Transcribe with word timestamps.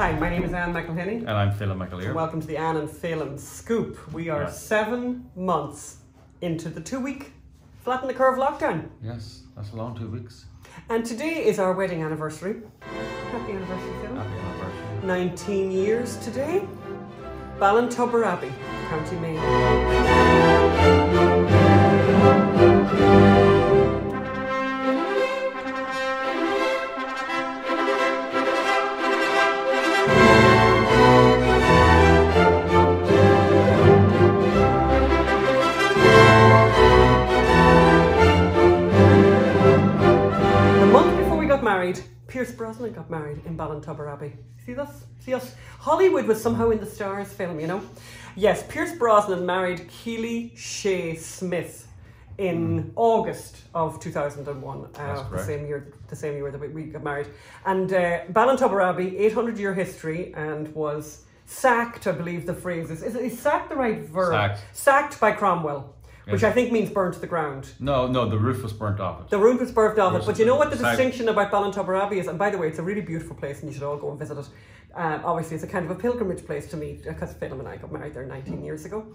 Hi, 0.00 0.12
my 0.12 0.30
name 0.30 0.44
is 0.44 0.54
Ann 0.54 0.72
McElhinney. 0.72 1.18
And 1.18 1.28
I'm 1.28 1.52
Phelim 1.52 1.76
McAleer. 1.76 2.14
Welcome 2.14 2.40
to 2.40 2.46
the 2.46 2.56
Ann 2.56 2.78
and 2.78 2.88
Phelim 2.88 3.38
Scoop. 3.38 3.98
We 4.14 4.30
are 4.30 4.50
seven 4.50 5.28
months 5.36 5.98
into 6.40 6.70
the 6.70 6.80
two 6.80 7.00
week 7.00 7.34
flatten 7.84 8.08
the 8.08 8.14
curve 8.14 8.38
lockdown. 8.38 8.88
Yes, 9.02 9.42
that's 9.54 9.72
a 9.72 9.76
long 9.76 9.94
two 9.94 10.08
weeks. 10.08 10.46
And 10.88 11.04
today 11.04 11.44
is 11.44 11.58
our 11.58 11.74
wedding 11.74 12.02
anniversary. 12.02 12.62
Happy 12.80 13.52
anniversary, 13.52 13.92
Phelim. 14.00 14.16
Happy 14.16 14.38
anniversary. 14.38 15.06
19 15.06 15.70
years 15.70 16.16
today. 16.24 16.66
Ballintubber 17.58 18.24
Abbey, 18.24 18.54
County 18.88 19.16
Mayo. 19.16 19.38
Pierce 42.30 42.52
Brosnan 42.52 42.92
got 42.92 43.10
married 43.10 43.40
in 43.44 43.56
Ballintubber 43.56 44.10
Abbey. 44.12 44.32
See 44.64 44.76
us? 44.76 45.04
See 45.18 45.34
us? 45.34 45.54
Hollywood 45.80 46.26
was 46.26 46.40
somehow 46.40 46.70
in 46.70 46.78
the 46.78 46.86
stars 46.86 47.28
Phelim, 47.32 47.60
you 47.60 47.66
know? 47.66 47.82
Yes, 48.36 48.62
Pierce 48.68 48.92
Brosnan 48.96 49.44
married 49.44 49.88
Keely 49.88 50.52
Shea 50.54 51.16
Smith 51.16 51.88
in 52.38 52.92
August 52.94 53.56
of 53.74 53.98
2001. 54.00 54.86
That's 54.92 55.20
Uh, 55.20 55.28
the 55.28 55.44
same 55.44 55.66
year, 55.66 55.92
the 56.06 56.14
same 56.16 56.34
year 56.36 56.50
that 56.52 56.60
we, 56.60 56.68
we 56.68 56.84
got 56.84 57.02
married. 57.02 57.26
And 57.66 57.92
uh, 57.92 58.20
Ballintubber 58.32 58.80
Abbey, 58.88 59.18
800 59.18 59.58
year 59.58 59.74
history, 59.74 60.32
and 60.36 60.72
was 60.74 61.24
sacked. 61.46 62.06
I 62.06 62.12
believe 62.12 62.46
the 62.46 62.54
phrase 62.54 62.90
is. 62.92 63.02
Is, 63.02 63.16
is 63.16 63.38
sacked 63.40 63.70
the 63.70 63.76
right 63.76 64.02
verb? 64.02 64.32
Sacked. 64.32 64.60
Sacked 64.72 65.20
by 65.20 65.32
Cromwell, 65.32 65.94
which. 66.26 66.44
I 66.44 66.52
think 66.52 66.72
means 66.72 66.90
burned 66.90 67.14
to 67.14 67.20
the 67.20 67.26
ground. 67.26 67.72
No, 67.78 68.06
no, 68.06 68.28
the 68.28 68.38
roof 68.38 68.62
was 68.62 68.72
burnt 68.72 69.00
off 69.00 69.20
it. 69.20 69.30
The 69.30 69.38
roof 69.38 69.60
was 69.60 69.72
birthed 69.72 69.98
off 69.98 70.14
it, 70.14 70.26
but 70.26 70.38
you 70.38 70.46
know 70.46 70.56
what 70.56 70.70
the 70.70 70.76
distinction 70.76 71.28
about 71.28 71.50
Ballintubber 71.50 72.00
Abbey 72.00 72.18
is? 72.18 72.26
And 72.26 72.38
by 72.38 72.50
the 72.50 72.58
way, 72.58 72.68
it's 72.68 72.78
a 72.78 72.82
really 72.82 73.00
beautiful 73.00 73.36
place, 73.36 73.60
and 73.60 73.68
you 73.68 73.74
should 73.74 73.82
all 73.82 73.96
go 73.96 74.10
and 74.10 74.18
visit 74.18 74.38
it. 74.38 74.48
Uh, 74.94 75.20
obviously, 75.24 75.54
it's 75.54 75.64
a 75.64 75.68
kind 75.68 75.84
of 75.84 75.90
a 75.90 76.00
pilgrimage 76.00 76.44
place 76.44 76.66
to 76.68 76.76
me 76.76 77.00
because 77.06 77.34
Phelim 77.34 77.58
and 77.60 77.68
I 77.68 77.76
got 77.76 77.92
married 77.92 78.14
there 78.14 78.26
19 78.26 78.64
years 78.64 78.84
ago. 78.84 79.06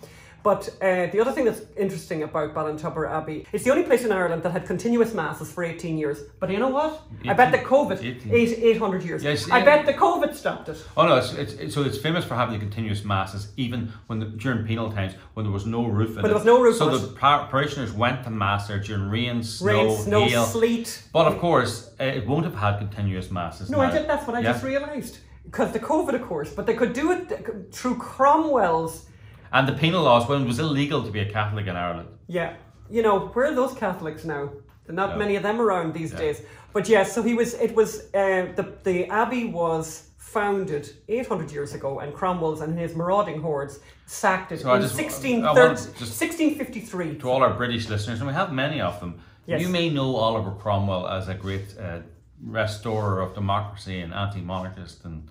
But 0.44 0.70
uh, 0.80 1.08
the 1.08 1.20
other 1.20 1.32
thing 1.32 1.46
that's 1.46 1.62
interesting 1.76 2.22
about 2.22 2.54
Ballintubber 2.54 3.10
Abbey, 3.12 3.48
it's 3.52 3.64
the 3.64 3.72
only 3.72 3.82
place 3.82 4.06
in 4.06 4.12
Ireland 4.12 4.44
that 4.44 4.52
had 4.52 4.68
continuous 4.68 5.12
masses 5.12 5.52
for 5.52 5.64
18 5.64 5.98
years. 5.98 6.20
But 6.40 6.52
you 6.52 6.60
know 6.60 6.68
what? 6.70 7.02
I 7.28 7.34
bet 7.34 7.52
the 7.52 7.58
COVID, 7.58 8.04
18. 8.04 8.32
eight, 8.32 8.60
800 8.60 9.04
years. 9.04 9.24
Yes, 9.24 9.50
I 9.50 9.58
yeah. 9.58 9.66
bet 9.66 9.86
the 9.88 9.94
COVID 9.96 10.36
stopped 10.36 10.70
it. 10.70 10.78
Oh 10.96 11.08
no, 11.08 11.16
it's, 11.16 11.34
it's, 11.34 11.74
so 11.74 11.82
it's 11.82 11.98
famous 11.98 12.24
for 12.24 12.36
having 12.36 12.54
the 12.54 12.60
continuous 12.60 13.04
masses, 13.04 13.54
even 13.58 13.92
when 14.06 14.20
the, 14.20 14.28
during 14.28 14.68
penal 14.68 14.92
times 14.92 15.14
when 15.34 15.48
there 15.48 15.54
was 15.54 15.66
no 15.66 15.84
roof. 15.88 16.10
in 16.10 16.16
When 16.18 16.26
there 16.26 16.36
was 16.36 16.46
no 16.46 16.62
roof 16.62 16.76
So 16.78 16.96
the 16.96 17.08
par- 17.18 17.48
parishioners 17.48 17.92
went 17.92 18.24
to 18.26 18.30
mass 18.30 18.68
there 18.68 18.80
during 18.80 19.10
rain, 19.10 19.42
snow, 19.42 19.68
Rain, 19.88 19.98
snow, 19.98 20.26
hail. 20.28 20.46
sleet. 20.46 21.02
But 21.12 21.26
of 21.26 21.40
course, 21.40 21.90
uh, 22.00 22.04
it 22.04 22.28
won't 22.28 22.46
have 22.46 22.54
had 22.56 22.78
continuous 22.78 23.32
masses. 23.32 23.72
No, 23.72 23.80
I 23.80 23.90
did, 23.90 24.08
that's 24.08 24.28
what 24.28 24.36
I 24.36 24.42
Yeah. 24.42 24.52
just 24.52 24.64
realised. 24.64 25.18
Because 25.46 25.72
the 25.72 25.80
COVID, 25.80 26.14
of 26.16 26.24
course, 26.28 26.50
but 26.50 26.66
they 26.66 26.74
could 26.74 26.94
do 26.94 27.12
it 27.12 27.72
through 27.72 27.98
Cromwell's 27.98 29.06
And 29.52 29.68
the 29.68 29.74
penal 29.74 30.04
laws 30.04 30.28
when 30.28 30.42
it 30.42 30.48
was 30.48 30.60
illegal 30.60 31.04
to 31.04 31.12
be 31.12 31.20
a 31.20 31.32
Catholic 31.32 31.68
in 31.68 31.76
Ireland. 31.76 32.10
Yeah, 32.28 32.54
you 32.90 33.02
know 33.04 33.28
where 33.34 33.46
are 33.46 33.56
those 33.56 33.74
Catholics 33.74 34.24
now? 34.26 34.50
There 34.86 34.96
not 34.96 35.12
Yeah. 35.12 35.18
many 35.18 35.36
of 35.38 35.44
them 35.44 35.60
around 35.62 35.94
these 35.94 36.12
Yeah. 36.12 36.20
days. 36.20 36.42
But 36.74 36.90
yes, 36.90 37.14
so 37.14 37.24
he 37.24 37.34
was. 37.34 37.54
It 37.54 37.74
was 37.76 37.90
uh, 38.14 38.48
the 38.60 38.66
the 38.84 38.98
abbey 39.10 39.46
was 39.46 40.10
founded 40.18 40.84
800 41.08 41.52
years 41.52 41.74
ago, 41.74 42.00
and 42.02 42.14
Cromwell's 42.14 42.62
and 42.62 42.78
his 42.78 42.94
marauding 42.96 43.40
hordes 43.42 43.80
sacked 44.06 44.52
it 44.52 44.60
So 44.62 44.74
in 44.74 44.82
just- 44.82 44.96
16, 44.96 45.46
I 45.46 45.54
want 45.54 45.78
to 45.78 45.84
just- 46.00 46.18
1653. 46.20 47.18
To 47.20 47.30
all 47.32 47.42
our 47.44 47.54
British 47.54 47.88
listeners, 47.90 48.20
and 48.20 48.28
we 48.28 48.34
have 48.34 48.52
many 48.52 48.82
of 48.82 49.00
them, 49.00 49.12
Yes. 49.48 49.62
you 49.62 49.70
may 49.70 49.90
know 49.90 50.16
Oliver 50.18 50.52
Cromwell 50.62 51.08
as 51.08 51.30
a 51.30 51.34
great 51.36 51.68
uh, 51.80 52.00
restorer 52.44 53.22
of 53.22 53.34
democracy 53.34 54.02
and 54.02 54.14
anti-monarchist, 54.14 55.06
and 55.06 55.28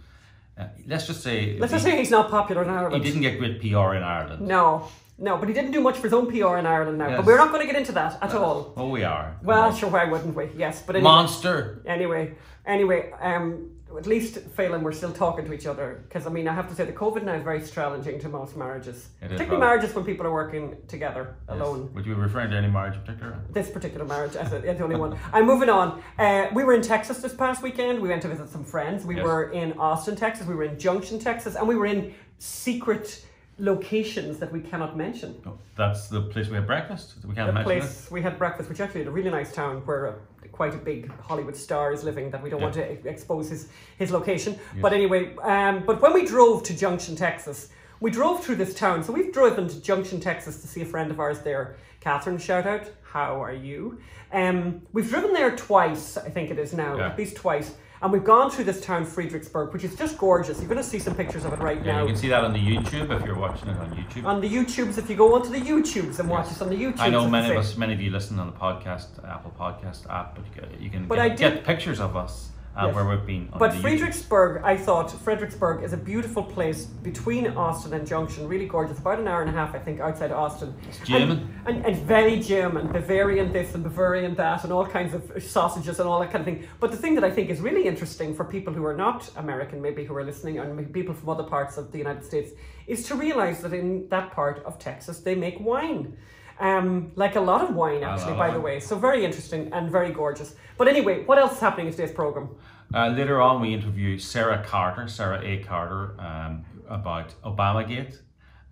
uh, 0.59 0.67
let's 0.87 1.07
just 1.07 1.23
say 1.23 1.59
Let's 1.59 1.73
he, 1.73 1.77
just 1.77 1.85
say 1.85 1.97
he's 1.99 2.11
not 2.11 2.31
popular 2.31 2.63
in 2.63 2.71
Ireland. 2.71 3.03
he 3.03 3.11
didn't 3.11 3.23
get 3.23 3.39
great 3.39 3.61
PR 3.61 3.95
in 3.95 4.03
Ireland. 4.03 4.47
No, 4.47 4.89
no, 5.19 5.37
but 5.37 5.49
he 5.49 5.55
didn't 5.55 5.73
do 5.73 5.81
much 5.81 5.97
for 5.97 6.05
his 6.05 6.13
own 6.13 6.27
PR 6.27 6.57
in 6.57 6.67
Ireland 6.67 6.99
now. 6.99 7.17
But 7.17 7.27
we're 7.27 7.37
not 7.39 7.51
going 7.51 7.61
to 7.61 7.67
get 7.67 7.77
into 7.77 7.93
that 7.93 8.23
at 8.23 8.35
all. 8.35 8.73
Oh, 8.77 8.89
we 8.89 9.05
are. 9.05 9.37
Well, 9.43 9.73
sure, 9.75 9.91
why 9.91 10.05
wouldn't 10.05 10.35
we? 10.35 10.51
Yes, 10.57 10.83
but 10.83 10.97
anyway. 10.97 11.11
monster. 11.11 11.83
Anyway, 11.87 12.35
anyway, 12.67 13.13
um, 13.21 13.71
at 13.99 14.07
least 14.07 14.35
Phelim, 14.57 14.83
we're 14.83 14.93
still 14.93 15.13
talking 15.13 15.45
to 15.47 15.53
each 15.53 15.67
other 15.67 16.03
because 16.09 16.27
I 16.27 16.31
mean, 16.31 16.49
I 16.49 16.55
have 16.55 16.69
to 16.69 16.75
say 16.75 16.85
the 16.85 16.93
COVID 16.93 17.23
now 17.25 17.35
is 17.35 17.43
very 17.43 17.63
challenging 17.63 18.19
to 18.21 18.29
most 18.29 18.57
marriages, 18.57 19.09
It 19.23 19.31
particularly 19.31 19.61
marriages 19.61 19.95
when 19.95 20.05
people 20.05 20.27
are 20.27 20.33
working 20.33 20.77
together 20.89 21.35
Yes. 21.49 21.61
alone. 21.61 21.91
Would 21.95 22.07
you 22.07 22.15
be 22.15 22.21
referring 22.21 22.51
to 22.51 22.57
any 22.57 22.69
marriage 22.69 22.95
in 22.95 23.01
particular? 23.03 23.39
This 23.51 23.71
particular 23.71 24.05
marriage, 24.05 24.37
as 24.37 24.51
the 24.51 24.83
only 24.83 24.97
one. 24.97 25.19
I'm 25.33 25.47
moving 25.47 25.69
on. 25.69 26.03
Uh, 26.19 26.49
we 26.53 26.65
were 26.65 26.75
in 26.75 26.83
Texas 26.83 27.19
this 27.19 27.35
past 27.35 27.63
weekend. 27.63 28.01
We 28.01 28.09
went 28.09 28.23
to 28.23 28.29
visit 28.29 28.49
some 28.49 28.65
friends. 28.65 29.05
We 29.05 29.17
Yes. 29.17 29.25
were 29.25 29.51
in 29.53 29.79
Austin, 29.79 30.17
Texas. 30.17 30.47
We 30.47 30.55
were 30.55 30.65
in 30.65 30.79
Junction, 30.79 31.19
Texas, 31.19 31.55
and 31.57 31.69
we 31.69 31.77
were 31.77 31.87
in 31.87 32.15
secret 32.39 33.25
locations 33.59 34.39
that 34.39 34.51
we 34.53 34.61
cannot 34.61 34.97
mention. 34.97 35.41
No, 35.45 35.59
that's 35.77 36.09
the 36.09 36.23
place 36.23 36.49
we 36.49 36.57
had 36.57 36.67
breakfast. 36.67 37.15
We 37.25 37.35
can't 37.35 37.47
the 37.47 37.53
mention 37.53 37.65
place 37.65 38.11
we 38.11 38.21
had 38.21 38.37
breakfast, 38.39 38.69
which 38.69 38.81
actually 38.81 39.03
had 39.03 39.09
a 39.09 39.13
really 39.13 39.31
nice 39.31 39.53
town 39.53 39.83
where 39.87 40.17
quite 40.55 40.75
a 40.75 40.79
big 40.79 41.11
Hollywood 41.21 41.57
star 41.57 41.93
is 41.93 42.05
living. 42.05 42.31
That 42.31 42.43
we 42.43 42.49
don't 42.51 42.63
want 42.63 42.75
to 42.75 43.09
expose 43.09 43.49
his 43.51 43.69
his 43.99 44.11
location. 44.13 44.59
But 44.81 44.93
anyway, 44.93 45.35
um, 45.43 45.83
but 45.85 46.01
when 46.01 46.13
we 46.13 46.25
drove 46.25 46.63
to 46.65 46.77
Junction, 46.77 47.17
Texas, 47.17 47.69
we 48.01 48.11
drove 48.11 48.43
through 48.45 48.57
this 48.57 48.75
town. 48.75 49.03
So 49.03 49.13
we've 49.13 49.33
driven 49.33 49.67
to 49.69 49.81
Junction, 49.81 50.21
Texas, 50.21 50.61
to 50.63 50.69
see 50.69 50.83
a 50.83 50.87
friend 50.87 51.11
of 51.11 51.19
ours 51.19 51.41
there. 51.41 51.77
Catherine, 52.01 52.39
shout 52.39 52.67
out. 52.67 52.85
How 53.03 53.43
are 53.43 53.53
you? 53.55 53.99
Um, 54.33 54.83
we've 54.93 55.09
driven 55.09 55.33
there 55.33 55.55
twice, 55.57 56.17
I 56.17 56.29
think 56.29 56.51
it 56.51 56.59
is 56.59 56.73
now, 56.75 56.97
Yeah. 56.99 57.09
at 57.11 57.19
least 57.19 57.37
twice. 57.37 57.75
And 58.03 58.13
we've 58.13 58.25
gone 58.25 58.51
through 58.51 58.65
this 58.65 58.81
town, 58.83 59.05
Fredericksburg, 59.07 59.73
which 59.73 59.83
is 59.85 59.95
just 59.97 60.19
gorgeous. 60.19 60.59
You're 60.59 60.69
going 60.69 60.77
to 60.83 60.85
see 60.85 60.99
some 60.99 61.15
pictures 61.15 61.45
of 61.47 61.53
it 61.55 61.59
right. 61.61 61.79
Yeah, 61.85 61.93
now. 61.93 62.01
you 62.03 62.09
can 62.09 62.17
see 62.17 62.29
that 62.29 62.45
on 62.45 62.53
the 62.53 62.59
YouTube 62.59 63.11
if 63.19 63.25
you're 63.25 63.39
watching 63.39 63.69
it 63.69 63.79
on 63.79 63.91
YouTube. 63.95 64.27
on 64.27 64.41
the 64.43 64.49
YouTubes, 64.49 64.99
if 64.99 65.09
you 65.09 65.17
go 65.17 65.35
onto 65.35 65.49
the 65.49 65.61
YouTubes 65.61 66.19
and 66.19 66.29
watch 66.29 66.47
Yes. 66.47 66.57
us 66.57 66.63
on 66.63 66.69
the 66.69 66.77
YouTube. 66.77 66.99
I 67.01 67.09
know 67.09 67.27
many 67.29 67.51
of 67.51 67.57
us, 67.57 67.77
many 67.77 67.95
of 67.95 68.01
you 68.01 68.11
listen 68.11 68.39
on 68.39 68.47
the 68.49 68.53
podcast, 68.53 69.07
Apple 69.27 69.55
Podcast 69.59 70.09
app, 70.11 70.35
but 70.35 70.45
you 70.45 70.61
can, 70.61 70.83
you 70.83 70.91
can 70.91 71.07
But 71.07 71.15
get, 71.17 71.25
I 71.25 71.29
did- 71.31 71.39
get 71.39 71.65
pictures 71.65 71.99
of 72.01 72.15
us 72.17 72.51
uh, 72.77 72.87
Yes. 72.87 72.95
where 72.95 73.05
we've 73.05 73.27
been. 73.27 73.49
But 73.59 73.73
YouTube. 73.73 74.63
I 74.65 74.77
thought 74.77 75.11
Fredericksburg 75.11 75.85
is 75.85 75.93
a 75.93 75.97
beautiful 75.97 76.43
place 76.43 76.87
between 76.87 77.47
Austin 77.49 77.95
and 77.95 78.07
Junction, 78.07 78.49
really 78.49 78.67
gorgeous. 78.67 78.99
About 78.99 79.19
an 79.21 79.29
hour 79.29 79.41
and 79.43 79.51
a 79.51 79.53
half, 79.53 79.75
I 79.75 79.79
think, 79.79 80.01
outside 80.01 80.33
Austin. 80.33 80.75
It's 80.89 80.99
German. 81.07 81.55
And, 81.67 81.77
and, 81.77 81.87
and 81.87 82.07
very 82.07 82.41
German, 82.41 82.91
Bavarian 82.93 83.53
this 83.53 83.75
and 83.75 83.85
Bavarian 83.85 84.35
that, 84.37 84.65
and 84.65 84.73
all 84.73 84.87
kinds 84.87 85.15
of 85.15 85.43
sausages 85.43 86.01
and 86.01 86.09
all 86.09 86.21
that 86.21 86.33
kind 86.33 86.41
of 86.41 86.47
thing. 86.47 86.69
But 86.81 86.91
the 86.91 86.97
thing 86.97 87.15
that 87.15 87.25
I 87.25 87.31
think 87.31 87.51
is 87.51 87.61
really 87.61 87.87
interesting 87.87 88.35
for 88.35 88.45
people 88.45 88.73
who 88.73 88.85
are 88.85 88.97
not 88.97 89.31
American, 89.37 89.81
maybe 89.81 90.05
who 90.05 90.15
are 90.17 90.25
listening, 90.25 90.59
and 90.59 90.93
people 90.93 91.15
from 91.15 91.29
other 91.29 91.45
parts 91.45 91.77
of 91.77 91.93
the 91.93 91.99
United 91.99 92.25
States, 92.25 92.51
is 92.87 93.07
to 93.07 93.15
realize 93.15 93.63
that 93.63 93.73
in 93.73 94.09
that 94.09 94.33
part 94.33 94.63
of 94.65 94.79
Texas 94.79 95.21
they 95.21 95.35
make 95.35 95.61
wine. 95.61 96.17
Um, 96.61 97.13
like 97.17 97.37
a 97.37 97.41
lot 97.41 97.63
of 97.63 97.75
wine, 97.75 98.05
actually, 98.05 98.35
by 98.35 98.51
the 98.51 98.61
way. 98.61 98.81
So 98.81 98.97
very 98.97 99.25
interesting 99.25 99.73
and 99.73 99.91
very 99.91 100.13
gorgeous. 100.13 100.55
But 100.79 100.89
anyway, 100.89 101.25
what 101.25 101.39
else 101.39 101.55
is 101.55 101.61
happening 101.61 101.89
in 101.89 101.93
today's 101.93 102.13
program? 102.13 102.49
Uh, 102.95 103.09
later 103.09 103.41
on, 103.41 103.61
we 103.61 103.75
interview 103.75 104.19
Sara 104.19 104.63
Carter, 104.63 105.09
Sara 105.09 105.43
A. 105.43 105.59
Carter, 105.65 106.15
um, 106.21 106.65
about 106.89 107.35
Obamagate 107.43 108.19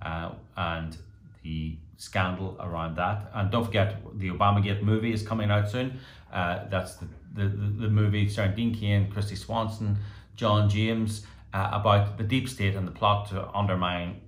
uh, 0.02 0.32
and 0.56 0.96
the 1.42 1.76
scandal 1.96 2.56
around 2.60 2.96
that. 2.96 3.30
And 3.34 3.50
don't 3.50 3.64
forget, 3.64 3.96
the 4.18 4.30
Obamagate 4.30 4.82
movie 4.82 5.12
is 5.12 5.22
coming 5.22 5.50
out 5.50 5.70
soon. 5.70 5.98
Uh, 6.32 6.68
that's 6.68 6.96
the, 6.96 7.06
the, 7.34 7.48
the, 7.48 7.66
the 7.82 7.88
movie 7.88 8.28
starring 8.28 8.54
Dean 8.54 8.74
Cain, 8.74 9.10
Kristy 9.10 9.36
Swanson, 9.36 9.98
John 10.36 10.68
James, 10.68 11.26
uh, 11.54 11.70
about 11.72 12.16
the 12.16 12.24
deep 12.24 12.48
state 12.48 12.74
and 12.74 12.86
the 12.86 12.92
plot 12.92 13.28
to 13.30 13.48
undermine 13.54 14.20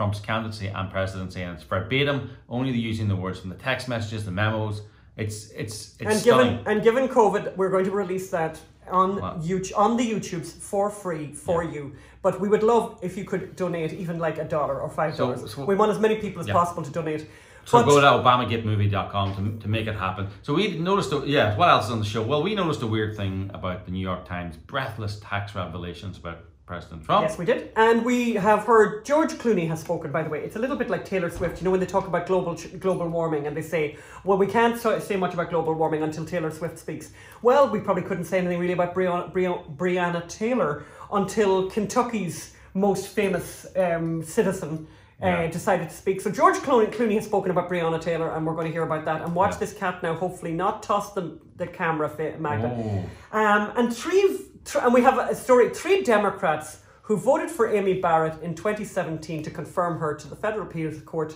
Trump's 0.00 0.18
candidacy 0.20 0.68
and 0.68 0.90
presidency. 0.90 1.42
And 1.42 1.54
it's 1.54 1.62
verbatim, 1.62 2.30
only 2.48 2.70
using 2.70 3.06
the 3.06 3.14
words 3.16 3.38
from 3.38 3.50
the 3.50 3.56
text 3.56 3.86
messages, 3.86 4.24
the 4.24 4.30
memos. 4.30 4.80
It's 5.18 5.50
it's 5.50 5.96
it's 6.00 6.10
and 6.10 6.18
stunning. 6.18 6.56
given 6.56 6.66
and 6.72 6.82
given 6.82 7.06
COVID, 7.06 7.54
we're 7.58 7.68
going 7.68 7.84
to 7.84 7.90
release 7.90 8.30
that 8.30 8.58
on 8.90 9.20
Wow. 9.20 9.36
YouTube 9.42 9.76
on 9.76 9.98
the 9.98 10.06
YouTubes 10.12 10.50
for 10.70 10.88
free 10.88 11.26
for 11.34 11.62
you. 11.62 11.82
But 12.22 12.40
we 12.40 12.48
would 12.48 12.62
love 12.62 12.98
if 13.02 13.18
you 13.18 13.24
could 13.26 13.44
donate 13.56 13.92
even 13.92 14.18
like 14.18 14.38
a 14.38 14.44
dollar 14.56 14.80
or 14.80 14.88
five 14.88 15.14
So- 15.16 15.34
dollars. 15.34 15.52
so- 15.54 15.66
we 15.66 15.74
want 15.74 15.90
as 15.90 15.98
many 16.06 16.16
people 16.16 16.40
as 16.40 16.48
Yeah. 16.48 16.54
possible 16.60 16.82
to 16.82 16.90
donate. 16.90 17.26
So 17.66 17.72
But- 17.78 17.88
go 17.90 18.00
to 18.00 18.06
obamagatemovie.com 18.22 19.26
to, 19.36 19.62
to 19.64 19.68
make 19.68 19.86
it 19.86 19.96
happen. 20.06 20.28
So 20.42 20.54
we 20.54 20.78
noticed, 20.78 21.12
a, 21.12 21.18
yeah, 21.26 21.56
what 21.58 21.68
else 21.68 21.84
is 21.86 21.90
on 21.90 21.98
the 21.98 22.06
show? 22.14 22.22
Well, 22.22 22.42
we 22.42 22.54
noticed 22.54 22.80
a 22.82 22.86
weird 22.86 23.16
thing 23.20 23.50
about 23.52 23.84
the 23.84 23.90
New 23.92 24.00
York 24.10 24.24
Times 24.24 24.56
breathless 24.56 25.20
tax 25.22 25.54
revelations 25.54 26.16
about 26.16 26.38
President 26.70 27.04
Trump. 27.04 27.28
Yes, 27.28 27.36
we 27.36 27.44
did. 27.44 27.72
And 27.74 28.04
we 28.04 28.34
have 28.34 28.60
heard 28.64 29.04
George 29.04 29.32
Clooney 29.32 29.66
has 29.66 29.80
spoken, 29.80 30.12
by 30.12 30.22
the 30.22 30.30
way. 30.30 30.44
It's 30.44 30.54
a 30.54 30.58
little 30.60 30.76
bit 30.76 30.88
like 30.88 31.04
Taylor 31.04 31.28
Swift. 31.28 31.58
You 31.60 31.64
know, 31.64 31.72
when 31.72 31.80
they 31.80 31.86
talk 31.86 32.06
about 32.06 32.28
global 32.28 32.54
global 32.78 33.08
warming 33.08 33.48
and 33.48 33.56
they 33.56 33.62
say, 33.62 33.96
well, 34.22 34.38
we 34.38 34.46
can't 34.46 34.78
so- 34.78 35.00
say 35.00 35.16
much 35.16 35.34
about 35.34 35.50
global 35.50 35.74
warming 35.74 36.04
until 36.04 36.24
Taylor 36.24 36.52
Swift 36.52 36.78
speaks. 36.78 37.10
Well, 37.42 37.68
we 37.68 37.80
probably 37.80 38.04
couldn't 38.04 38.26
say 38.26 38.38
anything 38.38 38.60
really 38.60 38.74
about 38.74 38.94
Breonna, 38.94 39.32
Breonna, 39.32 39.76
Breonna 39.76 40.28
Taylor 40.28 40.84
until 41.12 41.68
Kentucky's 41.68 42.54
most 42.72 43.08
famous 43.08 43.66
um, 43.76 44.22
citizen. 44.22 44.86
Uh, 45.20 45.48
decided 45.48 45.90
to 45.90 45.94
speak. 45.94 46.18
So 46.18 46.30
George 46.30 46.56
Clooney, 46.66 46.90
Clooney 46.90 47.16
has 47.16 47.26
spoken 47.26 47.50
about 47.50 47.68
Breonna 47.68 48.00
Taylor, 48.00 48.30
and 48.34 48.46
we're 48.46 48.54
going 48.54 48.68
to 48.68 48.72
hear 48.72 48.84
about 48.84 49.04
that. 49.04 49.20
And 49.20 49.34
watch 49.34 49.52
Yeah. 49.52 49.58
this 49.58 49.74
cat 49.74 50.02
now. 50.02 50.14
Hopefully, 50.14 50.52
not 50.52 50.82
toss 50.82 51.12
the 51.12 51.38
the 51.58 51.66
camera, 51.66 52.08
Magda. 52.38 53.04
Um, 53.30 53.72
and 53.76 53.94
three, 53.94 54.22
thr 54.22 54.42
and 54.82 54.94
we 54.94 55.02
have 55.02 55.18
a 55.18 55.34
story. 55.34 55.70
Three 55.70 56.02
Democrats 56.02 56.78
who 57.02 57.16
voted 57.16 57.50
for 57.50 57.68
Amy 57.68 57.94
Barrett 57.94 58.40
in 58.42 58.54
2017 58.54 59.42
to 59.42 59.50
confirm 59.50 59.98
her 59.98 60.14
to 60.14 60.28
the 60.28 60.36
federal 60.36 60.66
appeals 60.66 61.00
court 61.02 61.34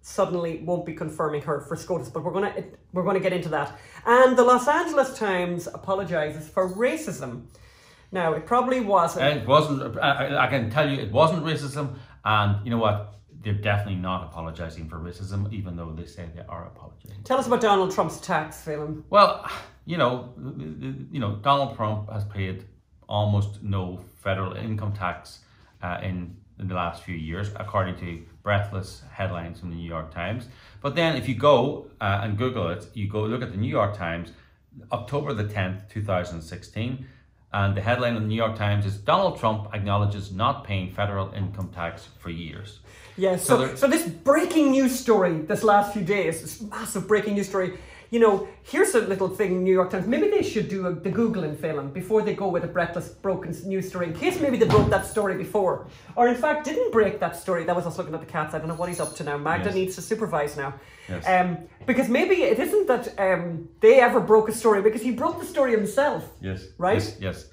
suddenly 0.00 0.58
won't 0.58 0.86
be 0.86 0.94
confirming 0.94 1.42
her 1.42 1.60
for 1.60 1.74
SCOTUS. 1.74 2.10
But 2.10 2.22
we're 2.22 2.32
gonna 2.32 2.54
we're 2.92 3.02
gonna 3.02 3.20
get 3.20 3.32
into 3.32 3.48
that. 3.48 3.76
And 4.04 4.36
the 4.36 4.44
Los 4.44 4.68
Angeles 4.68 5.18
Times 5.18 5.66
apologizes 5.66 6.48
for 6.48 6.68
racism. 6.68 7.46
Now 8.12 8.34
it 8.34 8.46
probably 8.46 8.80
wasn't. 8.80 9.42
It 9.42 9.48
wasn't. 9.48 9.98
I, 9.98 10.44
I 10.44 10.46
can 10.46 10.70
tell 10.70 10.88
you, 10.88 11.00
it 11.00 11.10
wasn't 11.10 11.44
racism. 11.44 11.96
And 12.24 12.64
you 12.64 12.70
know 12.70 12.78
what? 12.78 13.15
They're 13.42 13.54
definitely 13.54 14.00
not 14.00 14.24
apologizing 14.24 14.88
for 14.88 14.96
racism, 14.96 15.52
even 15.52 15.76
though 15.76 15.92
they 15.92 16.06
say 16.06 16.28
they 16.34 16.42
are 16.48 16.66
apologizing. 16.66 17.22
Tell 17.22 17.38
us 17.38 17.46
about 17.46 17.60
Donald 17.60 17.92
Trump's 17.92 18.20
tax 18.20 18.62
Phelim. 18.64 19.04
Well, 19.10 19.48
you 19.84 19.98
know, 19.98 20.34
you 21.12 21.20
know, 21.20 21.36
Donald 21.42 21.76
Trump 21.76 22.10
has 22.10 22.24
paid 22.24 22.64
almost 23.08 23.62
no 23.62 24.00
federal 24.22 24.54
income 24.54 24.92
tax 24.92 25.40
uh, 25.82 25.98
in 26.02 26.36
in 26.58 26.68
the 26.68 26.74
last 26.74 27.02
few 27.02 27.14
years, 27.14 27.50
according 27.56 27.96
to 27.96 28.22
breathless 28.42 29.02
headlines 29.12 29.60
from 29.60 29.68
the 29.70 29.76
New 29.76 29.88
York 29.88 30.10
Times. 30.10 30.48
But 30.80 30.94
then, 30.94 31.16
if 31.16 31.28
you 31.28 31.34
go 31.34 31.88
uh, 32.00 32.20
and 32.22 32.38
Google 32.38 32.70
it, 32.70 32.88
you 32.94 33.06
go 33.08 33.22
look 33.24 33.42
at 33.42 33.50
the 33.52 33.58
New 33.58 33.68
York 33.68 33.96
Times, 33.96 34.32
October 34.90 35.34
the 35.34 35.46
tenth, 35.46 35.88
two 35.88 36.02
thousand 36.02 36.42
sixteen. 36.42 37.06
And 37.52 37.76
the 37.76 37.80
headline 37.80 38.16
in 38.16 38.22
the 38.22 38.28
New 38.28 38.34
York 38.34 38.56
Times 38.56 38.84
is 38.84 38.96
Donald 38.98 39.38
Trump 39.38 39.68
acknowledges 39.72 40.32
not 40.32 40.64
paying 40.64 40.90
federal 40.90 41.32
income 41.32 41.70
tax 41.72 42.08
for 42.18 42.28
years. 42.28 42.80
Yes. 43.16 43.44
So 43.44 43.66
So, 43.68 43.74
so, 43.74 43.86
this 43.88 44.04
breaking 44.06 44.70
news 44.72 44.98
story 44.98 45.38
this 45.40 45.62
last 45.62 45.92
few 45.92 46.02
days, 46.02 46.42
this 46.42 46.60
massive 46.60 47.06
breaking 47.08 47.34
news 47.34 47.48
story. 47.48 47.78
You 48.08 48.20
know, 48.20 48.46
here's 48.62 48.94
a 48.94 49.00
little 49.00 49.28
thing, 49.28 49.64
New 49.64 49.72
York 49.72 49.90
Times. 49.90 50.06
Maybe 50.06 50.28
they 50.30 50.44
should 50.44 50.68
do 50.68 50.86
a, 50.86 50.92
the 50.92 51.10
Googling 51.10 51.56
Phelim 51.56 51.92
before 51.92 52.22
they 52.22 52.34
go 52.34 52.46
with 52.46 52.62
a 52.62 52.68
breathless, 52.68 53.08
broken 53.08 53.50
news 53.66 53.88
story, 53.88 54.06
in 54.06 54.14
case 54.14 54.40
maybe 54.40 54.56
they 54.56 54.68
broke 54.68 54.88
that 54.90 55.04
story 55.04 55.36
before, 55.36 55.88
or 56.14 56.28
in 56.28 56.36
fact 56.36 56.64
didn't 56.64 56.92
break 56.92 57.18
that 57.18 57.34
story. 57.34 57.64
That 57.64 57.74
was 57.74 57.84
us 57.84 57.98
looking 57.98 58.14
at 58.14 58.20
the 58.20 58.26
cats. 58.26 58.54
I 58.54 58.58
don't 58.58 58.68
know 58.68 58.76
what 58.76 58.88
he's 58.88 59.00
up 59.00 59.16
to 59.16 59.24
now. 59.24 59.36
Magda 59.38 59.70
Yes. 59.70 59.74
needs 59.74 59.94
to 59.96 60.02
supervise 60.02 60.56
now. 60.56 60.74
Yes. 61.08 61.24
Um, 61.26 61.58
because 61.84 62.08
maybe 62.08 62.36
it 62.44 62.60
isn't 62.60 62.86
that 62.86 63.04
um, 63.18 63.68
they 63.80 63.98
ever 64.00 64.20
broke 64.20 64.48
a 64.48 64.52
story 64.52 64.82
because 64.82 65.02
he 65.02 65.10
broke 65.10 65.40
the 65.40 65.46
story 65.46 65.72
himself. 65.72 66.22
Yes. 66.40 66.60
Right? 66.78 67.02
Yes. 67.02 67.16
yes. 67.20 67.46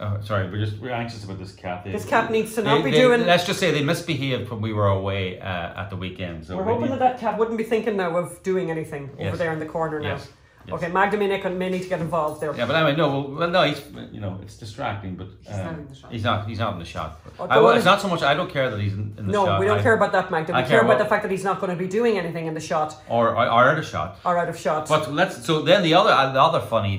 Uh, 0.00 0.18
sorry, 0.22 0.48
we're 0.50 0.64
just 0.64 0.78
we're 0.80 0.90
anxious 0.90 1.24
about 1.24 1.38
this 1.38 1.52
cat. 1.52 1.84
They- 1.84 1.92
This 1.92 2.06
cat 2.06 2.30
needs 2.32 2.54
to 2.54 2.62
they- 2.62 2.68
not 2.70 2.82
be 2.82 2.90
they- 2.90 2.96
doing. 3.02 3.26
Let's 3.26 3.44
just 3.46 3.60
say 3.60 3.70
they 3.70 3.84
misbehaved 3.84 4.50
when 4.50 4.62
we 4.62 4.72
were 4.72 4.86
away 4.88 5.38
uh, 5.38 5.80
at 5.82 5.90
the 5.90 5.96
weekend. 5.96 6.46
So 6.46 6.56
We're 6.56 6.62
we 6.64 6.72
hoping 6.72 6.84
need- 6.86 6.92
that 6.92 6.98
that 7.00 7.18
cat 7.20 7.36
wouldn't 7.38 7.58
be 7.58 7.64
thinking 7.64 7.96
now 7.98 8.16
of 8.16 8.42
doing 8.42 8.70
anything 8.70 9.10
over 9.12 9.22
Yes. 9.24 9.38
there 9.38 9.52
in 9.52 9.58
the 9.58 9.66
corner 9.66 10.00
now. 10.00 10.12
Yes. 10.14 10.28
Yes. 10.66 10.74
Okay, 10.76 10.88
Magda 10.88 11.16
may, 11.18 11.26
need- 11.26 11.58
may 11.58 11.68
need 11.70 11.82
to 11.82 11.88
get 11.88 12.00
involved 12.00 12.40
there. 12.40 12.54
Yeah, 12.54 12.64
but 12.66 12.76
anyway, 12.76 12.94
no, 12.96 13.08
well, 13.08 13.28
well, 13.40 13.50
no, 13.50 13.62
he's 13.64 13.82
you 14.12 14.20
know 14.20 14.38
it's 14.42 14.56
distracting, 14.56 15.16
but 15.16 15.26
He's 15.42 15.56
not 15.56 15.66
um, 15.66 15.74
in 15.80 15.88
the 15.88 15.94
shot. 15.94 16.12
he's 16.12 16.24
not 16.24 16.46
he's 16.48 16.58
not 16.58 16.72
in 16.74 16.78
the 16.78 16.84
shot. 16.86 17.20
Oh, 17.38 17.46
I, 17.46 17.58
well, 17.58 17.74
it's 17.76 17.84
not 17.84 18.00
so 18.00 18.08
much. 18.08 18.22
I 18.22 18.32
don't 18.32 18.50
care 18.50 18.70
that 18.70 18.80
he's 18.80 18.94
in, 18.94 19.14
in 19.18 19.26
the 19.26 19.32
No, 19.32 19.44
shot. 19.44 19.54
No, 19.54 19.60
we 19.60 19.66
don't 19.66 19.80
I- 19.80 19.82
care 19.82 19.94
about 20.00 20.12
that, 20.12 20.30
Magda. 20.30 20.52
We 20.54 20.58
I 20.58 20.62
care, 20.62 20.70
care 20.70 20.80
about 20.80 20.92
about- 20.96 21.04
the 21.04 21.08
fact 21.10 21.22
that 21.24 21.30
he's 21.30 21.44
not 21.44 21.60
going 21.60 21.70
to 21.76 21.76
be 21.84 21.88
doing 21.88 22.16
anything 22.18 22.46
in 22.46 22.54
the 22.54 22.60
shot 22.60 22.94
or 23.08 23.28
or, 23.30 23.44
or 23.56 23.62
out 23.70 23.78
of 23.78 23.86
shot. 23.86 24.18
or 24.24 24.38
out 24.38 24.48
of 24.48 24.56
shot. 24.58 24.88
But 24.88 25.12
let's. 25.12 25.44
So 25.44 25.60
then 25.62 25.82
the 25.82 25.92
other 25.94 26.10
uh, 26.12 26.32
the 26.32 26.40
other 26.42 26.60
funny 26.60 26.96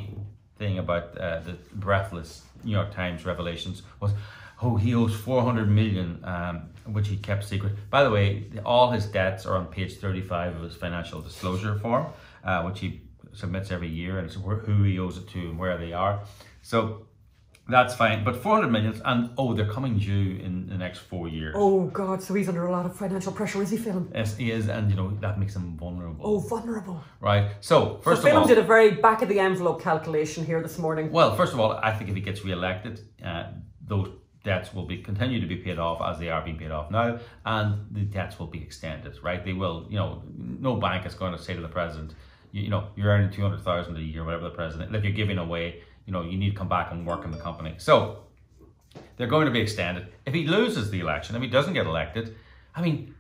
thing 0.60 0.78
about 0.80 1.18
uh, 1.18 1.40
the 1.48 1.54
breathless 1.74 2.42
New 2.64 2.72
York 2.72 2.94
Times 2.94 3.26
revelations 3.26 3.84
was, 4.00 4.12
oh, 4.62 4.76
he 4.76 4.96
owes 4.96 5.14
four 5.16 5.42
hundred 5.44 5.70
million, 5.70 6.20
um, 6.24 6.70
which 6.86 7.08
he 7.08 7.18
kept 7.18 7.44
secret. 7.44 7.74
By 7.90 8.04
the 8.04 8.10
way, 8.10 8.50
all 8.66 8.92
his 8.92 9.06
debts 9.06 9.46
are 9.46 9.56
on 9.56 9.68
page 9.68 9.98
thirty-five 9.98 10.56
of 10.56 10.62
his 10.64 10.76
financial 10.76 11.22
disclosure 11.22 11.78
form, 11.80 12.08
uh, 12.44 12.64
which 12.64 12.80
he 12.80 13.02
submits 13.34 13.72
every 13.72 13.90
year, 13.90 14.18
and 14.18 14.26
it's 14.28 14.36
who 14.36 14.84
he 14.84 15.00
owes 15.00 15.18
it 15.18 15.28
to 15.30 15.40
and 15.40 15.60
where 15.60 15.78
they 15.78 15.94
are. 15.94 16.22
So. 16.62 17.08
That's 17.72 17.96
fine, 17.96 18.24
but 18.24 18.36
400 18.36 18.68
million, 18.70 18.94
and 19.06 19.30
oh, 19.38 19.54
they're 19.56 19.74
coming 19.78 19.98
due 19.98 20.38
in 20.46 20.68
the 20.68 20.78
next 20.78 21.00
four 21.00 21.28
years. 21.28 21.56
oh 21.58 21.86
God, 21.88 22.22
so 22.22 22.34
he's 22.34 22.50
under 22.50 22.66
a 22.68 22.72
lot 22.72 22.86
of 22.86 22.96
financial 22.96 23.32
pressure, 23.32 23.62
is 23.64 23.70
he, 23.72 23.78
Phelim? 23.78 24.06
Yes, 24.14 24.36
he 24.38 24.52
is, 24.52 24.68
and 24.68 24.90
you 24.92 24.98
know 24.98 25.10
that 25.22 25.40
makes 25.40 25.56
him 25.56 25.78
vulnerable, 25.78 26.22
Oh, 26.30 26.38
vulnerable. 26.40 27.02
right? 27.20 27.46
So 27.62 28.00
first 28.04 28.22
so 28.22 28.28
of 28.28 28.34
Phelim 28.34 28.42
all, 28.42 28.48
did 28.48 28.58
a 28.58 28.68
very 28.76 28.92
back 28.92 29.22
of 29.22 29.30
the 29.30 29.40
envelope 29.40 29.82
calculation 29.82 30.46
here 30.46 30.62
this 30.62 30.78
morning. 30.78 31.12
Well, 31.12 31.36
first 31.36 31.54
of 31.54 31.60
all, 31.62 31.72
I 31.74 31.92
think 31.96 32.10
if 32.10 32.16
he 32.16 32.22
gets 32.22 32.44
re-elected, 32.46 33.02
uh, 33.26 33.46
those 33.88 34.10
debts 34.44 34.74
will 34.74 34.88
be 34.88 34.98
continue 34.98 35.40
to 35.40 35.48
be 35.48 35.58
paid 35.58 35.78
off 35.78 36.02
as 36.02 36.20
they 36.20 36.30
are 36.30 36.42
being 36.42 36.58
paid 36.58 36.72
off 36.72 36.90
now, 36.92 37.20
and 37.46 37.86
the 37.92 38.02
debts 38.02 38.40
will 38.40 38.48
be 38.58 38.62
extended. 38.62 39.14
Right? 39.24 39.44
They 39.46 39.54
will. 39.54 39.86
You 39.90 39.98
know, 40.02 40.24
no 40.68 40.76
bank 40.76 41.06
is 41.06 41.14
going 41.14 41.34
to 41.38 41.42
say 41.42 41.54
to 41.54 41.62
the 41.62 41.68
president, 41.80 42.16
you, 42.52 42.64
you 42.64 42.70
know, 42.70 42.88
you're 42.96 43.10
earning 43.14 43.32
two 43.32 43.44
hundred 43.44 43.62
thousand 43.62 43.96
a 43.98 44.02
year, 44.02 44.24
whatever 44.26 44.46
the 44.46 44.56
president, 44.62 44.92
like 44.92 45.04
you're 45.04 45.14
giving 45.24 45.38
away. 45.38 45.84
You 46.06 46.14
know, 46.14 46.24
you 46.24 46.38
need 46.38 46.52
to 46.52 46.56
come 46.56 46.70
back 46.70 46.92
and 46.92 47.06
work 47.06 47.26
in 47.26 47.32
the 47.32 47.38
company. 47.38 47.76
So 47.78 48.24
they're 49.18 49.28
going 49.28 49.46
to 49.46 49.52
be 49.52 49.62
extended. 49.62 50.08
If 50.26 50.34
he 50.34 50.46
loses 50.48 50.90
the 50.92 51.00
election, 51.00 51.36
if 51.36 51.42
he 51.42 51.48
doesn't 51.48 51.74
get 51.74 51.86
elected, 51.86 52.36
I 52.76 52.82
mean. 52.82 53.16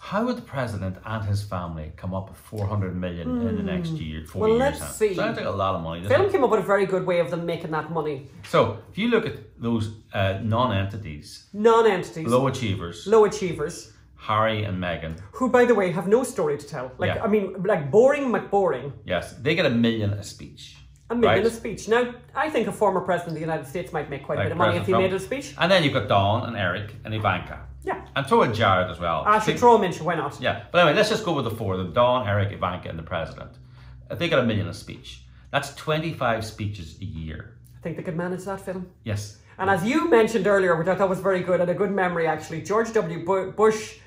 How 0.00 0.24
would 0.24 0.36
the 0.36 0.42
president 0.42 0.98
and 1.04 1.24
his 1.24 1.42
family 1.42 1.92
come 1.96 2.14
up 2.14 2.28
with 2.28 2.38
400 2.38 2.94
million 2.94 3.28
in 3.48 3.56
the 3.56 3.62
next 3.62 3.90
year, 3.90 4.24
four 4.24 4.42
Well, 4.42 4.50
years? 4.56 4.80
let's 4.80 4.94
see. 4.96 5.14
Sounds 5.16 5.36
like 5.36 5.46
a 5.46 5.50
lot 5.50 5.74
of 5.74 5.82
money. 5.82 6.02
doesn't 6.02 6.26
it? 6.26 6.30
Came 6.30 6.44
up 6.44 6.50
with 6.50 6.60
a 6.60 6.62
very 6.74 6.86
good 6.86 7.04
way 7.04 7.18
of 7.18 7.28
them 7.32 7.44
making 7.44 7.72
that 7.72 7.90
money. 7.90 8.28
So 8.48 8.78
if 8.90 8.96
you 8.98 9.08
look 9.08 9.26
at 9.26 9.36
those 9.60 9.84
uh, 10.12 10.38
non-entities, 10.44 11.46
Non-entities, 11.52 12.26
low 12.28 12.46
achievers, 12.46 13.04
low 13.08 13.24
achievers, 13.24 13.92
Harry 14.16 14.62
and 14.62 14.80
Meghan, 14.80 15.18
who, 15.32 15.48
by 15.50 15.64
the 15.64 15.74
way, 15.74 15.90
have 15.90 16.06
no 16.06 16.22
story 16.22 16.56
to 16.56 16.66
tell. 16.66 16.92
Like, 16.98 17.14
Yeah. 17.16 17.24
I 17.24 17.26
mean, 17.26 17.54
like 17.64 17.90
boring 17.90 18.26
McBoring. 18.32 18.92
yes, 19.04 19.32
they 19.42 19.56
get 19.56 19.66
a 19.66 19.70
million 19.70 20.10
a 20.12 20.22
speech. 20.22 20.76
A 21.08 21.14
million 21.14 21.44
Right. 21.44 21.46
a 21.46 21.54
speech. 21.54 21.88
Now, 21.88 22.14
I 22.34 22.50
think 22.50 22.66
a 22.66 22.72
former 22.72 23.00
president 23.00 23.28
of 23.30 23.34
the 23.34 23.40
United 23.40 23.66
States 23.66 23.92
might 23.92 24.10
make 24.10 24.24
quite 24.24 24.38
a 24.40 24.42
bit 24.42 24.52
of 24.52 24.58
money 24.58 24.76
if 24.76 24.86
he 24.86 24.92
President 24.92 25.12
made 25.12 25.16
a 25.16 25.20
speech. 25.20 25.54
And 25.58 25.70
then 25.70 25.84
you've 25.84 25.92
got 25.92 26.08
Dawn 26.08 26.48
and 26.48 26.56
Eric 26.56 26.94
and 27.04 27.14
Ivanka. 27.14 27.60
Yeah. 27.84 28.04
And 28.16 28.26
throw 28.26 28.42
in 28.42 28.52
Jared 28.52 28.90
as 28.90 28.98
well. 28.98 29.22
I 29.24 29.38
should 29.38 29.44
Think- 29.44 29.58
throw 29.60 29.76
him 29.76 29.84
in, 29.84 29.92
sure, 29.92 30.04
why 30.06 30.16
not? 30.16 30.40
Yeah, 30.40 30.62
but 30.72 30.78
anyway, 30.80 30.96
let's 30.96 31.08
just 31.08 31.24
go 31.24 31.32
with 31.32 31.44
the 31.44 31.52
four: 31.52 31.74
of 31.74 31.78
them 31.78 31.92
Dawn, 31.92 32.26
Eric, 32.26 32.52
Ivanka, 32.52 32.88
and 32.88 32.98
the 32.98 33.04
president. 33.04 33.52
If 34.10 34.18
they 34.18 34.28
get 34.28 34.40
a 34.40 34.42
million 34.42 34.66
a 34.66 34.74
speech, 34.74 35.22
that's 35.52 35.72
twenty-five 35.76 36.44
speeches 36.44 36.98
a 37.00 37.04
year. 37.04 37.56
I 37.78 37.82
think 37.82 37.96
they 37.96 38.02
could 38.02 38.16
manage 38.16 38.44
that 38.46 38.58
Phelim. 38.66 38.86
Yes. 39.04 39.38
And 39.58 39.70
as 39.70 39.84
you 39.84 40.10
mentioned 40.10 40.48
earlier, 40.48 40.74
which 40.76 40.88
I 40.88 40.96
thought 40.96 41.08
was 41.08 41.20
very 41.20 41.40
good 41.40 41.60
and 41.60 41.70
a 41.70 41.74
good 41.74 41.92
memory 41.92 42.26
actually, 42.26 42.62
George 42.62 42.92
W. 42.92 43.24
Bush 43.52 43.98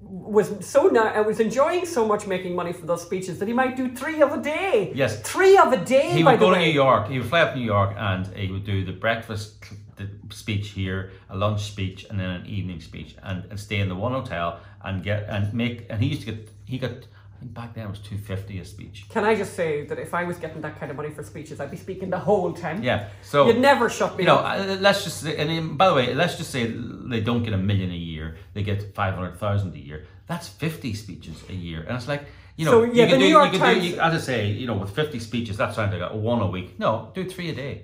was 0.00 0.64
so 0.66 0.86
na- 0.86 1.18
uh, 1.18 1.22
was 1.22 1.40
enjoying 1.40 1.84
so 1.84 2.06
much 2.06 2.26
making 2.26 2.54
money 2.54 2.72
from 2.72 2.86
those 2.86 3.02
speeches 3.02 3.38
that 3.38 3.48
he 3.48 3.54
might 3.54 3.76
do 3.76 3.94
three 3.94 4.22
of 4.22 4.32
a 4.32 4.40
day. 4.40 4.92
Yes. 4.94 5.20
three 5.22 5.56
of 5.58 5.72
a 5.72 5.84
day. 5.84 6.10
He 6.10 6.22
by 6.22 6.32
would 6.32 6.40
go 6.40 6.54
to. 6.54 6.58
New 6.58 6.70
York. 6.70 7.08
He 7.08 7.18
would 7.18 7.28
fly 7.28 7.42
up 7.42 7.52
to 7.52 7.58
New 7.58 7.64
York 7.64 7.94
and 7.96 8.26
he 8.28 8.50
would 8.50 8.64
do 8.64 8.84
the 8.84 8.92
breakfast 8.92 9.64
the 9.96 10.08
speech 10.30 10.70
here, 10.70 11.10
a 11.28 11.36
lunch 11.36 11.62
speech, 11.64 12.06
and 12.08 12.18
then 12.18 12.30
an 12.30 12.46
evening 12.46 12.80
speech, 12.80 13.16
and, 13.22 13.44
and 13.50 13.58
stay 13.58 13.80
in 13.80 13.88
the 13.88 13.94
one 13.96 14.12
hotel 14.12 14.60
and 14.84 15.02
get 15.02 15.24
and 15.28 15.52
make. 15.52 15.86
And 15.90 16.00
he 16.00 16.08
used 16.08 16.22
to 16.22 16.32
get 16.32 16.50
he 16.64 16.78
got. 16.78 16.92
I 17.38 17.40
think 17.42 17.54
back 17.54 17.72
then 17.74 17.86
it 17.86 17.90
was 17.90 18.00
two 18.00 18.18
fifty 18.18 18.58
a 18.58 18.64
speech. 18.64 19.06
Can 19.10 19.22
I 19.24 19.36
just 19.36 19.54
say 19.54 19.84
that 19.86 19.96
if 19.96 20.12
I 20.12 20.24
was 20.24 20.38
getting 20.38 20.60
that 20.62 20.76
kind 20.80 20.90
of 20.90 20.96
money 20.96 21.10
for 21.10 21.22
speeches, 21.22 21.60
I'd 21.60 21.70
be 21.70 21.76
speaking 21.76 22.10
the 22.10 22.18
whole 22.18 22.52
time. 22.52 22.82
Yeah. 22.82 23.10
So 23.22 23.46
You'd 23.46 23.60
never 23.60 23.88
shut 23.88 24.16
me 24.16 24.24
you 24.24 24.26
know, 24.28 24.38
up. 24.38 24.58
uh, 24.58 24.76
let's 24.80 25.04
just 25.04 25.20
say, 25.20 25.36
and 25.36 25.78
by 25.78 25.88
the 25.88 25.94
way, 25.94 26.14
let's 26.14 26.36
just 26.36 26.50
say 26.50 26.66
they 26.66 27.20
don't 27.20 27.44
get 27.44 27.52
a 27.52 27.58
million 27.58 27.92
a 27.92 27.94
year; 27.94 28.36
they 28.54 28.64
get 28.64 28.92
five 28.92 29.14
hundred 29.14 29.36
thousand 29.38 29.72
a 29.74 29.78
year. 29.78 30.04
That's 30.26 30.48
fifty 30.48 30.94
speeches 30.94 31.44
a 31.48 31.52
year, 31.54 31.82
and 31.86 31.96
it's 31.96 32.08
like 32.08 32.24
you 32.56 32.64
know, 32.64 32.72
So, 32.72 32.82
yeah, 32.82 32.90
you 32.90 32.94
the 33.04 33.06
can 33.10 33.18
New 33.20 33.26
do, 33.26 33.30
York 33.30 33.52
you 33.52 33.58
can 33.60 33.60
Times- 33.60 33.82
do, 33.82 33.88
you, 33.90 34.00
as 34.00 34.14
I 34.14 34.18
say, 34.18 34.46
you 34.50 34.66
know, 34.66 34.74
with 34.74 34.90
fifty 34.90 35.20
speeches, 35.20 35.58
that 35.58 35.74
sounds 35.76 35.94
like 35.94 36.12
one 36.12 36.40
a 36.42 36.48
week. 36.48 36.76
No, 36.80 37.12
do 37.14 37.24
three 37.24 37.50
a 37.50 37.54
day. 37.54 37.82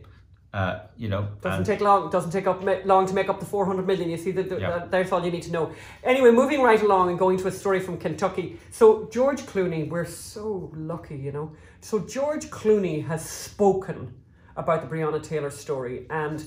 Uh, 0.54 0.78
you 0.96 1.08
know, 1.08 1.26
Doesn't 1.40 1.64
take 1.64 1.80
long. 1.80 2.11
Doesn't 2.11 2.30
take 2.30 2.46
up 2.46 2.62
long 2.84 3.06
to 3.06 3.14
make 3.14 3.28
up 3.28 3.40
the 3.40 3.46
four 3.54 3.66
hundred 3.66 3.88
million. 3.88 4.08
You 4.08 4.16
see, 4.16 4.30
Yeah. 4.30 4.44
that- 4.44 4.90
that's 4.92 5.11
all 5.11 5.25
you 5.25 5.32
need 5.32 5.42
to 5.42 5.50
know. 5.50 5.73
Anyway, 6.04 6.30
moving 6.30 6.62
right 6.62 6.80
along 6.80 7.11
and 7.11 7.18
going 7.18 7.38
to 7.38 7.49
a 7.49 7.50
story 7.50 7.80
from 7.80 7.96
Kentucky. 7.99 8.46
So 8.70 9.08
George 9.11 9.42
Clooney, 9.50 9.88
we're 9.88 10.04
so 10.04 10.70
lucky, 10.76 11.16
you 11.16 11.32
know. 11.32 11.50
So 11.80 11.99
George 11.99 12.50
Clooney 12.50 13.04
has 13.04 13.28
spoken 13.28 14.14
about 14.56 14.78
the 14.82 14.87
Breonna 14.87 15.20
Taylor 15.20 15.50
story, 15.50 16.06
and 16.08 16.44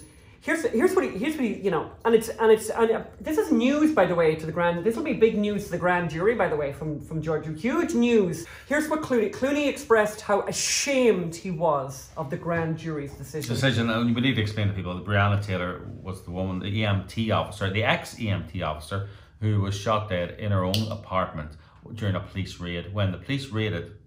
here's 0.47 0.63
here's 0.67 0.95
what 0.95 1.03
he 1.03 1.11
here's 1.11 1.35
what 1.35 1.43
he 1.43 1.55
you 1.59 1.69
know, 1.69 1.91
and 2.05 2.15
it's 2.15 2.29
and 2.29 2.49
it's 2.51 2.69
and 2.69 2.89
uh, 2.89 3.03
this 3.19 3.37
is 3.37 3.51
news 3.51 3.93
by 3.93 4.05
the 4.05 4.15
way 4.15 4.33
to 4.33 4.45
the 4.45 4.51
grand. 4.51 4.83
This 4.83 4.95
will 4.95 5.03
be 5.03 5.13
big 5.13 5.37
news 5.37 5.65
to 5.65 5.71
the 5.71 5.77
grand 5.77 6.09
jury 6.09 6.35
by 6.35 6.47
the 6.47 6.55
way 6.55 6.71
from 6.71 7.01
from 7.01 7.21
George. 7.21 7.45
Huge 7.61 7.93
news. 7.93 8.45
Here's 8.67 8.87
what 8.89 9.01
Clooney 9.01 9.29
Clooney 9.31 9.67
expressed 9.67 10.21
how 10.21 10.41
ashamed 10.43 11.35
he 11.35 11.51
was 11.51 12.09
of 12.15 12.29
the 12.29 12.37
grand 12.37 12.77
jury's 12.77 13.13
decision. 13.13 13.53
decision, 13.53 13.89
and 13.89 14.15
we 14.15 14.21
need 14.21 14.35
to 14.35 14.41
explain 14.41 14.69
to 14.69 14.73
people 14.73 14.95
that 14.95 15.05
Breonna 15.05 15.45
Taylor 15.45 15.85
was 16.01 16.23
the 16.23 16.31
woman, 16.31 16.59
the 16.59 16.71
EMT 16.81 17.35
officer, 17.35 17.69
the 17.69 17.83
ex 17.83 18.15
EMT 18.15 18.63
officer, 18.63 19.09
who 19.41 19.61
was 19.61 19.75
shot 19.75 20.09
dead 20.09 20.39
in 20.39 20.51
her 20.51 20.63
own 20.63 20.91
apartment 20.91 21.51
during 21.93 22.15
a 22.15 22.21
police 22.21 22.59
raid. 22.59 22.93
When 22.93 23.11
the 23.11 23.17
police 23.17 23.47
raided, 23.49 23.97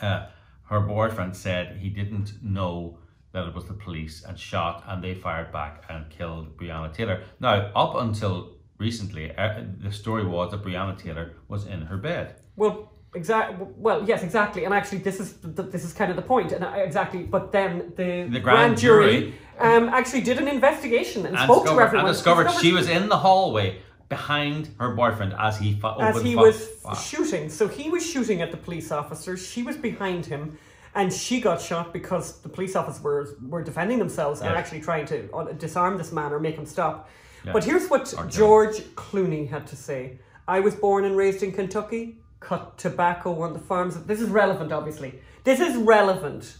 uh, 0.00 0.26
her 0.68 0.80
boyfriend 0.80 1.36
said 1.36 1.76
he 1.76 1.90
didn't 1.90 2.42
know 2.42 2.98
that 3.34 3.46
it 3.48 3.54
was 3.54 3.66
the 3.66 3.74
police 3.74 4.24
and 4.26 4.38
shot, 4.38 4.84
and 4.88 5.02
they 5.04 5.12
fired 5.14 5.52
back 5.52 5.82
and 5.90 6.08
killed 6.08 6.56
Breonna 6.56 6.90
Taylor. 6.94 7.22
Now, 7.40 7.70
up 7.74 7.96
until 7.96 8.52
recently, 8.78 9.36
uh, 9.36 9.64
the 9.82 9.92
story 9.92 10.24
was 10.24 10.52
that 10.52 10.62
Breonna 10.62 10.96
Taylor 10.96 11.34
was 11.48 11.66
in 11.66 11.82
her 11.82 11.96
bed. 11.96 12.36
Well, 12.56 12.92
exactly. 13.14 13.66
Well, 13.76 14.04
yes, 14.06 14.22
exactly. 14.22 14.64
And 14.64 14.72
actually, 14.72 14.98
this 14.98 15.18
is 15.18 15.34
this 15.74 15.84
is 15.84 15.92
kind 15.92 16.10
of 16.12 16.16
the 16.16 16.22
point. 16.34 16.52
And 16.52 16.64
exactly, 16.88 17.24
but 17.24 17.50
then 17.50 17.92
the, 17.96 18.28
The 18.30 18.40
grand 18.40 18.78
jury- 18.78 19.34
um, 19.58 19.88
actually 19.88 20.22
did 20.22 20.38
an 20.38 20.48
investigation 20.48 21.26
and, 21.26 21.36
And 21.36 21.44
spoke 21.44 21.64
to 21.64 21.70
discovered, 21.70 21.82
everyone. 21.82 22.06
and 22.06 22.14
discovered 22.14 22.44
Discovered 22.44 22.62
she 22.64 22.72
was 22.72 22.88
in 22.88 23.08
the 23.08 23.18
hallway 23.18 23.78
behind 24.08 24.68
her 24.78 24.90
boyfriend 24.94 25.34
as 25.48 25.58
he 25.58 25.74
fa- 25.82 25.96
as 25.98 26.22
he 26.22 26.36
was 26.36 26.56
shooting. 27.10 27.48
So 27.50 27.66
he 27.66 27.90
was 27.90 28.04
shooting 28.12 28.42
at 28.42 28.50
the 28.52 28.56
police 28.66 28.92
officers. 28.92 29.44
She 29.44 29.62
was 29.64 29.76
behind 29.76 30.26
him, 30.26 30.56
and 30.94 31.12
she 31.12 31.40
got 31.40 31.60
shot 31.60 31.92
because 31.92 32.40
the 32.40 32.48
police 32.48 32.76
officers 32.76 33.02
were, 33.02 33.36
were 33.48 33.62
defending 33.62 33.98
themselves 33.98 34.40
and 34.40 34.50
actually 34.50 34.80
trying 34.80 35.06
to 35.06 35.30
uh, 35.32 35.52
disarm 35.52 35.98
this 35.98 36.12
man 36.12 36.32
or 36.32 36.38
make 36.38 36.56
him 36.56 36.66
stop. 36.66 37.08
Yeah. 37.44 37.52
But 37.52 37.64
here's 37.64 37.88
what 37.88 38.12
him. 38.12 38.30
George 38.30 38.76
Clooney 38.94 39.48
had 39.48 39.66
to 39.68 39.76
say: 39.76 40.18
"I 40.46 40.60
was 40.60 40.74
born 40.74 41.04
and 41.04 41.16
raised 41.16 41.42
in 41.42 41.52
Kentucky. 41.52 42.18
Cut 42.40 42.76
tobacco 42.78 43.40
on 43.40 43.52
the 43.54 43.58
farms. 43.58 43.96
This 44.04 44.20
is 44.20 44.28
relevant, 44.28 44.72
obviously. 44.72 45.20
This 45.44 45.60
is 45.60 45.76
relevant." 45.76 46.56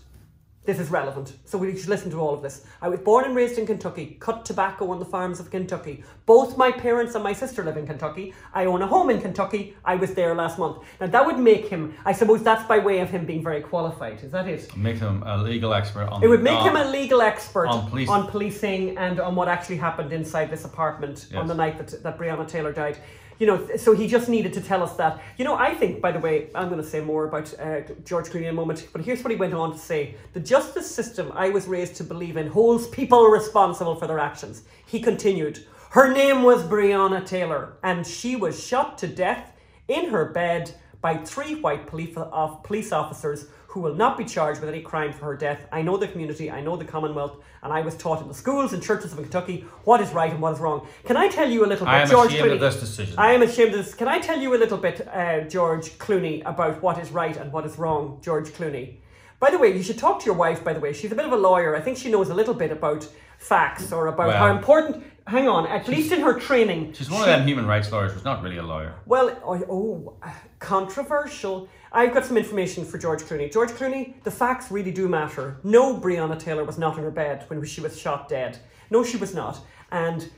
This 0.65 0.79
is 0.79 0.91
relevant, 0.91 1.35
so 1.45 1.59
we 1.59 1.77
should 1.77 1.91
listen 1.91 2.11
to 2.13 2.19
all 2.19 2.33
of 2.33 2.41
this. 2.41 2.65
I 2.81 2.89
was 2.89 2.99
born 3.01 3.27
and 3.27 3.37
raised 3.37 3.59
in 3.59 3.67
Kentucky, 3.67 4.17
cut 4.19 4.47
tobacco 4.47 4.91
on 4.91 4.99
the 4.99 5.05
farms 5.05 5.39
of 5.39 5.51
Kentucky. 5.51 6.03
Both 6.25 6.57
my 6.57 6.73
parents 6.73 7.15
and 7.15 7.23
my 7.23 7.35
sister 7.35 7.63
live 7.63 7.77
in 7.77 7.87
Kentucky. 7.87 8.33
I 8.55 8.65
own 8.65 8.81
a 8.81 8.87
home 8.87 9.11
in 9.11 9.21
Kentucky. 9.21 9.77
I 9.85 9.97
was 9.97 10.15
there 10.15 10.35
last 10.35 10.59
month. 10.59 10.79
Now, 11.03 11.09
that 11.09 11.27
would 11.27 11.39
make 11.39 11.69
him, 11.69 11.93
I 12.07 12.13
suppose 12.13 12.43
that's 12.43 12.67
by 12.67 12.79
way 12.79 13.01
of 13.01 13.11
him 13.11 13.27
being 13.27 13.43
very 13.43 13.61
qualified. 13.61 14.23
Is 14.25 14.33
that 14.33 14.49
it? 14.49 14.75
Make 14.75 14.97
him 14.97 15.23
a 15.27 15.37
legal 15.37 15.75
expert 15.75 16.09
on 16.09 16.23
It 16.25 16.29
would 16.29 16.43
make 16.43 16.57
on- 16.59 16.69
him 16.71 16.77
a 16.77 16.91
legal 16.91 17.21
expert 17.21 17.67
on 17.69 17.91
police- 17.91 18.09
policing 18.31 18.97
and 18.97 19.21
on 19.21 19.35
what 19.37 19.49
actually 19.49 19.77
happened 19.77 20.15
inside 20.15 20.49
this 20.51 20.65
apartment 20.65 21.27
on 21.35 21.47
the 21.47 21.55
night 21.55 21.77
that, 21.77 22.03
that 22.03 22.19
Breonna 22.19 22.49
Taylor 22.49 22.73
died. 22.73 22.97
You 23.39 23.47
know, 23.47 23.77
so 23.77 23.95
he 23.95 24.07
just 24.07 24.29
needed 24.29 24.53
to 24.55 24.61
tell 24.61 24.83
us 24.83 24.95
that. 24.97 25.21
You 25.39 25.45
know, 25.45 25.57
I 25.57 25.75
think, 25.75 26.01
by 26.01 26.13
the 26.13 26.21
way, 26.21 26.51
I'm 26.55 26.69
going 26.69 26.81
to 26.81 26.87
say 26.87 27.01
more 27.01 27.27
about 27.27 27.53
uh, 27.59 27.81
George 28.05 28.27
Clooney 28.27 28.43
in 28.43 28.49
a 28.49 28.53
moment, 28.53 28.89
but 28.93 29.03
here's 29.03 29.25
what 29.25 29.31
he 29.31 29.37
went 29.37 29.55
on 29.55 29.73
to 29.73 29.79
say 29.79 30.15
The 30.33 30.41
justice 30.41 30.89
system 30.89 31.33
I 31.35 31.49
was 31.51 31.67
raised 31.67 31.97
to 31.97 32.05
believe 32.05 32.37
in 32.37 32.47
holds 32.47 32.87
people 32.89 33.25
responsible 33.27 33.97
for 33.97 34.07
their 34.07 34.21
actions. 34.21 34.63
He 34.87 35.01
continued, 35.01 35.67
Her 35.91 36.13
name 36.13 36.43
was 36.43 36.63
Breonna 36.63 37.27
Taylor, 37.27 37.77
and 37.83 38.07
she 38.07 38.37
was 38.37 38.65
shot 38.65 38.99
to 38.99 39.09
death 39.09 39.53
in 39.89 40.11
her 40.11 40.27
bed 40.27 40.75
by 41.01 41.19
three 41.19 41.57
white 41.57 41.87
police 41.87 42.93
officers 42.93 43.47
who 43.75 43.81
will 43.81 43.95
not 43.97 44.17
be 44.17 44.25
charged 44.25 44.61
with 44.61 44.69
any 44.71 44.81
crime 44.81 45.13
for 45.13 45.25
her 45.25 45.37
death. 45.37 45.67
I 45.73 45.83
know 45.83 45.97
the 45.97 46.07
community, 46.07 46.49
I 46.49 46.61
know 46.61 46.77
the 46.77 46.85
Commonwealth, 46.85 47.43
and 47.61 47.73
I 47.73 47.81
was 47.81 47.97
taught 47.97 48.23
in 48.23 48.29
the 48.29 48.35
schools 48.35 48.73
and 48.73 48.81
churches 48.81 49.11
of 49.11 49.19
Kentucky 49.19 49.65
what 49.83 50.01
is 50.01 50.13
right 50.13 50.31
and 50.31 50.41
what 50.41 50.53
is 50.53 50.61
wrong. 50.61 50.87
Can 51.05 51.17
I 51.17 51.27
tell 51.27 51.51
you 51.51 51.65
a 51.65 51.67
little 51.67 51.85
bit, 51.85 51.93
I 51.93 52.03
am 52.03 52.09
George 52.09 52.29
ashamed 52.29 52.51
Clooney? 52.51 52.55
of 52.55 52.61
this 52.61 52.79
decision. 52.79 53.15
I 53.19 53.33
am 53.33 53.43
ashamed 53.43 53.75
of 53.75 53.85
this. 53.85 53.93
Can 53.93 54.07
I 54.07 54.21
tell 54.21 54.41
you 54.41 54.55
a 54.55 54.59
little 54.59 54.79
bit, 54.79 55.09
uh, 55.09 55.41
George 55.49 55.99
Clooney, 55.99 56.41
about 56.47 56.81
what 56.83 56.99
is 57.01 57.11
right 57.11 57.37
and 57.37 57.51
what 57.53 57.67
is 57.67 57.77
wrong, 57.77 58.21
George 58.23 58.51
Clooney? 58.51 58.99
By 59.41 59.51
the 59.51 59.59
way, 59.59 59.77
you 59.77 59.83
should 59.83 59.99
talk 59.99 60.21
to 60.21 60.27
your 60.27 60.37
wife, 60.37 60.63
by 60.63 60.73
the 60.73 60.79
way. 60.79 60.93
She's 60.93 61.11
a 61.11 61.17
bit 61.17 61.27
of 61.27 61.33
a 61.33 61.37
lawyer. 61.37 61.75
I 61.75 61.81
think 61.81 61.99
she 61.99 62.13
knows 62.13 62.31
a 62.31 62.35
little 62.35 62.55
bit 62.55 62.71
about 62.71 63.09
facts 63.39 63.91
or 63.91 64.07
about 64.07 64.35
how 64.35 64.55
important, 64.55 65.05
hang 65.27 65.49
on, 65.49 65.67
at 65.67 65.89
least 65.89 66.13
in 66.13 66.21
her 66.21 66.39
training. 66.39 66.93
She's 66.93 67.11
one 67.11 67.23
of 67.23 67.27
them 67.27 67.47
human 67.47 67.67
rights 67.67 67.91
lawyers 67.91 68.13
who's 68.13 68.25
not 68.25 68.43
really 68.43 68.59
a 68.59 68.63
lawyer. 68.63 68.95
Well, 69.07 69.37
oh, 69.45 70.17
oh, 70.23 70.33
controversial. 70.59 71.69
I've 71.93 72.13
got 72.13 72.25
some 72.25 72.37
information 72.37 72.85
for 72.85 72.99
George 72.99 73.23
Clooney. 73.23 73.53
George 73.53 73.71
Clooney, 73.71 74.23
the 74.25 74.31
facts 74.31 74.71
really 74.71 74.91
do 74.91 75.09
matter. 75.09 75.59
No, 75.63 75.97
Breonna 75.99 76.39
Taylor 76.39 76.65
was 76.65 76.79
not 76.79 76.99
in 76.99 77.05
her 77.05 77.11
bed 77.11 77.45
when 77.49 77.65
she 77.65 77.81
was 77.81 77.99
shot 77.99 78.29
dead. 78.29 78.59
No, 78.91 79.05
she 79.05 79.17
was 79.17 79.35
not. 79.35 79.61
And 79.91 80.31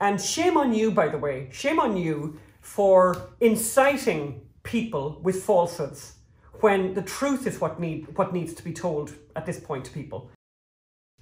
and 0.00 0.20
shame 0.20 0.56
on 0.56 0.74
you, 0.74 0.90
by 0.90 1.08
the 1.08 1.18
way. 1.18 1.48
Shame 1.52 1.78
on 1.78 1.96
you 1.96 2.38
for 2.60 3.28
inciting 3.40 4.40
people 4.64 5.20
with 5.22 5.44
falsehoods 5.44 6.14
when 6.60 6.94
the 6.94 7.02
truth 7.02 7.46
is 7.46 7.60
what 7.60 7.78
need 7.78 8.06
what 8.16 8.32
needs 8.32 8.54
to 8.54 8.64
be 8.64 8.72
told 8.72 9.12
at 9.36 9.46
this 9.46 9.60
point 9.60 9.84
to 9.84 9.90
people. 9.92 10.30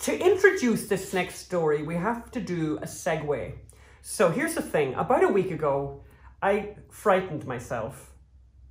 To 0.02 0.18
introduce 0.18 0.88
this 0.88 1.12
next 1.12 1.36
story, 1.36 1.84
we 1.84 1.94
have 1.94 2.28
to 2.32 2.40
do 2.40 2.76
a 2.78 2.86
segue. 2.86 3.52
So 4.00 4.30
here's 4.30 4.56
the 4.56 4.60
thing 4.60 4.94
about 4.94 5.22
a 5.22 5.28
week 5.28 5.52
ago, 5.52 6.02
I 6.42 6.74
frightened 6.90 7.46
myself 7.46 8.10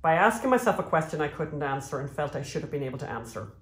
by 0.02 0.12
asking 0.12 0.50
myself 0.50 0.78
a 0.78 0.82
question 0.82 1.22
I 1.22 1.28
couldn't 1.28 1.62
answer 1.62 2.00
and 2.00 2.10
felt 2.10 2.36
I 2.36 2.42
should 2.42 2.60
have 2.60 2.70
been 2.70 2.82
able 2.82 2.98
to 2.98 3.08
answer. 3.08 3.54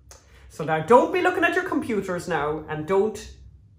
So 0.49 0.65
now 0.65 0.81
don't 0.81 1.12
be 1.12 1.23
looking 1.23 1.45
at 1.45 1.55
your 1.55 1.62
computers 1.62 2.27
now 2.27 2.65
and 2.69 2.89
don't 2.89 3.37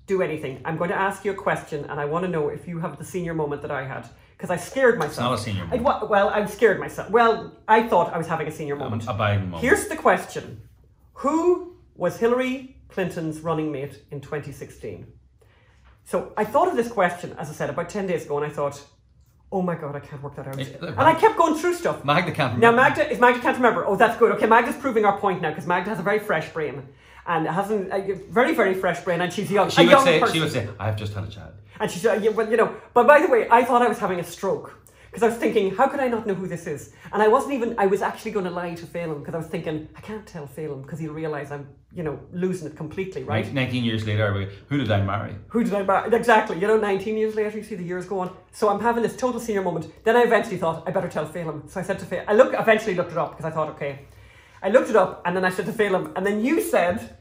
do 0.07 0.21
anything. 0.21 0.61
I'm 0.63 0.77
going 0.77 0.91
to 0.91 0.95
ask 0.95 1.25
you 1.25 1.31
a 1.31 1.35
question 1.35 1.83
and 1.83 1.99
I 1.99 2.05
want 2.05 2.23
to 2.23 2.29
know 2.29 2.47
if 2.47 2.69
you 2.69 2.79
have 2.79 2.97
the 2.97 3.03
senior 3.03 3.33
moment 3.33 3.61
that 3.61 3.71
I 3.71 3.85
had. 3.85 4.07
Because 4.37 4.51
I 4.51 4.55
scared 4.55 4.99
myself. 4.99 5.31
not 5.31 5.33
a 5.33 5.37
senior 5.37 5.67
I, 5.69 5.75
well, 5.75 6.29
I 6.29 6.45
scared 6.45 6.79
myself. 6.79 7.09
Well, 7.09 7.57
I 7.67 7.89
thought 7.89 8.13
I 8.13 8.17
was 8.17 8.27
having 8.27 8.47
a 8.47 8.51
senior 8.51 8.77
moment. 8.77 9.03
A 9.03 9.07
Biden 9.07 9.49
moment. 9.49 9.61
Here's 9.61 9.89
the 9.89 9.97
question 9.97 10.61
Who 11.15 11.75
was 11.93 12.17
Hillary 12.17 12.77
Clinton's 12.91 13.39
running 13.39 13.71
mate 13.71 14.03
in 14.11 14.21
2016? 14.21 15.07
So 16.03 16.33
I 16.35 16.43
thought 16.45 16.67
of 16.67 16.75
this 16.75 16.91
question, 16.91 17.33
as 17.37 17.49
I 17.49 17.53
said, 17.53 17.69
about 17.69 17.89
10 17.89 18.07
days 18.07 18.25
ago, 18.25 18.37
and 18.37 18.45
I 18.45 18.49
thought, 18.53 18.81
oh 19.51 19.61
my 19.61 19.75
God, 19.75 19.95
I 19.95 19.99
can't 19.99 20.21
work 20.21 20.35
that 20.35 20.47
out. 20.47 20.59
It- 20.59 20.79
And 20.81 20.99
I 20.99 21.13
kept 21.13 21.37
going 21.37 21.55
through 21.55 21.75
stuff. 21.75 22.03
Magda 22.03 22.31
can't 22.31 22.55
remember. 22.55 22.77
Now. 22.77 22.83
Magda, 22.83 23.11
if 23.11 23.19
Magda 23.19 23.39
can't 23.39 23.55
remember, 23.57 23.85
oh, 23.85 23.95
that's 23.95 24.17
good. 24.17 24.31
Okay, 24.33 24.45
Magda's 24.47 24.75
proving 24.75 25.05
our 25.05 25.17
point 25.19 25.41
now 25.41 25.49
because 25.49 25.67
Magda 25.67 25.89
has 25.89 25.99
a 25.99 26.03
very 26.03 26.19
fresh 26.19 26.49
brain 26.49 26.87
and 27.27 27.47
hasn't 27.47 27.91
a 27.93 28.13
very, 28.29 28.55
very 28.55 28.73
fresh 28.73 28.99
brain, 29.01 29.21
and 29.21 29.31
she's 29.31 29.51
young. 29.51 29.69
She 29.69 29.81
a 29.81 29.85
would 29.85 29.91
young 29.91 30.03
say, 30.05 30.19
person. 30.19 30.33
she 30.35 30.39
would 30.41 30.51
say, 30.51 30.67
I've 30.79 30.95
just 30.95 31.13
had 31.13 31.23
a 31.23 31.27
child. 31.27 31.53
And 31.79 31.89
she's, 31.89 32.05
uh, 32.05 32.13
yeah, 32.21 32.31
well, 32.31 32.49
you 32.49 32.57
know, 32.57 32.75
but 32.93 33.05
by 33.07 33.21
the 33.21 33.27
way, 33.27 33.47
I 33.49 33.63
thought 33.63 33.81
I 33.81 33.87
was 33.87 33.99
having 33.99 34.19
a 34.19 34.23
stroke 34.23 34.80
because 35.11 35.23
I 35.23 35.27
was 35.27 35.37
thinking, 35.37 35.75
how 35.75 35.89
could 35.89 35.99
I 35.99 36.07
not 36.07 36.25
know 36.25 36.33
who 36.33 36.47
this 36.47 36.67
is? 36.67 36.93
And 37.11 37.21
I 37.21 37.27
wasn't 37.27 37.53
even, 37.55 37.75
I 37.77 37.85
was 37.85 38.01
actually 38.01 38.31
going 38.31 38.45
to 38.45 38.51
lie 38.51 38.73
to 38.75 38.85
Phelim 38.85 39.19
because 39.19 39.33
I 39.33 39.37
was 39.39 39.47
thinking, 39.47 39.89
I 39.93 39.99
can't 39.99 40.25
tell 40.25 40.47
Phelim 40.47 40.83
because 40.83 40.99
he'll 40.99 41.11
realise 41.11 41.51
I'm, 41.51 41.67
you 41.93 42.01
know, 42.01 42.17
losing 42.31 42.67
it 42.67 42.77
completely, 42.77 43.23
right? 43.23 43.53
19 43.53 43.83
years 43.83 44.07
later, 44.07 44.49
who 44.69 44.77
did 44.77 44.89
I 44.89 45.01
marry? 45.01 45.35
Who 45.49 45.65
did 45.65 45.73
I 45.73 45.83
marry? 45.83 46.15
Exactly, 46.15 46.59
you 46.59 46.65
know, 46.65 46.77
19 46.77 47.17
years 47.17 47.35
later, 47.35 47.57
you 47.57 47.63
see 47.63 47.75
the 47.75 47.83
years 47.83 48.05
go 48.05 48.19
on. 48.19 48.33
So 48.53 48.69
I'm 48.69 48.79
having 48.79 49.03
this 49.03 49.17
total 49.17 49.41
senior 49.41 49.63
moment. 49.63 49.91
Then 50.05 50.15
I 50.15 50.21
eventually 50.21 50.57
thought, 50.57 50.87
I 50.87 50.91
better 50.91 51.09
tell 51.09 51.25
Phelim. 51.25 51.69
So 51.69 51.81
I 51.81 51.83
said 51.83 51.99
to 51.99 52.05
Phelim, 52.05 52.23
I 52.29 52.33
look, 52.33 52.53
eventually 52.57 52.95
looked 52.95 53.11
it 53.11 53.17
up 53.17 53.31
because 53.31 53.43
I 53.43 53.53
thought, 53.53 53.67
okay. 53.71 54.05
I 54.63 54.69
looked 54.69 54.89
it 54.89 54.95
up 54.95 55.23
and 55.25 55.35
then 55.35 55.43
I 55.43 55.49
said 55.49 55.65
to 55.65 55.73
Phelim, 55.73 56.13
and 56.15 56.25
then 56.25 56.41
you 56.41 56.61
said 56.61 57.17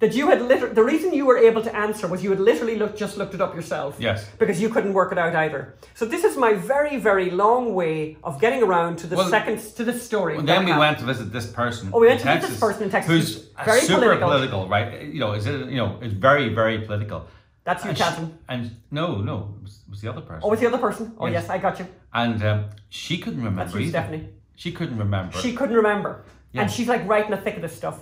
that 0.00 0.14
you 0.14 0.28
had 0.28 0.40
literally, 0.42 0.74
the 0.74 0.82
reason 0.82 1.12
you 1.12 1.26
were 1.26 1.36
able 1.38 1.62
to 1.62 1.74
answer 1.76 2.08
was 2.08 2.24
you 2.24 2.30
had 2.30 2.40
literally 2.40 2.76
looked, 2.76 2.96
just 2.98 3.16
looked 3.18 3.34
it 3.34 3.40
up 3.40 3.54
yourself. 3.54 3.96
Yes. 3.98 4.28
Because 4.38 4.60
you 4.60 4.68
couldn't 4.70 4.94
work 4.94 5.12
it 5.12 5.18
out 5.18 5.34
either. 5.36 5.74
So 5.94 6.04
this 6.06 6.24
is 6.24 6.36
my 6.36 6.54
very, 6.54 6.96
very 6.96 7.30
long 7.30 7.74
way 7.74 8.16
of 8.24 8.40
getting 8.40 8.62
around 8.62 8.96
to 9.00 9.06
the 9.06 9.16
Well, 9.16 9.28
second, 9.28 9.58
to 9.76 9.84
the 9.84 9.92
story. 9.92 10.36
Well, 10.36 10.44
then 10.46 10.64
we 10.64 10.70
have. 10.70 10.80
went 10.80 10.98
to 11.00 11.04
visit 11.04 11.32
this 11.32 11.46
person. 11.46 11.90
Oh, 11.92 12.00
we 12.00 12.06
went 12.08 12.20
to 12.20 12.26
visit 12.26 12.40
Texas, 12.40 12.50
this 12.50 12.60
person 12.60 12.82
in 12.84 12.90
Texas 12.90 13.12
Who's 13.12 13.48
very 13.64 13.80
super 13.82 14.00
political. 14.00 14.28
political. 14.28 14.68
right? 14.68 15.02
You 15.02 15.20
know, 15.20 15.32
is 15.32 15.46
it? 15.46 15.68
You 15.68 15.76
know, 15.76 15.98
it's 16.00 16.14
very, 16.14 16.48
very 16.54 16.78
political. 16.80 17.26
That's 17.64 17.84
you, 17.84 17.90
and, 17.90 17.98
she- 17.98 18.04
Catherine. 18.04 18.38
and 18.48 18.70
no, 18.90 19.18
no, 19.18 19.54
it 19.58 19.62
was, 19.64 19.80
it 19.86 19.90
was 19.90 20.00
the 20.00 20.08
other 20.08 20.22
person. 20.22 20.40
Oh, 20.42 20.48
was 20.48 20.60
the 20.60 20.66
other 20.66 20.78
person? 20.78 21.12
Oh, 21.18 21.26
Yes. 21.26 21.42
yes, 21.42 21.50
I 21.50 21.58
got 21.58 21.78
you. 21.78 21.86
and 22.14 22.42
um, 22.42 22.64
she 22.88 23.18
couldn't 23.18 23.40
remember. 23.44 23.64
That's 23.64 23.76
you. 23.76 23.90
Stephanie. 23.90 24.30
She 24.56 24.72
couldn't 24.72 24.96
remember. 24.96 25.36
She 25.38 25.52
couldn't 25.54 25.76
remember. 25.76 26.24
Yeah. 26.52 26.62
And 26.62 26.70
she's 26.70 26.88
like 26.88 27.06
right 27.06 27.24
in 27.24 27.30
the 27.30 27.36
thick 27.36 27.56
of 27.56 27.62
this 27.62 27.76
stuff. 27.76 28.00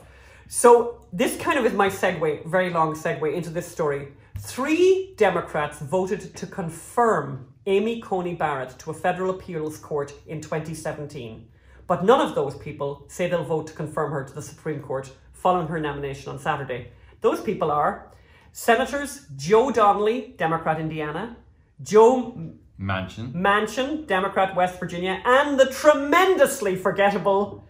So 0.50 1.02
this 1.12 1.36
kind 1.36 1.58
of 1.58 1.66
is 1.66 1.74
my 1.74 1.90
segue, 1.90 2.46
very 2.46 2.70
long 2.70 2.94
segue 2.94 3.34
into 3.34 3.50
this 3.50 3.70
story. 3.70 4.08
Three 4.38 5.12
Democrats 5.18 5.78
voted 5.78 6.34
to 6.36 6.46
confirm 6.46 7.46
Amy 7.66 8.00
Coney 8.00 8.34
Barrett 8.34 8.78
to 8.78 8.90
a 8.90 8.94
federal 8.94 9.30
appeals 9.30 9.76
court 9.76 10.14
in 10.26 10.40
2017. 10.40 11.46
But 11.86 12.02
none 12.02 12.26
of 12.26 12.34
those 12.34 12.56
people 12.56 13.04
say 13.08 13.28
they'll 13.28 13.44
vote 13.44 13.66
to 13.66 13.74
confirm 13.74 14.10
her 14.10 14.24
to 14.24 14.32
the 14.32 14.40
Supreme 14.40 14.80
Court 14.80 15.12
following 15.34 15.68
her 15.68 15.78
nomination 15.78 16.32
on 16.32 16.38
Saturday. 16.38 16.92
Those 17.20 17.42
people 17.42 17.70
are 17.70 18.10
Senators 18.52 19.26
Joe 19.36 19.70
Donnelly, 19.70 20.34
Democrat 20.38 20.80
Indiana, 20.80 21.36
Joe 21.82 22.54
Mansion. 22.78 23.32
Manchin, 23.34 24.06
Democrat 24.06 24.56
West 24.56 24.80
Virginia, 24.80 25.20
and 25.26 25.60
the 25.60 25.66
tremendously 25.66 26.74
forgettable 26.74 27.67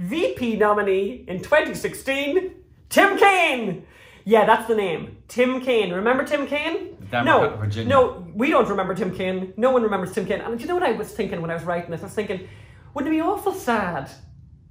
VP 0.00 0.56
nominee 0.56 1.24
in 1.28 1.38
2016, 1.38 2.52
Tim 2.88 3.18
Kaine. 3.18 3.86
Yeah, 4.24 4.46
that's 4.46 4.66
the 4.66 4.74
name. 4.74 5.18
Tim 5.28 5.60
Kaine. 5.60 5.92
Remember 5.92 6.24
Tim 6.24 6.46
Kaine? 6.46 6.96
No, 7.12 7.56
Virginia. 7.56 7.88
no, 7.88 8.26
we 8.34 8.50
don't 8.50 8.68
remember 8.68 8.94
Tim 8.94 9.14
Kaine. 9.14 9.52
No 9.56 9.70
one 9.72 9.82
remembers 9.82 10.12
Tim 10.12 10.24
Kaine. 10.26 10.40
And 10.40 10.56
do 10.56 10.62
you 10.62 10.68
know 10.68 10.74
what 10.74 10.84
I 10.84 10.92
was 10.92 11.08
thinking 11.12 11.40
when 11.42 11.50
I 11.50 11.54
was 11.54 11.64
writing 11.64 11.90
this? 11.90 12.00
I 12.00 12.04
was 12.04 12.14
thinking, 12.14 12.48
wouldn't 12.94 13.12
it 13.12 13.16
be 13.16 13.20
awful 13.22 13.52
sad 13.52 14.10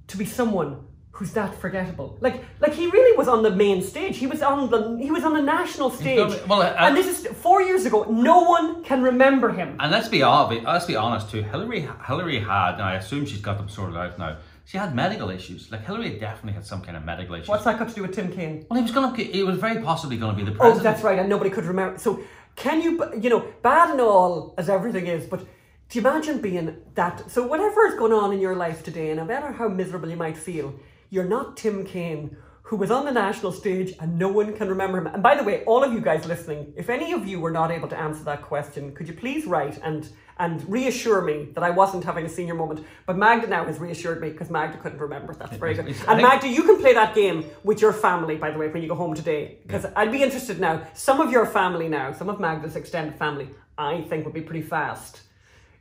to 0.08 0.16
be 0.16 0.24
someone 0.24 0.84
who's 1.12 1.32
that 1.34 1.54
forgettable? 1.60 2.16
Like, 2.20 2.42
like 2.60 2.72
he 2.72 2.86
really 2.88 3.16
was 3.16 3.28
on 3.28 3.42
the 3.42 3.50
main 3.50 3.82
stage. 3.82 4.16
He 4.16 4.26
was 4.26 4.42
on 4.42 4.70
the 4.70 4.96
he 5.04 5.10
was 5.10 5.22
on 5.22 5.34
the 5.34 5.42
national 5.42 5.90
stage. 5.90 6.16
done- 6.18 6.48
well, 6.48 6.62
uh, 6.62 6.74
and 6.78 6.96
this 6.96 7.06
is 7.06 7.26
four 7.36 7.62
years 7.62 7.84
ago. 7.86 8.04
No 8.04 8.40
one 8.44 8.82
can 8.82 9.02
remember 9.02 9.50
him. 9.52 9.76
And 9.78 9.92
let's 9.92 10.08
be 10.08 10.22
obvious, 10.22 10.64
let's 10.64 10.86
be 10.86 10.96
honest 10.96 11.30
too. 11.30 11.42
Hillary, 11.42 11.86
Hillary 12.06 12.40
had, 12.40 12.74
and 12.74 12.82
I 12.82 12.94
assume 12.94 13.26
she's 13.26 13.42
got 13.42 13.58
them 13.58 13.68
sorted 13.68 13.96
out 13.96 14.18
now. 14.18 14.38
She 14.64 14.78
had 14.78 14.94
medical 14.94 15.30
issues. 15.30 15.70
Like 15.70 15.84
Hillary 15.84 16.18
definitely 16.18 16.52
had 16.52 16.66
some 16.66 16.82
kind 16.82 16.96
of 16.96 17.04
medical 17.04 17.34
issues. 17.34 17.48
What's 17.48 17.64
that 17.64 17.78
got 17.78 17.88
to 17.88 17.94
do 17.94 18.02
with 18.02 18.14
Tim 18.14 18.32
Kaine? 18.32 18.66
Well, 18.68 18.76
he 18.76 18.82
was 18.82 18.92
going 18.92 19.14
to. 19.14 19.24
He 19.24 19.42
was 19.42 19.58
very 19.58 19.82
possibly 19.82 20.16
going 20.16 20.36
to 20.36 20.36
be 20.36 20.44
the 20.44 20.56
president. 20.56 20.60
Oh, 20.60 20.72
president. 20.74 20.94
that's 20.94 21.04
right, 21.04 21.18
and 21.18 21.28
nobody 21.28 21.50
could 21.50 21.64
remember. 21.64 21.98
So, 21.98 22.22
can 22.56 22.82
you, 22.82 23.02
you 23.20 23.30
know, 23.30 23.52
bad 23.62 23.90
and 23.90 24.00
all 24.00 24.54
as 24.58 24.68
everything 24.68 25.06
is, 25.06 25.26
but 25.26 25.40
do 25.40 25.98
you 25.98 26.00
imagine 26.00 26.40
being 26.40 26.76
that? 26.94 27.30
So, 27.30 27.46
whatever 27.46 27.86
is 27.86 27.94
going 27.94 28.12
on 28.12 28.32
in 28.32 28.40
your 28.40 28.56
life 28.56 28.82
today, 28.82 29.10
and 29.10 29.18
no 29.18 29.24
matter 29.24 29.52
how 29.52 29.68
miserable 29.68 30.08
you 30.08 30.16
might 30.16 30.36
feel, 30.36 30.74
you're 31.10 31.24
not 31.24 31.56
Tim 31.56 31.84
Kaine, 31.84 32.36
who 32.70 32.76
was 32.76 32.92
on 32.92 33.04
the 33.04 33.10
national 33.10 33.50
stage 33.50 33.94
and 33.98 34.16
no 34.16 34.28
one 34.28 34.56
can 34.56 34.68
remember 34.68 34.98
him. 34.98 35.08
And 35.08 35.24
by 35.24 35.34
the 35.34 35.42
way, 35.42 35.64
all 35.64 35.82
of 35.82 35.92
you 35.92 36.00
guys 36.00 36.24
listening, 36.24 36.72
if 36.76 36.88
any 36.88 37.12
of 37.12 37.26
you 37.26 37.40
were 37.40 37.50
not 37.50 37.72
able 37.72 37.88
to 37.88 37.98
answer 37.98 38.22
that 38.22 38.42
question, 38.42 38.94
could 38.94 39.08
you 39.08 39.14
please 39.14 39.44
write 39.44 39.78
and 39.82 40.08
and 40.40 40.66
reassure 40.68 41.20
me 41.20 41.50
that 41.52 41.62
I 41.62 41.68
wasn't 41.68 42.02
having 42.02 42.24
a 42.24 42.28
senior 42.28 42.54
moment. 42.54 42.84
But 43.04 43.18
Magda 43.18 43.46
now 43.46 43.66
has 43.66 43.78
reassured 43.78 44.22
me 44.22 44.30
because 44.30 44.48
Magda 44.48 44.78
couldn't 44.78 44.98
remember. 44.98 45.34
That's 45.34 45.56
very 45.58 45.74
good. 45.74 45.94
And 46.08 46.22
Magda, 46.22 46.48
you 46.48 46.62
can 46.62 46.80
play 46.80 46.94
that 46.94 47.14
game 47.14 47.44
with 47.62 47.82
your 47.82 47.92
family, 47.92 48.36
by 48.36 48.50
the 48.50 48.58
way, 48.58 48.68
when 48.68 48.82
you 48.82 48.88
go 48.88 48.94
home 48.94 49.14
today. 49.14 49.58
Because 49.62 49.84
I'd 49.94 50.10
be 50.10 50.22
interested 50.22 50.58
now. 50.58 50.82
Some 50.94 51.20
of 51.20 51.30
your 51.30 51.44
family 51.44 51.88
now, 51.88 52.12
some 52.12 52.30
of 52.30 52.40
Magda's 52.40 52.74
extended 52.74 53.16
family, 53.16 53.50
I 53.76 54.00
think 54.00 54.24
would 54.24 54.32
be 54.32 54.40
pretty 54.40 54.62
fast. 54.62 55.20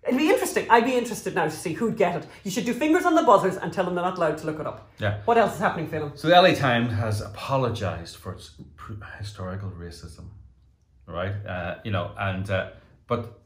It'd 0.03 0.17
be 0.17 0.29
interesting. 0.29 0.69
I'd 0.69 0.85
be 0.85 0.95
interested 0.95 1.35
now 1.35 1.45
to 1.45 1.51
see 1.51 1.71
who'd 1.71 1.95
get 1.95 2.17
it. 2.17 2.27
You 2.43 2.51
should 2.51 2.65
do 2.65 2.73
fingers 2.73 3.05
on 3.05 3.15
the 3.15 3.23
buzzers 3.23 3.55
and 3.55 3.71
tell 3.71 3.85
them 3.85 3.95
they're 3.95 4.03
not 4.03 4.17
allowed 4.17 4.39
to 4.39 4.45
look 4.45 4.59
it 4.59 4.67
up. 4.67 4.91
Yeah. 4.99 5.21
What 5.23 5.37
else 5.37 5.53
is 5.53 5.59
happening, 5.59 5.87
Phelim? 5.87 6.17
So 6.17 6.27
the 6.27 6.41
LA 6.41 6.53
Times 6.53 6.91
has 6.91 7.21
apologized 7.21 8.17
for 8.17 8.33
its 8.33 8.51
historical 9.17 9.69
racism, 9.69 10.25
right? 11.05 11.33
Uh, 11.45 11.75
you 11.85 11.91
know, 11.91 12.11
and 12.17 12.49
uh, 12.49 12.71
but 13.07 13.38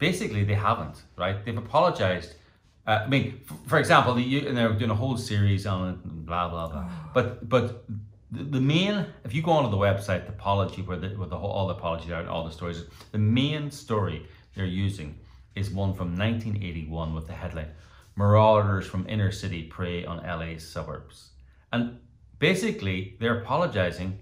basically 0.00 0.42
they 0.42 0.54
haven't, 0.54 0.96
right? 1.16 1.44
They've 1.44 1.56
apologized. 1.56 2.34
Uh, 2.86 3.02
I 3.04 3.06
mean, 3.06 3.40
f- 3.48 3.56
for 3.68 3.78
example, 3.78 4.14
the, 4.14 4.22
you, 4.22 4.48
and 4.48 4.56
they're 4.56 4.72
doing 4.72 4.90
a 4.90 4.96
whole 4.96 5.16
series 5.16 5.64
on 5.66 5.90
it, 5.90 5.98
and 6.04 6.26
blah 6.26 6.48
blah 6.48 6.66
blah. 6.68 6.90
But 7.14 7.48
but 7.48 7.84
the, 8.32 8.42
the 8.56 8.60
main, 8.60 9.06
if 9.24 9.32
you 9.32 9.42
go 9.42 9.52
onto 9.52 9.70
the 9.70 9.76
website, 9.76 10.26
the 10.26 10.32
apology 10.32 10.82
where 10.82 10.96
the 10.96 11.10
where 11.10 11.28
the 11.28 11.38
whole 11.38 11.50
all 11.50 11.68
the 11.68 11.74
apologies 11.74 12.10
are 12.10 12.20
and 12.20 12.28
all 12.28 12.44
the 12.44 12.50
stories, 12.50 12.82
the 13.12 13.18
main 13.18 13.70
story 13.70 14.26
they're 14.56 14.74
using 14.86 15.16
is 15.54 15.70
one 15.70 15.92
from 15.94 16.16
1981 16.16 17.14
with 17.14 17.26
the 17.28 17.34
headline 17.34 17.70
"Marauders 18.16 18.86
from 18.86 19.06
Inner 19.08 19.30
City 19.30 19.62
Prey 19.64 20.04
on 20.04 20.16
LA's 20.18 20.66
Suburbs," 20.66 21.30
and 21.72 21.98
basically 22.38 23.16
they're 23.20 23.40
apologizing 23.42 24.18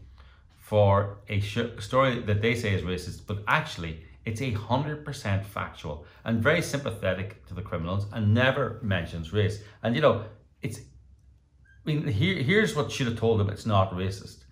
for 0.59 1.19
a 1.31 1.41
sh- 1.41 1.79
story 1.79 2.19
that 2.21 2.43
they 2.43 2.55
say 2.55 2.75
is 2.75 2.83
racist, 2.83 3.23
but 3.27 3.39
actually 3.47 4.03
it's 4.29 4.43
a 4.43 4.51
hundred 4.51 5.07
percent 5.07 5.47
factual 5.47 6.05
and 6.25 6.43
very 6.43 6.61
sympathetic 6.61 7.47
to 7.47 7.55
the 7.55 7.63
criminals 7.63 8.07
and 8.13 8.35
never 8.35 8.79
mentions 8.83 9.33
race. 9.33 9.63
And 9.83 9.95
you 9.97 10.03
know, 10.03 10.25
it's. 10.61 10.79
I 10.79 11.91
mean, 11.91 12.07
here, 12.07 12.35
here's 12.35 12.77
what 12.77 12.93
should 12.93 13.07
have 13.07 13.19
told 13.19 13.41
them 13.41 13.49
it's 13.49 13.65
not 13.65 13.91
racist. 13.93 14.45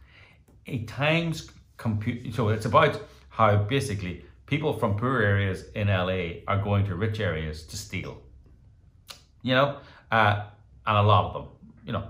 A 0.66 0.85
Times 0.85 1.50
compute. 1.76 2.35
So 2.35 2.49
it's 2.49 2.64
about 2.64 3.02
how 3.28 3.56
basically 3.56 4.25
people 4.47 4.73
from 4.73 4.97
poor 4.97 5.21
areas 5.21 5.64
in 5.75 5.88
LA 5.88 6.40
are 6.49 6.62
going 6.62 6.87
to 6.87 6.95
rich 6.95 7.21
areas 7.21 7.64
to 7.64 7.76
steal. 7.76 8.23
You 9.42 9.56
know, 9.56 9.78
uh, 10.11 10.47
and 10.87 10.97
a 10.97 11.02
lot 11.02 11.26
of 11.26 11.33
them. 11.35 11.47
You 11.85 11.92
know, 11.92 12.04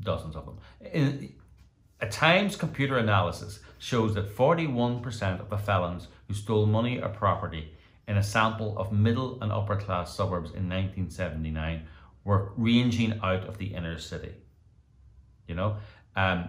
dozens 0.00 0.34
of 0.34 0.44
them. 0.44 0.58
In, 0.92 1.34
a 2.00 2.08
Times 2.08 2.56
computer 2.56 2.98
analysis 2.98 3.60
shows 3.80 4.14
that 4.14 4.36
41% 4.36 5.40
of 5.40 5.48
the 5.48 5.56
felons 5.56 6.08
who 6.28 6.34
stole 6.34 6.66
money 6.66 7.00
or 7.00 7.08
property 7.08 7.72
in 8.06 8.18
a 8.18 8.22
sample 8.22 8.76
of 8.78 8.92
middle 8.92 9.38
and 9.40 9.50
upper 9.50 9.74
class 9.74 10.14
suburbs 10.14 10.50
in 10.50 10.68
1979 10.68 11.86
were 12.22 12.52
ranging 12.56 13.18
out 13.22 13.44
of 13.44 13.56
the 13.56 13.66
inner 13.66 13.98
city. 13.98 14.34
You 15.48 15.54
know, 15.54 15.76
um, 16.14 16.48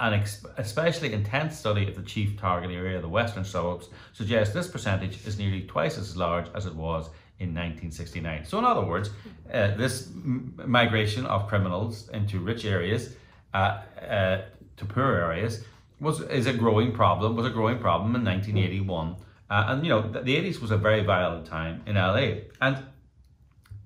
an 0.00 0.24
especially 0.56 1.12
intense 1.12 1.58
study 1.58 1.86
of 1.86 1.94
the 1.94 2.02
chief 2.02 2.38
target 2.38 2.70
area, 2.70 2.98
the 3.00 3.08
western 3.08 3.44
suburbs, 3.44 3.90
suggests 4.14 4.54
this 4.54 4.68
percentage 4.68 5.26
is 5.26 5.38
nearly 5.38 5.62
twice 5.62 5.98
as 5.98 6.16
large 6.16 6.46
as 6.54 6.64
it 6.64 6.74
was 6.74 7.10
in 7.40 7.48
1969. 7.48 8.46
So, 8.46 8.58
in 8.58 8.64
other 8.64 8.86
words, 8.86 9.10
uh, 9.52 9.74
this 9.76 10.08
migration 10.14 11.26
of 11.26 11.46
criminals 11.46 12.08
into 12.08 12.40
rich 12.40 12.64
areas 12.64 13.16
uh, 13.52 13.82
uh, 14.00 14.40
to 14.78 14.84
poor 14.86 15.14
areas 15.14 15.64
was 16.02 16.20
is 16.40 16.46
a 16.46 16.52
growing 16.52 16.92
problem. 16.92 17.36
Was 17.36 17.46
a 17.46 17.50
growing 17.50 17.78
problem 17.78 18.14
in 18.16 18.24
1981, 18.24 19.16
uh, 19.50 19.64
and 19.68 19.84
you 19.84 19.90
know 19.92 20.02
the, 20.12 20.20
the 20.20 20.34
80s 20.36 20.60
was 20.60 20.70
a 20.70 20.76
very 20.76 21.02
violent 21.04 21.46
time 21.46 21.82
in 21.86 21.94
LA, 21.94 22.26
and 22.60 22.74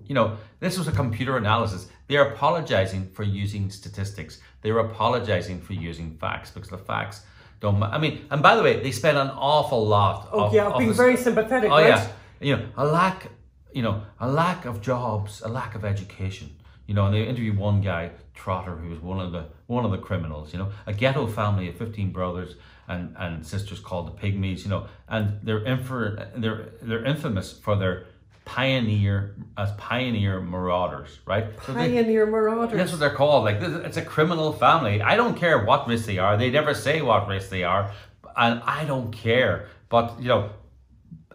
you 0.09 0.15
know, 0.15 0.37
this 0.59 0.77
was 0.77 0.87
a 0.87 0.91
computer 0.91 1.35
analysis. 1.37 1.87
They're 2.07 2.27
apologizing 2.33 3.09
for 3.09 3.23
using 3.23 3.69
statistics. 3.69 4.39
They're 4.61 4.79
apologizing 4.79 5.59
for 5.61 5.73
using 5.73 6.17
facts 6.17 6.49
because 6.51 6.69
the 6.69 6.77
facts 6.77 7.21
don't. 7.59 7.81
I 7.83 7.97
mean, 7.97 8.25
and 8.31 8.41
by 8.41 8.55
the 8.55 8.63
way, 8.63 8.81
they 8.81 8.91
spend 8.91 9.17
an 9.17 9.29
awful 9.29 9.85
lot. 9.85 10.29
Oh, 10.31 10.45
of, 10.45 10.53
yeah, 10.53 10.67
of 10.67 10.77
being 10.77 10.89
this- 10.89 10.97
very 10.97 11.17
sympathetic, 11.17 11.69
Oh 11.71 11.75
right? 11.75 11.87
yeah, 11.89 12.07
you 12.39 12.55
know, 12.55 12.65
a 12.77 12.85
lack, 12.85 13.27
you 13.73 13.81
know, 13.81 14.01
a 14.19 14.27
lack 14.29 14.65
of 14.65 14.81
jobs, 14.81 15.41
a 15.41 15.49
lack 15.49 15.75
of 15.75 15.83
education. 15.83 16.55
You 16.87 16.93
know, 16.93 17.05
and 17.05 17.13
they 17.13 17.23
interview 17.27 17.53
one 17.53 17.81
guy, 17.81 18.11
Trotter, 18.33 18.75
who 18.75 18.89
was 18.89 18.99
one 18.99 19.19
of 19.19 19.31
the 19.31 19.45
one 19.67 19.85
of 19.85 19.91
the 19.91 19.97
criminals. 19.97 20.53
You 20.53 20.59
know, 20.59 20.69
a 20.85 20.93
ghetto 20.93 21.27
family 21.27 21.67
of 21.69 21.75
fifteen 21.75 22.11
brothers 22.11 22.55
and, 22.87 23.13
and 23.17 23.45
sisters 23.45 23.79
called 23.79 24.07
the 24.07 24.21
Pygmies. 24.21 24.63
You 24.63 24.69
know, 24.69 24.87
and 25.09 25.39
they're 25.43 25.63
infer, 25.65 26.29
they're 26.35 26.69
they're 26.81 27.05
infamous 27.05 27.51
for 27.51 27.75
their 27.75 28.05
pioneer 28.45 29.35
as 29.57 29.71
pioneer 29.73 30.39
marauders, 30.39 31.19
right? 31.25 31.47
So 31.65 31.73
they- 31.73 31.89
Pioneer 31.89 32.25
Marauders. 32.25 32.77
that's 32.77 32.91
what 32.91 33.01
they're 33.01 33.09
called. 33.13 33.43
Like 33.43 33.59
this, 33.59 33.73
it's 33.85 33.97
a 33.97 34.01
criminal 34.01 34.53
family. 34.53 35.01
I 35.01 35.17
don't 35.17 35.35
care 35.35 35.65
what 35.65 35.87
race 35.89 36.05
they 36.05 36.17
are. 36.17 36.37
They 36.37 36.49
never 36.49 36.73
say 36.73 37.01
what 37.01 37.27
race 37.27 37.49
they 37.49 37.63
are, 37.63 37.91
and 38.37 38.61
I 38.63 38.85
don't 38.85 39.11
care. 39.11 39.67
But 39.89 40.21
you 40.21 40.29
know, 40.29 40.51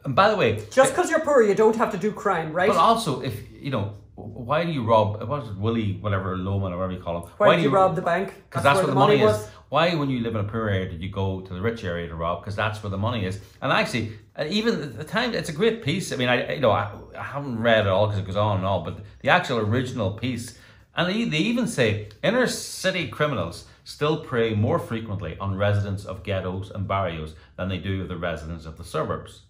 and 0.06 0.16
by 0.16 0.30
the 0.30 0.36
way, 0.36 0.64
Just 0.70 0.92
because 0.94 1.10
you're 1.10 1.20
poor, 1.20 1.42
you 1.42 1.54
don't 1.54 1.76
have 1.76 1.92
to 1.92 1.98
do 1.98 2.10
crime, 2.12 2.52
right? 2.54 2.68
but 2.68 2.78
also 2.78 3.20
if 3.20 3.34
you 3.60 3.70
know, 3.70 3.92
why 4.14 4.64
do 4.64 4.72
you 4.72 4.84
rob? 4.84 5.22
What 5.26 5.42
is 5.42 5.48
it, 5.48 5.56
Willie, 5.56 5.94
whatever 6.00 6.36
Loman 6.36 6.72
or 6.72 6.76
whatever 6.76 6.92
you 6.92 7.00
call 7.00 7.22
him? 7.22 7.30
Why 7.38 7.56
do 7.56 7.62
you 7.62 7.70
rob 7.70 7.96
the 7.96 8.02
bank? 8.02 8.34
Because 8.48 8.62
that's, 8.62 8.76
where 8.76 8.86
where 8.86 8.94
the 8.94 9.00
money, 9.00 9.22
is. 9.22 9.48
Why, 9.70 9.94
when 9.94 10.10
you 10.10 10.20
live 10.20 10.34
in 10.34 10.42
a 10.42 10.48
poor 10.48 10.68
area, 10.68 10.88
did 10.88 11.02
you 11.02 11.08
go 11.08 11.40
to 11.40 11.54
the 11.54 11.60
rich 11.62 11.82
area 11.82 12.06
to 12.08 12.14
rob? 12.14 12.42
Because 12.42 12.54
that's 12.54 12.82
where 12.82 12.90
the 12.90 12.98
money 12.98 13.24
is. 13.24 13.40
And 13.62 13.72
actually, 13.72 14.12
even 14.46 14.82
at 14.82 14.98
the 14.98 15.04
time, 15.04 15.32
it's 15.32 15.48
a 15.48 15.52
great 15.52 15.82
piece. 15.82 16.12
I 16.12 16.16
mean, 16.16 16.28
I 16.28 16.54
you 16.54 16.60
know 16.60 16.70
I, 16.70 16.92
I 17.16 17.22
haven't 17.22 17.58
read 17.58 17.86
it 17.86 17.88
all 17.88 18.06
because 18.06 18.20
it 18.20 18.26
goes 18.26 18.36
on 18.36 18.58
and 18.58 18.66
all, 18.66 18.84
but 18.84 19.00
the 19.20 19.30
actual 19.30 19.58
original 19.58 20.12
piece, 20.12 20.58
and 20.94 21.08
they, 21.08 21.24
they 21.24 21.38
even 21.38 21.66
say 21.66 22.08
inner 22.22 22.46
city 22.46 23.08
criminals 23.08 23.64
still 23.84 24.18
prey 24.18 24.54
more 24.54 24.78
frequently 24.78 25.36
on 25.38 25.56
residents 25.56 26.04
of 26.04 26.22
ghettos 26.22 26.70
and 26.70 26.86
barrios 26.86 27.34
than 27.56 27.68
they 27.68 27.78
do 27.78 28.06
the 28.06 28.16
residents 28.16 28.66
of 28.66 28.76
the 28.76 28.84
suburbs. 28.84 29.42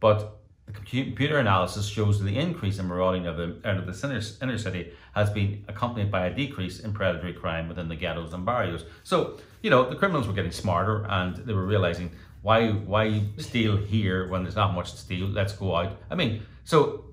But 0.00 0.41
the 0.66 0.72
computer 0.72 1.38
analysis 1.38 1.86
shows 1.86 2.18
that 2.18 2.24
the 2.24 2.38
increase 2.38 2.78
in 2.78 2.86
marauding 2.86 3.26
of 3.26 3.36
the, 3.36 3.60
out 3.64 3.78
of 3.78 3.86
the 3.86 4.06
inner, 4.06 4.20
inner 4.40 4.58
city 4.58 4.92
has 5.14 5.28
been 5.30 5.64
accompanied 5.68 6.10
by 6.10 6.26
a 6.26 6.34
decrease 6.34 6.80
in 6.80 6.92
predatory 6.92 7.32
crime 7.32 7.68
within 7.68 7.88
the 7.88 7.96
ghettos 7.96 8.32
and 8.32 8.46
barrios. 8.46 8.84
So, 9.02 9.38
you 9.62 9.70
know, 9.70 9.88
the 9.88 9.96
criminals 9.96 10.26
were 10.26 10.32
getting 10.32 10.52
smarter 10.52 11.04
and 11.08 11.36
they 11.36 11.52
were 11.52 11.66
realizing 11.66 12.12
why 12.42 12.70
why 12.70 13.22
steal 13.38 13.76
here 13.76 14.28
when 14.28 14.42
there's 14.42 14.56
not 14.56 14.74
much 14.74 14.92
to 14.92 14.96
steal? 14.98 15.26
Let's 15.26 15.52
go 15.52 15.76
out. 15.76 15.96
I 16.10 16.14
mean, 16.14 16.42
so 16.64 17.04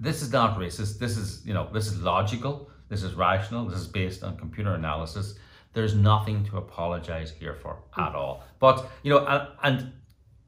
this 0.00 0.22
is 0.22 0.32
not 0.32 0.58
racist. 0.58 0.98
This 0.98 1.16
is, 1.16 1.44
you 1.44 1.54
know, 1.54 1.68
this 1.72 1.86
is 1.86 2.00
logical. 2.00 2.70
This 2.88 3.02
is 3.02 3.14
rational. 3.14 3.66
This 3.66 3.80
is 3.80 3.86
based 3.86 4.22
on 4.22 4.36
computer 4.36 4.74
analysis. 4.74 5.34
There's 5.74 5.94
nothing 5.94 6.44
to 6.46 6.56
apologize 6.56 7.32
here 7.38 7.54
for 7.54 7.78
at 7.96 8.14
all. 8.14 8.44
But, 8.58 8.88
you 9.02 9.10
know, 9.10 9.26
and, 9.26 9.48
and 9.62 9.92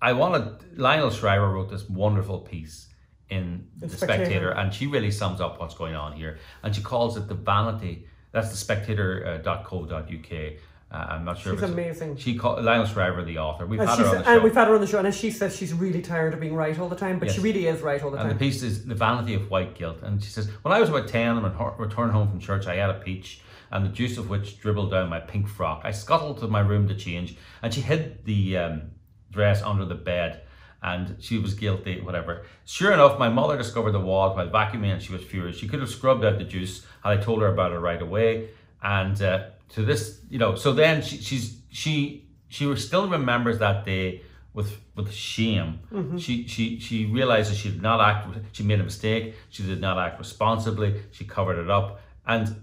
I 0.02 0.12
wanted, 0.14 0.78
Lionel 0.78 1.10
Shriver 1.10 1.50
wrote 1.50 1.70
this 1.70 1.88
wonderful 1.88 2.40
piece 2.40 2.88
in 3.28 3.66
The, 3.78 3.88
Spectator. 3.88 4.24
Spectator. 4.24 4.50
and 4.50 4.72
she 4.74 4.86
really 4.86 5.10
sums 5.10 5.40
up 5.40 5.60
what's 5.60 5.74
going 5.74 5.94
on 5.94 6.12
here. 6.14 6.38
And 6.62 6.74
she 6.74 6.82
calls 6.82 7.16
it 7.16 7.28
the 7.28 7.34
vanity, 7.34 8.06
that's 8.32 8.50
the 8.50 8.56
spectator.co.uk. 8.56 10.52
Uh, 10.92 10.96
I'm 10.96 11.24
not 11.24 11.38
sure 11.38 11.52
She's 11.52 11.62
amazing. 11.62 12.16
She 12.16 12.34
called 12.36 12.64
Lionel 12.64 12.84
Shriver, 12.86 13.22
the 13.22 13.38
author. 13.38 13.64
We've 13.64 13.78
And, 13.78 13.88
had 13.88 13.98
her 14.00 14.06
on 14.06 14.14
the 14.16 14.24
show. 14.24 14.30
and 14.32 14.42
we've 14.42 14.54
had 14.54 14.66
her 14.66 14.74
on 14.74 14.80
the 14.80 14.88
show, 14.88 14.98
and 14.98 15.14
she 15.14 15.30
says, 15.30 15.54
she's 15.54 15.72
really 15.72 16.02
tired 16.02 16.34
of 16.34 16.40
being 16.40 16.54
right 16.56 16.76
all 16.80 16.88
the 16.88 16.96
time, 16.96 17.20
but 17.20 17.30
she 17.30 17.40
really 17.40 17.66
is 17.68 17.80
right 17.80 18.02
all 18.02 18.10
the 18.10 18.16
time. 18.16 18.26
And 18.30 18.34
the 18.34 18.38
piece 18.44 18.64
is 18.64 18.84
the 18.84 18.96
vanity 18.96 19.34
of 19.34 19.48
white 19.50 19.76
guilt. 19.76 19.98
And 20.02 20.20
she 20.22 20.30
says, 20.30 20.48
when 20.62 20.74
I 20.74 20.80
was 20.80 20.88
about 20.88 21.06
10 21.06 21.36
and 21.36 21.78
returned 21.78 22.10
home 22.10 22.28
from 22.28 22.40
church, 22.40 22.66
I 22.66 22.74
had 22.74 22.90
a 22.90 22.94
peach, 22.94 23.40
and 23.70 23.84
the 23.84 23.88
juice 23.90 24.18
of 24.18 24.28
which 24.28 24.58
dribbled 24.58 24.90
down 24.90 25.08
my 25.08 25.20
pink 25.20 25.46
frock. 25.46 25.82
I 25.84 25.92
scuttled 25.92 26.38
to 26.38 26.48
my 26.48 26.58
room 26.60 26.88
to 26.88 26.96
change, 26.96 27.36
and 27.62 27.72
she 27.72 27.82
hid 27.82 28.24
the 28.24 28.56
um, 28.56 28.82
dress 29.30 29.62
under 29.62 29.84
the 29.84 29.94
bed, 29.94 30.42
and 30.82 31.16
she 31.20 31.38
was 31.38 31.54
guilty, 31.54 32.00
whatever. 32.00 32.44
Sure 32.64 32.92
enough, 32.92 33.18
my 33.18 33.28
mother 33.28 33.56
discovered 33.56 33.92
the 33.92 34.00
wad 34.00 34.36
while 34.36 34.48
vacuuming, 34.48 34.92
and 34.92 35.02
she 35.02 35.12
was 35.12 35.22
furious. 35.22 35.56
She 35.56 35.68
could 35.68 35.80
have 35.80 35.90
scrubbed 35.90 36.24
out 36.24 36.38
the 36.38 36.44
juice 36.44 36.84
had 37.02 37.18
I 37.18 37.22
told 37.22 37.42
her 37.42 37.48
about 37.52 37.72
it 37.72 37.78
right 37.78 38.00
away. 38.00 38.50
And 38.82 39.20
uh, 39.20 39.48
to 39.70 39.82
this, 39.82 40.20
you 40.30 40.38
know, 40.38 40.54
so 40.54 40.72
then 40.72 41.02
she, 41.02 41.18
she's 41.18 41.60
she 41.70 42.26
she 42.48 42.74
still 42.76 43.08
remembers 43.08 43.58
that 43.58 43.84
day 43.84 44.22
with 44.54 44.78
with 44.96 45.12
shame. 45.12 45.80
She 46.18 46.46
she 46.48 46.80
she 46.80 47.06
realizes 47.06 47.56
she 47.58 47.70
did 47.70 47.82
not 47.82 48.00
act. 48.00 48.26
She 48.52 48.62
made 48.62 48.80
a 48.80 48.84
mistake. 48.84 49.34
She 49.50 49.62
did 49.62 49.80
not 49.80 49.98
act 49.98 50.18
responsibly. 50.18 51.02
She 51.12 51.24
covered 51.24 51.58
it 51.58 51.70
up, 51.70 52.00
and 52.26 52.62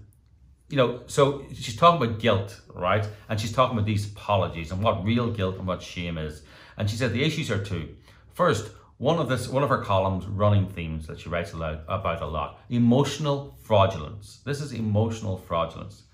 you 0.68 0.76
know, 0.76 1.00
so 1.06 1.44
she's 1.54 1.76
talking 1.76 2.04
about 2.04 2.18
guilt, 2.20 2.60
right? 2.74 3.08
And 3.28 3.40
she's 3.40 3.52
talking 3.52 3.76
about 3.78 3.86
these 3.86 4.06
apologies 4.12 4.70
and 4.70 4.82
what 4.82 5.02
real 5.04 5.30
guilt 5.30 5.56
and 5.56 5.66
what 5.66 5.82
shame 5.82 6.18
is. 6.18 6.42
And 6.78 6.88
she 6.88 6.96
said 6.96 7.12
the 7.12 7.24
issues 7.24 7.50
are 7.50 7.62
two. 7.62 7.96
First, 8.32 8.70
one 8.96 9.18
of 9.18 9.28
this, 9.28 9.48
one 9.48 9.62
of 9.62 9.68
her 9.68 9.82
columns, 9.82 10.26
running 10.26 10.66
themes 10.66 11.06
that 11.08 11.20
she 11.20 11.28
writes 11.28 11.52
about 11.52 12.22
a 12.22 12.26
lot: 12.26 12.60
emotional 12.70 13.58
fraudulence. 13.62 14.40
This 14.44 14.60
is 14.60 14.72
emotional 14.72 15.36
fraudulence. 15.36 16.04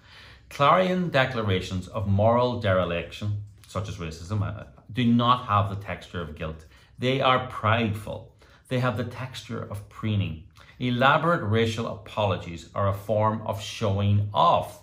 Clarion 0.51 1.11
declarations 1.11 1.89
of 1.89 2.09
moral 2.09 2.61
dereliction, 2.61 3.43
such 3.69 3.89
as 3.89 3.97
racism, 3.97 4.43
uh, 4.43 4.65
do 4.93 5.05
not 5.05 5.47
have 5.47 5.71
the 5.71 5.85
texture 5.85 6.23
of 6.23 6.35
guilt. 6.35 6.65
They 6.99 7.21
are 7.21 7.47
prideful. 7.49 8.35
They 8.69 8.79
have 8.81 8.97
the 8.97 9.05
texture 9.05 9.63
of 9.71 9.89
preening. 9.89 10.45
Elaborate 10.79 11.43
racial 11.43 11.87
apologies 11.87 12.71
are 12.75 12.89
a 12.89 12.95
form 12.95 13.43
of 13.47 13.61
showing 13.61 14.29
off. 14.33 14.81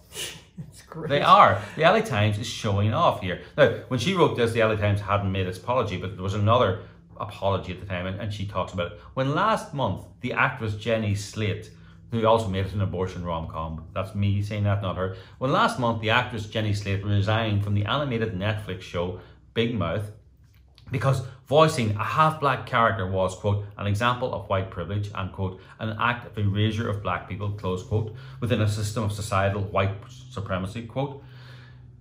They 1.09 1.21
are. 1.21 1.61
The 1.75 1.83
LA 1.83 2.01
Times 2.01 2.37
is 2.37 2.47
showing 2.47 2.93
off 2.93 3.21
here. 3.21 3.41
Now, 3.57 3.69
when 3.87 3.99
she 3.99 4.13
wrote 4.13 4.37
this, 4.37 4.51
the 4.51 4.63
LA 4.63 4.75
Times 4.75 5.01
hadn't 5.01 5.31
made 5.31 5.47
its 5.47 5.57
apology, 5.57 5.97
but 5.97 6.15
there 6.15 6.23
was 6.23 6.33
another 6.33 6.83
apology 7.17 7.73
at 7.73 7.79
the 7.79 7.85
time, 7.85 8.05
and, 8.05 8.19
and 8.19 8.33
she 8.33 8.45
talks 8.45 8.73
about 8.73 8.93
it. 8.93 8.99
When 9.13 9.33
last 9.35 9.73
month, 9.73 10.05
the 10.21 10.33
actress 10.33 10.75
Jenny 10.75 11.15
Slate, 11.15 11.69
who 12.11 12.25
also 12.25 12.47
made 12.47 12.65
it 12.65 12.73
an 12.73 12.81
abortion 12.81 13.23
rom 13.23 13.47
com, 13.47 13.85
that's 13.93 14.15
me 14.15 14.41
saying 14.41 14.63
that, 14.63 14.81
not 14.81 14.97
her. 14.97 15.15
When 15.37 15.51
last 15.51 15.79
month, 15.79 16.01
the 16.01 16.09
actress 16.09 16.47
Jenny 16.47 16.73
Slate 16.73 17.05
resigned 17.05 17.63
from 17.63 17.73
the 17.73 17.85
animated 17.85 18.33
Netflix 18.33 18.81
show 18.81 19.19
Big 19.53 19.75
Mouth 19.75 20.11
because 20.91 21.23
voicing 21.51 21.91
a 21.97 22.03
half 22.03 22.39
black 22.39 22.65
character 22.65 23.05
was, 23.05 23.35
quote, 23.35 23.65
an 23.77 23.85
example 23.85 24.33
of 24.33 24.47
white 24.47 24.71
privilege 24.71 25.11
and, 25.13 25.33
quote, 25.33 25.59
an 25.79 25.97
act 25.99 26.25
of 26.25 26.37
erasure 26.37 26.89
of 26.89 27.03
black 27.03 27.27
people, 27.27 27.51
close 27.51 27.83
quote, 27.83 28.15
within 28.39 28.61
a 28.61 28.69
system 28.69 29.03
of 29.03 29.11
societal 29.11 29.61
white 29.61 29.93
supremacy, 30.29 30.83
quote. 30.83 31.21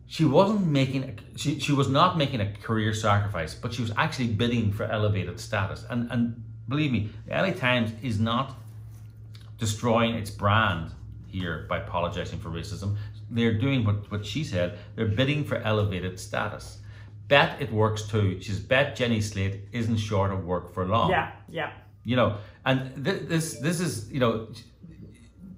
She 0.07 0.25
wasn't 0.25 0.69
making, 0.69 1.03
a, 1.03 1.15
she, 1.37 1.59
she 1.59 1.73
was 1.73 1.89
not 1.89 2.17
making 2.17 2.41
a 2.41 2.53
career 2.63 2.95
sacrifice, 2.95 3.53
but 3.53 3.75
she 3.75 3.83
was 3.83 3.91
actually 3.97 4.29
bidding 4.29 4.71
for 4.71 4.85
elevated 4.85 5.41
status. 5.41 5.85
And, 5.91 6.09
and 6.13 6.41
believe 6.69 6.93
me, 6.93 7.11
the 7.27 7.35
LA 7.35 7.51
Times 7.51 7.91
is 8.05 8.21
not 8.21 8.57
destroying 9.59 10.15
its 10.15 10.31
brand 10.31 10.93
here 11.27 11.67
by 11.69 11.79
apologizing 11.79 12.39
for 12.39 12.51
racism. 12.51 12.97
They're 13.29 13.59
doing 13.59 13.85
what, 13.85 14.09
what 14.13 14.25
she 14.25 14.45
said, 14.45 14.79
they're 14.95 15.15
bidding 15.21 15.43
for 15.43 15.57
elevated 15.57 16.21
status. 16.21 16.79
Bet 17.31 17.63
it 17.63 17.71
works 17.73 18.03
too. 18.13 18.41
She's 18.43 18.59
bet 18.73 18.95
Jenny 18.99 19.21
Slate 19.21 19.57
isn't 19.73 19.97
short 19.97 20.31
of 20.33 20.45
work 20.45 20.75
for 20.75 20.85
long. 20.85 21.09
Yeah, 21.11 21.31
yeah. 21.49 21.71
You 22.05 22.17
know, 22.17 22.37
and 22.67 22.79
th- 23.05 23.23
this 23.33 23.59
this 23.61 23.79
is, 23.81 24.11
you 24.15 24.21
know, 24.21 24.49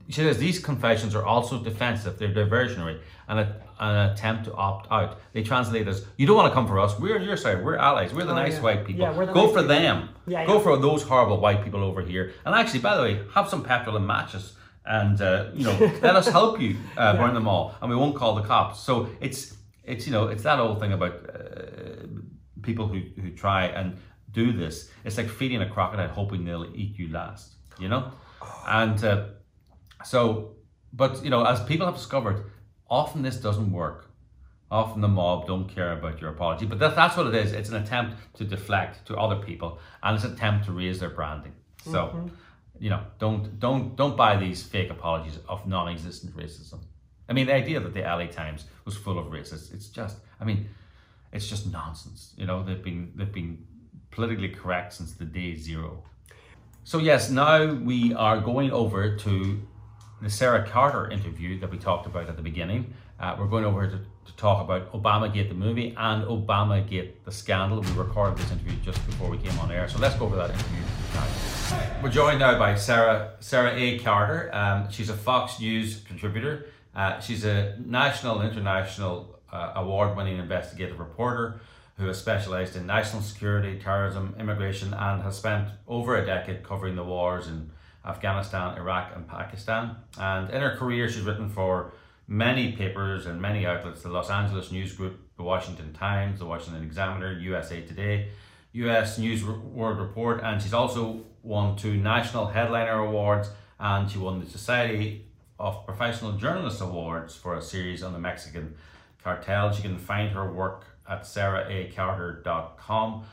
she 0.09 0.21
says 0.21 0.39
these 0.39 0.59
confessions 0.59 1.15
are 1.15 1.25
also 1.25 1.63
defensive, 1.63 2.19
they're 2.19 2.35
diversionary, 2.35 3.01
and 3.29 3.41
a, 3.41 3.57
an 3.81 4.11
attempt 4.11 4.45
to 4.45 4.53
opt 4.55 4.91
out. 4.93 5.11
They 5.33 5.43
translate 5.43 5.89
as, 5.89 6.05
you 6.19 6.27
don't 6.27 6.37
want 6.37 6.49
to 6.53 6.55
come 6.55 6.67
for 6.67 6.79
us, 6.79 6.99
we're 7.01 7.17
on 7.19 7.25
your 7.25 7.37
side, 7.39 7.65
we're 7.65 7.77
allies, 7.77 8.13
we're 8.13 8.25
the 8.25 8.33
Oh, 8.33 8.45
nice 8.47 8.57
yeah. 8.57 8.61
white 8.67 8.85
people. 8.87 9.03
Yeah, 9.07 9.13
Go 9.15 9.25
nice 9.25 9.35
for 9.35 9.47
people." 9.63 9.63
them. 9.69 10.09
Yeah, 10.27 10.47
Go 10.47 10.61
for 10.61 10.77
those 10.77 11.03
horrible 11.03 11.39
white 11.41 11.65
people 11.65 11.83
over 11.83 12.03
here. 12.03 12.33
And 12.45 12.55
actually, 12.55 12.81
by 12.81 12.95
the 12.97 13.03
way, 13.03 13.21
have 13.35 13.49
some 13.49 13.63
petrol 13.65 13.97
and 13.97 14.07
matches. 14.07 14.45
And 14.85 15.21
uh, 15.23 15.51
you 15.55 15.65
know, 15.65 15.77
let 16.03 16.17
us 16.17 16.29
help 16.29 16.61
you 16.61 16.77
uh, 16.99 17.17
burn 17.17 17.35
them 17.35 17.47
all, 17.49 17.75
and 17.81 17.89
we 17.89 17.97
won't 17.97 18.17
call 18.17 18.35
the 18.35 18.43
cops. 18.43 18.81
So 18.81 19.09
it's 19.21 19.55
it's 19.85 20.07
you 20.07 20.13
know 20.13 20.29
it's 20.29 20.43
that 20.43 20.59
old 20.59 20.81
thing 20.81 20.93
about 20.93 21.15
uh, 21.29 22.07
people 22.63 22.87
who 22.87 23.01
who 23.21 23.31
try 23.31 23.67
and 23.67 23.97
do 24.31 24.53
this. 24.53 24.91
It's 25.05 25.17
like 25.17 25.29
feeding 25.29 25.63
a 25.63 25.69
crocodile 25.69 26.09
hoping 26.09 26.45
they'll 26.45 26.71
eat 26.75 26.99
you 26.99 27.09
last. 27.13 27.55
You 27.79 27.89
know, 27.89 28.13
and 28.67 29.03
uh, 29.05 29.29
so 30.05 30.57
but 30.93 31.25
you 31.25 31.31
know, 31.31 31.45
as 31.45 31.63
people 31.65 31.87
have 31.87 31.97
discovered, 31.97 32.45
often 32.89 33.23
this 33.23 33.37
doesn't 33.37 33.73
work. 33.73 34.11
Often 34.71 35.03
the 35.03 35.09
mob 35.09 35.47
don't 35.47 35.69
care 35.69 35.93
about 35.93 36.21
your 36.21 36.31
apology, 36.31 36.65
but 36.65 36.79
that, 36.79 36.97
that's 36.97 37.15
what 37.15 37.27
it 37.27 37.35
is. 37.35 37.53
It's 37.53 37.69
an 37.69 37.77
attempt 37.77 38.17
to 38.35 38.45
deflect 38.45 39.07
to 39.07 39.17
other 39.17 39.37
people, 39.37 39.79
and 40.03 40.15
it's 40.15 40.25
an 40.25 40.33
attempt 40.33 40.65
to 40.67 40.73
raise 40.73 40.99
their 40.99 41.11
branding. 41.11 41.53
So, 41.85 42.31
you 42.79 42.89
know, 42.89 43.03
don't 43.19 43.59
don't 43.59 43.97
don't 43.97 44.17
buy 44.17 44.37
these 44.37 44.63
fake 44.63 44.91
apologies 44.91 45.39
of 45.49 45.67
non-existent 45.67 46.35
racism. 46.37 46.81
I 47.33 47.35
mean, 47.35 47.47
the 47.47 47.55
idea 47.55 47.81
that 47.81 47.95
the 47.95 48.03
LA 48.03 48.27
Times 48.27 48.67
was 48.85 48.95
full 48.95 49.19
of 49.19 49.29
racists, 49.29 49.73
it's 49.73 49.87
just, 49.87 50.19
I 50.39 50.45
mean, 50.45 50.69
it's 51.33 51.49
just 51.49 51.67
nonsense. 51.67 52.35
You 52.37 52.45
know, 52.45 52.63
they've 52.63 52.85
been 52.85 53.11
they've 53.17 53.33
been 53.33 53.65
politically 54.11 54.51
correct 54.51 54.93
since 54.93 55.13
the 55.15 55.25
day 55.25 55.55
zero. 55.55 56.03
So 56.85 56.99
yes, 56.99 57.31
now 57.31 57.73
we 57.73 58.13
are 58.13 58.39
going 58.39 58.71
over 58.71 59.17
to 59.17 59.63
the 60.21 60.29
Sara 60.29 60.69
Carter 60.69 61.11
interview 61.11 61.59
that 61.61 61.71
we 61.71 61.79
talked 61.79 62.05
about 62.05 62.29
at 62.29 62.37
the 62.37 62.43
beginning. 62.43 62.93
Uh, 63.19 63.35
we're 63.39 63.47
going 63.47 63.65
over 63.65 63.87
to, 63.87 63.97
to 63.97 64.37
talk 64.37 64.63
about 64.63 64.93
Obamagate 64.93 65.49
the 65.49 65.55
movie 65.55 65.95
and 65.97 66.25
Obamagate 66.25 67.13
the 67.25 67.33
scandal. 67.33 67.81
We 67.81 67.93
recorded 67.93 68.37
this 68.37 68.51
interview 68.51 68.77
just 68.85 69.03
before 69.07 69.31
we 69.31 69.39
came 69.39 69.59
on 69.59 69.73
air, 69.73 69.89
so 69.89 69.99
let's 69.99 70.17
go 70.17 70.27
over 70.27 70.37
that 70.37 70.51
interview 70.51 70.83
now. 71.15 72.03
We're 72.03 72.11
joined 72.11 72.41
now 72.41 72.59
by 72.59 72.75
Sara 72.75 73.37
Sara 73.41 73.73
A. 73.75 73.99
Carter. 74.01 74.51
Um, 74.53 74.91
she's 74.91 75.09
a 75.09 75.17
Fox 75.17 75.59
News 75.61 76.03
contributor. 76.07 76.67
Uh, 76.95 77.19
she's 77.21 77.45
a 77.45 77.77
national 77.85 78.41
and 78.41 78.51
international 78.51 79.41
uh, 79.53 79.73
award-winning 79.77 80.39
investigative 80.39 80.99
reporter 80.99 81.61
who 81.97 82.07
has 82.07 82.19
specialized 82.19 82.75
in 82.77 82.87
national 82.87 83.23
security, 83.23 83.79
terrorism, 83.79 84.35
immigration, 84.39 84.93
and 84.95 85.23
has 85.23 85.37
spent 85.37 85.69
over 85.87 86.17
a 86.17 86.27
decade 86.27 86.63
covering 86.63 86.97
the 86.97 87.05
wars 87.05 87.49
in 87.49 87.71
Afghanistan, 88.05 88.77
Iraq, 88.77 89.13
and 89.15 89.29
Pakistan. 89.29 89.97
And 90.19 90.51
in 90.51 90.61
her 90.61 90.77
career, 90.77 91.09
she's 91.09 91.23
written 91.23 91.49
for 91.49 91.93
many 92.27 92.73
papers 92.73 93.27
and 93.27 93.41
many 93.41 93.67
outlets 93.67 94.03
the 94.03 94.09
Los 94.09 94.31
Angeles 94.31 94.73
News 94.73 94.95
Group, 94.95 95.21
the 95.37 95.43
Washington 95.43 95.93
Times, 95.93 96.39
the 96.39 96.47
Washington 96.47 96.83
Examiner, 96.83 97.33
USA 97.39 97.83
Today, 97.83 98.29
US 98.73 99.19
News 99.19 99.45
World 99.45 99.99
Report, 99.99 100.41
and 100.43 100.61
she's 100.61 100.75
also 100.75 101.25
won 101.43 101.77
two 101.77 101.97
national 101.97 102.47
headliner 102.47 102.99
awards 103.01 103.51
and 103.79 104.11
she 104.11 104.19
won 104.19 104.41
the 104.41 104.47
Society 104.47 105.27
of 105.63 105.87
Professional 105.87 106.33
Journalists 106.33 106.81
Awards 106.81 107.37
for 107.37 107.57
a 107.57 107.63
series 107.63 108.03
on 108.03 108.13
the 108.13 108.19
Mexican 108.19 108.75
cartel. 109.23 109.73
You 109.73 109.81
can 109.81 109.97
find 109.97 110.33
her 110.33 110.53
work 110.53 110.85
at 111.09 111.23
saraacarter.com. 111.23 113.25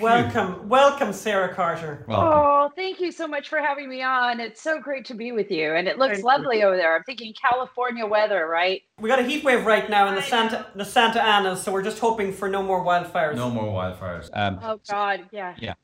Welcome, 0.00 0.68
welcome, 0.68 1.12
Sara 1.12 1.54
Carter. 1.54 2.04
Welcome. 2.08 2.28
Oh, 2.32 2.72
thank 2.74 2.98
you 2.98 3.12
so 3.12 3.28
much 3.28 3.48
for 3.48 3.58
having 3.58 3.88
me 3.88 4.02
on. 4.02 4.40
It's 4.40 4.60
so 4.60 4.80
great 4.80 5.04
to 5.04 5.14
be 5.14 5.30
with 5.30 5.52
you. 5.52 5.74
And 5.74 5.86
it 5.86 5.98
looks 5.98 6.14
Thank 6.14 6.22
you. 6.22 6.26
lovely 6.26 6.62
over 6.64 6.76
there. 6.76 6.96
I'm 6.96 7.04
thinking 7.04 7.32
California 7.40 8.04
weather, 8.06 8.48
right? 8.48 8.82
We 8.98 9.08
got 9.08 9.20
a 9.20 9.22
heat 9.22 9.44
wave 9.44 9.64
right 9.64 9.88
now 9.88 10.08
in 10.08 10.16
the 10.16 10.22
Santa 10.22 10.66
the 10.74 10.84
Santa 10.84 11.22
Ana, 11.22 11.56
so 11.56 11.70
we're 11.70 11.82
just 11.82 12.00
hoping 12.00 12.32
for 12.32 12.48
no 12.48 12.62
more 12.62 12.84
wildfires. 12.84 13.36
No 13.36 13.50
more 13.50 13.66
wildfires. 13.66 14.30
Um, 14.32 14.58
Oh, 14.62 14.80
God. 14.88 15.26
Yeah. 15.30 15.54
Yeah. 15.58 15.74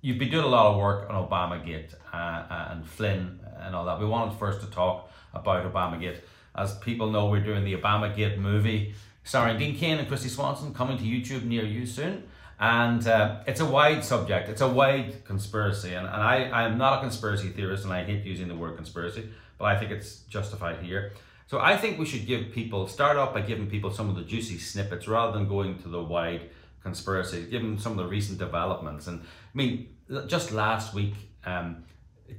You've 0.00 0.18
been 0.18 0.30
doing 0.30 0.44
a 0.44 0.48
lot 0.48 0.72
of 0.72 0.78
work 0.78 1.10
on 1.10 1.28
Obamagate 1.28 1.92
uh, 2.12 2.68
and 2.70 2.86
Flynn 2.86 3.40
and 3.58 3.74
all 3.74 3.84
that. 3.84 3.98
We 3.98 4.06
wanted 4.06 4.38
first 4.38 4.60
to 4.60 4.70
talk 4.70 5.10
about 5.36 5.72
Obamagate. 5.72 6.18
As 6.54 6.76
people 6.78 7.10
know, 7.10 7.26
we're 7.26 7.44
doing 7.44 7.64
the 7.64 7.74
Obamagate 7.76 8.38
movie 8.38 8.94
starring 9.26 9.58
Dean 9.58 9.76
Cain 9.76 9.98
and 9.98 10.08
Kristy 10.08 10.28
Swanson 10.28 10.72
coming 10.72 10.96
to 10.98 11.04
YouTube 11.04 11.44
near 11.44 11.64
you 11.64 11.84
soon. 11.84 12.22
And 12.58 13.06
uh, 13.06 13.40
it's 13.46 13.60
a 13.60 13.66
wide 13.66 14.02
subject, 14.02 14.48
it's 14.48 14.62
a 14.62 14.68
wide 14.68 15.24
conspiracy. 15.24 15.92
And, 15.92 16.06
and 16.06 16.22
I, 16.22 16.48
I'm 16.50 16.78
not 16.78 16.98
a 16.98 17.00
conspiracy 17.00 17.50
theorist 17.50 17.84
and 17.84 17.92
I 17.92 18.02
hate 18.04 18.24
using 18.24 18.48
the 18.48 18.54
word 18.54 18.76
conspiracy, 18.76 19.28
but 19.58 19.66
I 19.66 19.78
think 19.78 19.90
it's 19.90 20.20
justified 20.20 20.78
here. 20.82 21.12
So 21.48 21.60
I 21.60 21.76
think 21.76 21.98
we 21.98 22.06
should 22.06 22.26
give 22.26 22.50
people, 22.52 22.88
start 22.88 23.16
off 23.18 23.34
by 23.34 23.42
giving 23.42 23.68
people 23.68 23.90
some 23.90 24.08
of 24.08 24.16
the 24.16 24.22
juicy 24.22 24.58
snippets 24.58 25.06
rather 25.06 25.36
than 25.36 25.46
going 25.46 25.78
to 25.80 25.88
the 25.88 26.02
wide 26.02 26.48
conspiracy, 26.82 27.46
give 27.50 27.62
them 27.62 27.78
some 27.78 27.92
of 27.92 27.98
the 27.98 28.06
recent 28.06 28.38
developments. 28.38 29.06
And 29.06 29.20
I 29.20 29.24
mean, 29.54 29.88
just 30.26 30.50
last 30.50 30.94
week, 30.94 31.14
um, 31.44 31.84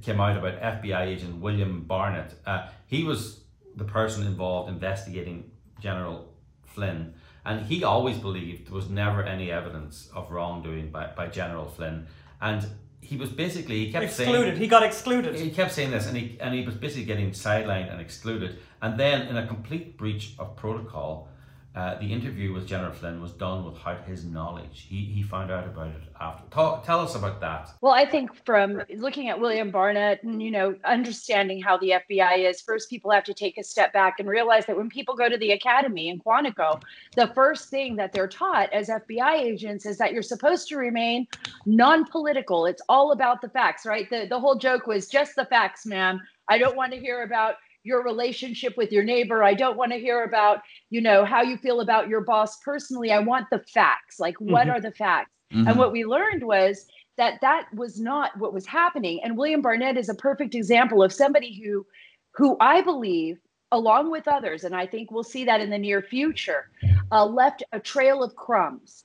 came 0.02 0.20
out 0.20 0.36
about 0.36 0.60
FBI 0.60 1.06
agent 1.06 1.40
William 1.40 1.82
Barnett. 1.82 2.34
Uh, 2.46 2.68
he 2.86 3.04
was 3.04 3.40
the 3.76 3.84
person 3.84 4.26
involved 4.26 4.68
investigating 4.68 5.50
General 5.80 6.32
Flynn, 6.64 7.14
and 7.44 7.64
he 7.66 7.84
always 7.84 8.18
believed 8.18 8.66
there 8.66 8.74
was 8.74 8.88
never 8.88 9.22
any 9.22 9.50
evidence 9.50 10.10
of 10.14 10.30
wrongdoing 10.30 10.90
by, 10.90 11.06
by 11.16 11.28
General 11.28 11.66
Flynn. 11.66 12.06
And 12.40 12.66
he 13.00 13.16
was 13.16 13.30
basically 13.30 13.86
he 13.86 13.92
kept 13.92 14.12
saying 14.12 14.28
excluded. 14.28 14.58
He 14.58 14.66
got 14.66 14.82
excluded. 14.82 15.36
he 15.36 15.50
kept 15.50 15.72
saying 15.72 15.90
this, 15.90 16.06
and 16.06 16.16
he 16.16 16.36
and 16.40 16.54
he 16.54 16.64
was 16.64 16.74
basically 16.74 17.04
getting 17.04 17.30
sidelined 17.30 17.90
and 17.90 18.00
excluded. 18.00 18.58
And 18.82 18.98
then, 18.98 19.28
in 19.28 19.36
a 19.36 19.46
complete 19.46 19.96
breach 19.96 20.34
of 20.38 20.56
protocol, 20.56 21.28
uh, 21.74 21.96
the 21.98 22.12
interview 22.12 22.52
with 22.52 22.66
General 22.66 22.90
Flynn 22.90 23.20
was 23.20 23.30
done 23.32 23.64
without 23.64 24.04
his 24.04 24.24
knowledge. 24.24 24.86
He, 24.88 25.04
he 25.04 25.22
found 25.22 25.50
out 25.50 25.64
about 25.64 25.88
it 25.88 26.02
after. 26.20 26.42
Tell, 26.50 26.80
tell 26.80 26.98
us 27.00 27.14
about 27.14 27.40
that. 27.40 27.70
Well, 27.82 27.92
I 27.92 28.04
think 28.04 28.34
from 28.44 28.82
looking 28.96 29.28
at 29.28 29.38
William 29.38 29.70
Barnett 29.70 30.22
and, 30.24 30.42
you 30.42 30.50
know, 30.50 30.74
understanding 30.84 31.62
how 31.62 31.76
the 31.76 31.94
FBI 32.10 32.48
is, 32.48 32.60
first 32.62 32.90
people 32.90 33.10
have 33.10 33.22
to 33.24 33.34
take 33.34 33.58
a 33.58 33.62
step 33.62 33.92
back 33.92 34.18
and 34.18 34.28
realize 34.28 34.66
that 34.66 34.76
when 34.76 34.88
people 34.88 35.14
go 35.14 35.28
to 35.28 35.36
the 35.36 35.52
academy 35.52 36.08
in 36.08 36.18
Quantico, 36.18 36.82
the 37.14 37.28
first 37.28 37.68
thing 37.68 37.94
that 37.96 38.12
they're 38.12 38.26
taught 38.26 38.72
as 38.72 38.88
FBI 38.88 39.34
agents 39.34 39.86
is 39.86 39.98
that 39.98 40.12
you're 40.12 40.22
supposed 40.22 40.68
to 40.68 40.76
remain 40.76 41.28
non-political. 41.66 42.66
It's 42.66 42.82
all 42.88 43.12
about 43.12 43.40
the 43.40 43.50
facts, 43.50 43.86
right? 43.86 44.08
The, 44.10 44.26
the 44.28 44.40
whole 44.40 44.56
joke 44.56 44.86
was 44.86 45.06
just 45.06 45.36
the 45.36 45.44
facts, 45.44 45.86
ma'am. 45.86 46.20
I 46.48 46.58
don't 46.58 46.76
want 46.76 46.92
to 46.92 46.98
hear 46.98 47.22
about 47.22 47.56
your 47.88 48.04
relationship 48.04 48.76
with 48.76 48.92
your 48.92 49.02
neighbor. 49.02 49.42
I 49.42 49.54
don't 49.54 49.78
want 49.78 49.92
to 49.92 49.98
hear 49.98 50.22
about, 50.22 50.60
you 50.90 51.00
know, 51.00 51.24
how 51.24 51.42
you 51.42 51.56
feel 51.56 51.80
about 51.80 52.08
your 52.08 52.20
boss 52.20 52.58
personally. 52.58 53.10
I 53.10 53.18
want 53.18 53.46
the 53.50 53.60
facts. 53.60 54.20
Like, 54.20 54.38
what 54.38 54.66
mm-hmm. 54.66 54.76
are 54.76 54.80
the 54.80 54.92
facts? 54.92 55.30
Mm-hmm. 55.52 55.68
And 55.68 55.78
what 55.78 55.92
we 55.92 56.04
learned 56.04 56.44
was 56.44 56.86
that 57.16 57.40
that 57.40 57.66
was 57.74 57.98
not 57.98 58.38
what 58.38 58.52
was 58.52 58.66
happening. 58.66 59.20
And 59.24 59.36
William 59.36 59.62
Barnett 59.62 59.96
is 59.96 60.10
a 60.10 60.14
perfect 60.14 60.54
example 60.54 61.02
of 61.02 61.12
somebody 61.12 61.60
who, 61.60 61.86
who 62.34 62.56
I 62.60 62.82
believe, 62.82 63.38
along 63.72 64.10
with 64.10 64.28
others, 64.28 64.64
and 64.64 64.74
I 64.74 64.86
think 64.86 65.10
we'll 65.10 65.24
see 65.24 65.44
that 65.44 65.60
in 65.60 65.70
the 65.70 65.78
near 65.78 66.00
future, 66.00 66.70
uh, 67.10 67.24
left 67.24 67.62
a 67.72 67.80
trail 67.80 68.22
of 68.22 68.34
crumbs 68.36 69.04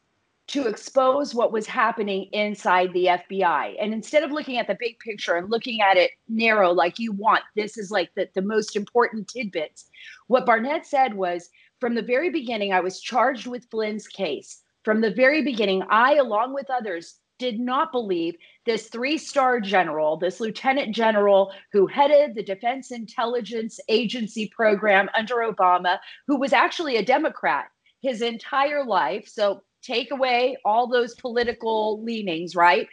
to 0.53 0.67
expose 0.67 1.33
what 1.33 1.51
was 1.51 1.65
happening 1.65 2.29
inside 2.31 2.93
the 2.93 3.05
FBI. 3.05 3.75
And 3.81 3.91
instead 3.91 4.21
of 4.21 4.31
looking 4.31 4.59
at 4.59 4.67
the 4.67 4.77
big 4.79 4.99
picture 4.99 5.33
and 5.33 5.49
looking 5.49 5.81
at 5.81 5.97
it 5.97 6.11
narrow, 6.29 6.71
like 6.71 6.99
you 6.99 7.11
want, 7.11 7.41
this 7.55 7.75
is 7.75 7.89
like 7.89 8.11
the, 8.15 8.29
the 8.35 8.43
most 8.43 8.75
important 8.75 9.27
tidbits. 9.27 9.89
What 10.27 10.45
Barnett 10.45 10.85
said 10.85 11.15
was 11.15 11.49
from 11.79 11.95
the 11.95 12.03
very 12.03 12.29
beginning, 12.29 12.71
I 12.71 12.81
was 12.81 13.01
charged 13.01 13.47
with 13.47 13.67
Flynn's 13.71 14.07
case. 14.07 14.61
From 14.83 15.01
the 15.01 15.09
very 15.09 15.41
beginning, 15.41 15.81
I, 15.89 16.17
along 16.17 16.53
with 16.53 16.69
others, 16.69 17.15
did 17.39 17.59
not 17.59 17.91
believe 17.91 18.35
this 18.67 18.89
three 18.89 19.17
star 19.17 19.59
general, 19.59 20.17
this 20.17 20.39
lieutenant 20.39 20.93
general 20.95 21.51
who 21.71 21.87
headed 21.87 22.35
the 22.35 22.43
Defense 22.43 22.91
Intelligence 22.91 23.79
Agency 23.89 24.51
program 24.55 25.09
under 25.17 25.37
Obama, 25.37 25.97
who 26.27 26.37
was 26.37 26.53
actually 26.53 26.97
a 26.97 27.03
Democrat 27.03 27.69
his 28.03 28.21
entire 28.21 28.85
life. 28.85 29.27
So 29.27 29.63
take 29.83 30.11
away 30.11 30.57
all 30.65 30.87
those 30.87 31.13
political 31.15 32.03
leanings, 32.03 32.55
right, 32.55 32.87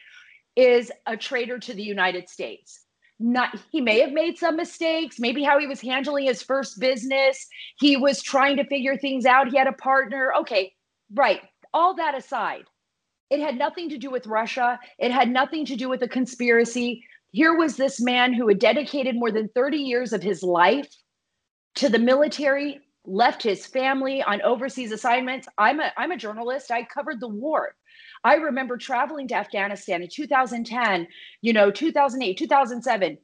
is 0.56 0.90
a 1.06 1.16
traitor 1.16 1.58
to 1.58 1.74
the 1.74 1.82
United 1.82 2.28
States. 2.28 2.84
Not 3.18 3.58
he 3.70 3.80
may 3.80 4.00
have 4.00 4.12
made 4.12 4.38
some 4.38 4.56
mistakes, 4.56 5.18
maybe 5.18 5.42
how 5.42 5.58
he 5.58 5.66
was 5.66 5.80
handling 5.80 6.26
his 6.26 6.42
first 6.42 6.80
business, 6.80 7.46
he 7.78 7.96
was 7.96 8.22
trying 8.22 8.56
to 8.56 8.64
figure 8.64 8.96
things 8.96 9.26
out, 9.26 9.48
he 9.48 9.58
had 9.58 9.66
a 9.66 9.72
partner. 9.72 10.32
Okay, 10.40 10.72
right. 11.14 11.40
All 11.72 11.94
that 11.96 12.16
aside, 12.16 12.64
it 13.30 13.40
had 13.40 13.56
nothing 13.56 13.88
to 13.90 13.98
do 13.98 14.10
with 14.10 14.26
Russia. 14.26 14.78
It 14.98 15.12
had 15.12 15.30
nothing 15.30 15.64
to 15.66 15.76
do 15.76 15.88
with 15.88 16.02
a 16.02 16.08
conspiracy. 16.08 17.04
Here 17.30 17.56
was 17.56 17.76
this 17.76 18.00
man 18.00 18.34
who 18.34 18.48
had 18.48 18.58
dedicated 18.58 19.14
more 19.14 19.30
than 19.30 19.48
30 19.54 19.78
years 19.78 20.12
of 20.12 20.22
his 20.22 20.42
life 20.42 20.88
to 21.76 21.88
the 21.88 21.98
military 21.98 22.80
left 23.06 23.42
his 23.42 23.66
family 23.66 24.22
on 24.22 24.42
overseas 24.42 24.92
assignments. 24.92 25.48
I'm 25.58 25.80
a 25.80 25.92
I'm 25.96 26.12
a 26.12 26.16
journalist. 26.16 26.70
I 26.70 26.84
covered 26.84 27.20
the 27.20 27.28
war. 27.28 27.74
I 28.24 28.34
remember 28.34 28.76
traveling 28.76 29.28
to 29.28 29.34
Afghanistan 29.34 30.02
in 30.02 30.08
2010, 30.08 31.08
you 31.40 31.52
know, 31.52 31.70
2008, 31.70 32.36
2007, 32.36 33.18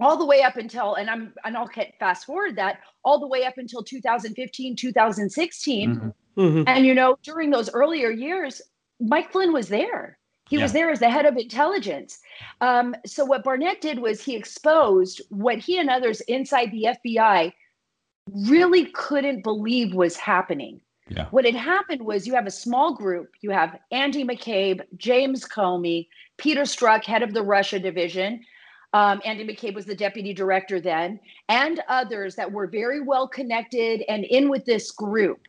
all 0.00 0.16
the 0.16 0.26
way 0.26 0.42
up 0.42 0.56
until 0.56 0.94
and 0.94 1.08
I'm 1.08 1.32
and 1.44 1.56
I'll 1.56 1.70
fast 1.98 2.26
forward 2.26 2.56
that 2.56 2.80
all 3.04 3.20
the 3.20 3.28
way 3.28 3.44
up 3.44 3.58
until 3.58 3.82
2015, 3.82 4.76
2016. 4.76 5.94
Mm-hmm. 5.94 6.40
Mm-hmm. 6.40 6.62
And 6.66 6.86
you 6.86 6.94
know, 6.94 7.16
during 7.22 7.50
those 7.50 7.70
earlier 7.70 8.10
years, 8.10 8.60
Mike 9.00 9.32
Flynn 9.32 9.52
was 9.52 9.68
there. 9.68 10.18
He 10.48 10.56
yeah. 10.56 10.62
was 10.62 10.72
there 10.72 10.90
as 10.90 11.00
the 11.00 11.10
head 11.10 11.26
of 11.26 11.36
intelligence. 11.36 12.20
Um, 12.60 12.94
so 13.06 13.24
what 13.24 13.44
Barnett 13.44 13.80
did 13.80 13.98
was 13.98 14.22
he 14.22 14.34
exposed 14.34 15.20
what 15.28 15.58
he 15.58 15.78
and 15.78 15.90
others 15.90 16.20
inside 16.22 16.70
the 16.70 16.96
FBI 17.04 17.52
really 18.48 18.86
couldn't 18.86 19.42
believe 19.42 19.94
was 19.94 20.16
happening. 20.16 20.80
Yeah. 21.08 21.26
What 21.30 21.44
had 21.44 21.54
happened 21.54 22.02
was 22.02 22.26
you 22.26 22.34
have 22.34 22.46
a 22.46 22.50
small 22.50 22.94
group. 22.94 23.30
You 23.40 23.50
have 23.50 23.78
Andy 23.90 24.24
McCabe, 24.24 24.82
James 24.96 25.44
Comey, 25.44 26.08
Peter 26.36 26.62
Strzok, 26.62 27.04
head 27.04 27.22
of 27.22 27.32
the 27.32 27.42
Russia 27.42 27.78
division. 27.78 28.40
Um, 28.92 29.20
Andy 29.24 29.46
McCabe 29.46 29.74
was 29.74 29.84
the 29.84 29.94
deputy 29.94 30.32
director 30.32 30.80
then, 30.80 31.20
and 31.48 31.80
others 31.88 32.34
that 32.36 32.50
were 32.50 32.66
very 32.66 33.02
well 33.02 33.28
connected 33.28 34.02
and 34.08 34.24
in 34.24 34.48
with 34.48 34.64
this 34.64 34.90
group 34.90 35.40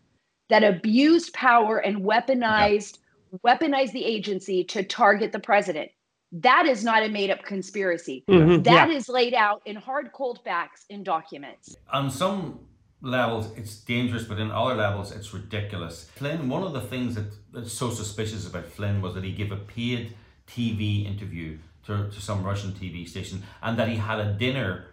that 0.50 0.64
abused 0.64 1.34
power 1.34 1.78
and 1.78 2.04
weaponized 2.04 2.98
yeah. 3.32 3.38
weaponized 3.46 3.94
the 3.94 4.04
agency 4.04 4.64
to 4.66 4.84
target 4.84 5.32
the 5.32 5.40
president. 5.40 5.90
That 6.32 6.66
is 6.68 6.84
not 6.84 7.04
a 7.04 7.10
made 7.10 7.32
up 7.32 7.44
conspiracy. 7.44 8.24
Mm-hmm. 8.30 8.64
That 8.64 8.90
yeah. 8.90 8.96
is 8.96 9.10
laid 9.10 9.34
out 9.34 9.62
in 9.66 9.76
hard, 9.76 10.12
cold 10.14 10.42
facts 10.44 10.86
in 10.90 11.04
documents. 11.04 11.76
On 11.92 12.10
some 12.10 12.60
levels 13.02 13.52
it's 13.58 13.78
dangerous, 13.78 14.24
but 14.24 14.40
in 14.40 14.52
other 14.52 14.76
levels 14.76 15.12
it's 15.12 15.34
ridiculous. 15.34 16.10
Flynn, 16.16 16.50
one 16.50 16.64
of 16.64 16.74
the 16.74 16.82
things 16.82 17.16
that, 17.16 17.32
that's 17.54 17.74
so 17.74 17.90
suspicious 17.90 18.48
about 18.48 18.66
Flynn 18.66 19.02
was 19.02 19.14
that 19.16 19.24
he 19.24 19.32
gave 19.32 19.52
a 19.52 19.58
paid 19.58 20.16
TV 20.48 21.06
interview 21.06 21.58
to, 21.86 22.10
to 22.10 22.22
some 22.22 22.44
Russian 22.44 22.72
TV 22.72 23.08
station 23.08 23.44
and 23.62 23.78
that 23.78 23.88
he 23.88 23.96
had 23.96 24.20
a 24.20 24.34
dinner. 24.34 24.88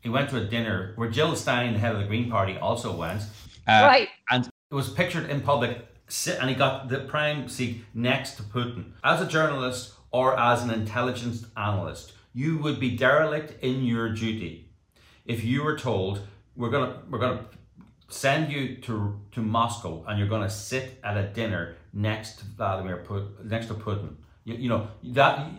He 0.00 0.08
went 0.08 0.30
to 0.30 0.36
a 0.36 0.44
dinner 0.44 0.92
where 0.96 1.10
Jill 1.10 1.34
Stein, 1.34 1.72
the 1.72 1.78
head 1.78 1.94
of 1.94 2.00
the 2.00 2.06
Green 2.06 2.30
Party, 2.30 2.56
also 2.56 2.94
went. 2.96 3.22
Uh, 3.66 3.86
right. 3.86 4.08
And 4.30 4.46
it 4.46 4.74
was 4.74 4.90
pictured 4.90 5.28
in 5.28 5.40
public, 5.40 5.86
and 6.26 6.48
he 6.48 6.54
got 6.54 6.88
the 6.88 7.00
prime 7.00 7.48
seat 7.48 7.84
next 7.94 8.36
to 8.36 8.42
Putin. 8.42 8.92
As 9.02 9.20
a 9.20 9.26
journalist 9.26 9.94
or 10.10 10.38
as 10.38 10.62
an 10.62 10.70
intelligence 10.70 11.46
analyst, 11.56 12.12
you 12.32 12.58
would 12.58 12.78
be 12.78 12.96
derelict 12.96 13.62
in 13.62 13.84
your 13.84 14.10
duty 14.10 14.68
if 15.24 15.44
you 15.44 15.62
were 15.62 15.76
told 15.76 16.20
we're 16.58 16.70
gonna 16.70 17.00
we're 17.08 17.20
gonna 17.20 17.46
send 18.08 18.52
you 18.52 18.76
to 18.76 19.18
to 19.32 19.40
Moscow 19.40 20.04
and 20.06 20.18
you're 20.18 20.28
gonna 20.28 20.50
sit 20.50 20.98
at 21.02 21.16
a 21.16 21.28
dinner 21.28 21.76
next 21.94 22.40
to 22.40 22.44
Vladimir 22.44 23.04
Putin, 23.08 23.44
next 23.44 23.66
to 23.66 23.74
Putin. 23.74 24.16
You, 24.44 24.54
you 24.54 24.68
know 24.68 24.88
that 25.04 25.50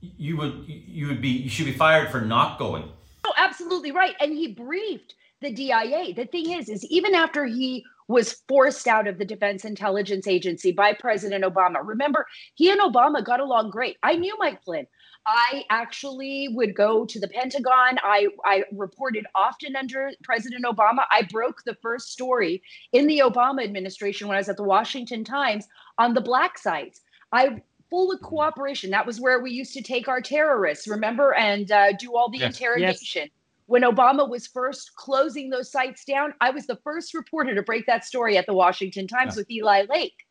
you 0.00 0.36
would 0.38 0.64
you 0.66 1.08
would 1.08 1.20
be 1.20 1.28
you 1.28 1.50
should 1.50 1.66
be 1.66 1.72
fired 1.72 2.10
for 2.10 2.20
not 2.20 2.58
going. 2.58 2.90
Oh, 3.24 3.34
absolutely 3.36 3.90
right. 3.90 4.14
And 4.20 4.32
he 4.32 4.54
briefed 4.54 5.14
the 5.40 5.52
DIA. 5.52 6.14
The 6.14 6.26
thing 6.26 6.52
is, 6.52 6.68
is 6.68 6.84
even 6.86 7.14
after 7.14 7.44
he 7.44 7.84
was 8.08 8.42
forced 8.48 8.88
out 8.88 9.06
of 9.06 9.18
the 9.18 9.24
Defense 9.24 9.64
Intelligence 9.64 10.26
Agency 10.26 10.72
by 10.72 10.92
President 10.92 11.44
Obama. 11.44 11.80
Remember, 11.82 12.26
he 12.54 12.70
and 12.70 12.80
Obama 12.80 13.24
got 13.24 13.40
along 13.40 13.70
great. 13.70 13.96
I 14.02 14.16
knew 14.16 14.36
Mike 14.38 14.62
Flynn. 14.64 14.86
I 15.26 15.64
actually 15.70 16.48
would 16.48 16.74
go 16.74 17.04
to 17.04 17.20
the 17.20 17.28
Pentagon. 17.28 17.98
I, 18.02 18.28
I 18.44 18.64
reported 18.72 19.26
often 19.34 19.76
under 19.76 20.10
President 20.24 20.64
Obama. 20.64 21.04
I 21.10 21.22
broke 21.30 21.62
the 21.64 21.76
first 21.82 22.10
story 22.10 22.62
in 22.92 23.06
the 23.06 23.18
Obama 23.18 23.62
administration 23.62 24.28
when 24.28 24.36
I 24.36 24.40
was 24.40 24.48
at 24.48 24.56
the 24.56 24.64
Washington 24.64 25.24
Times 25.24 25.68
on 25.98 26.14
the 26.14 26.20
black 26.20 26.58
sites. 26.58 27.02
I 27.32 27.62
full 27.90 28.12
of 28.12 28.20
cooperation. 28.22 28.90
That 28.90 29.06
was 29.06 29.20
where 29.20 29.40
we 29.40 29.50
used 29.50 29.74
to 29.74 29.82
take 29.82 30.08
our 30.08 30.20
terrorists, 30.20 30.88
remember, 30.88 31.34
and 31.34 31.70
uh, 31.70 31.92
do 31.92 32.16
all 32.16 32.30
the 32.30 32.38
yes. 32.38 32.58
interrogation. 32.58 33.22
Yes. 33.22 33.30
When 33.66 33.82
Obama 33.82 34.28
was 34.28 34.46
first 34.46 34.96
closing 34.96 35.50
those 35.50 35.70
sites 35.70 36.04
down, 36.04 36.34
I 36.40 36.50
was 36.50 36.66
the 36.66 36.78
first 36.82 37.14
reporter 37.14 37.54
to 37.54 37.62
break 37.62 37.86
that 37.86 38.04
story 38.04 38.36
at 38.36 38.46
the 38.46 38.54
Washington 38.54 39.06
Times 39.06 39.36
with 39.36 39.50
Eli 39.50 39.84
Lake. 39.88 40.26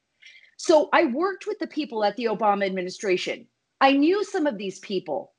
So 0.58 0.89
I 0.91 1.06
worked 1.06 1.47
with 1.47 1.58
the 1.60 1.67
people 1.67 2.04
at 2.04 2.17
the 2.17 2.25
Obama 2.25 2.65
administration. 2.65 3.47
I 3.82 3.94
knew 3.94 4.24
some 4.24 4.48
of 4.48 4.58
these 4.58 4.80
people. 4.80 5.32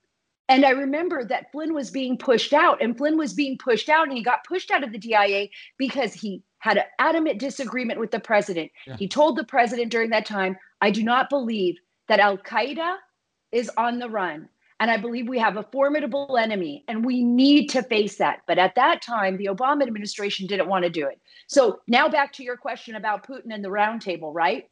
And 0.49 0.65
I 0.65 0.71
remember 0.71 1.25
that 1.25 1.53
Flynn 1.53 1.75
was 1.75 1.91
being 1.91 2.19
pushed 2.19 2.53
out, 2.53 2.83
and 2.83 2.99
Flynn 2.99 3.17
was 3.17 3.33
being 3.33 3.57
pushed 3.57 3.89
out, 3.89 4.09
and 4.09 4.17
he 4.17 4.23
got 4.23 4.43
pushed 4.45 4.73
out 4.73 4.83
of 4.83 4.91
the 4.91 4.99
DIA 4.99 5.47
because 5.79 6.13
he 6.13 6.43
had 6.59 6.77
an 6.77 6.85
adamant 6.99 7.39
disagreement 7.39 8.01
with 8.01 8.11
the 8.11 8.19
president. 8.19 8.73
Yeah. 8.87 8.97
He 8.97 9.07
told 9.07 9.37
the 9.37 9.45
president 9.45 9.93
during 9.93 10.11
that 10.11 10.27
time, 10.27 10.57
I 10.81 10.91
do 10.91 11.05
not 11.05 11.31
believe 11.31 11.77
that 12.09 12.21
Al 12.21 12.37
Qaeda 12.37 12.97
is 13.53 13.71
on 13.77 13.99
the 13.99 14.09
run. 14.09 14.49
And 14.81 14.91
I 14.91 14.97
believe 14.97 15.29
we 15.29 15.39
have 15.39 15.59
a 15.59 15.63
formidable 15.71 16.39
enemy 16.39 16.85
and 16.89 17.05
we 17.05 17.23
need 17.23 17.69
to 17.69 17.83
face 17.83 18.17
that. 18.17 18.41
But 18.47 18.59
at 18.59 18.75
that 18.77 19.03
time, 19.03 19.37
the 19.37 19.47
Obama 19.47 19.83
administration 19.83 20.47
didn't 20.47 20.69
want 20.69 20.85
to 20.85 20.91
do 20.91 21.07
it. 21.07 21.21
So 21.49 21.81
now 21.87 22.09
back 22.09 22.33
to 22.35 22.43
your 22.43 22.57
question 22.57 22.95
about 22.95 23.27
Putin 23.27 23.53
and 23.53 23.63
the 23.63 23.69
roundtable, 23.69 24.35
right? 24.35 24.71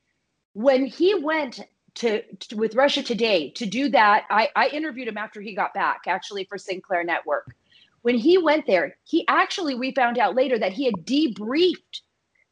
When 0.54 0.86
he 0.86 1.14
went 1.14 1.60
to, 1.98 2.22
to, 2.22 2.56
with 2.56 2.74
Russia 2.74 3.02
Today 3.02 3.50
to 3.50 3.66
do 3.66 3.88
that. 3.90 4.24
I, 4.30 4.48
I 4.56 4.68
interviewed 4.68 5.08
him 5.08 5.18
after 5.18 5.40
he 5.40 5.54
got 5.54 5.74
back, 5.74 6.02
actually 6.06 6.44
for 6.44 6.58
Sinclair 6.58 7.04
Network. 7.04 7.54
When 8.02 8.16
he 8.16 8.38
went 8.38 8.66
there, 8.66 8.96
he 9.04 9.24
actually 9.28 9.74
we 9.74 9.92
found 9.92 10.18
out 10.18 10.34
later 10.34 10.58
that 10.58 10.72
he 10.72 10.84
had 10.84 11.04
debriefed 11.04 12.02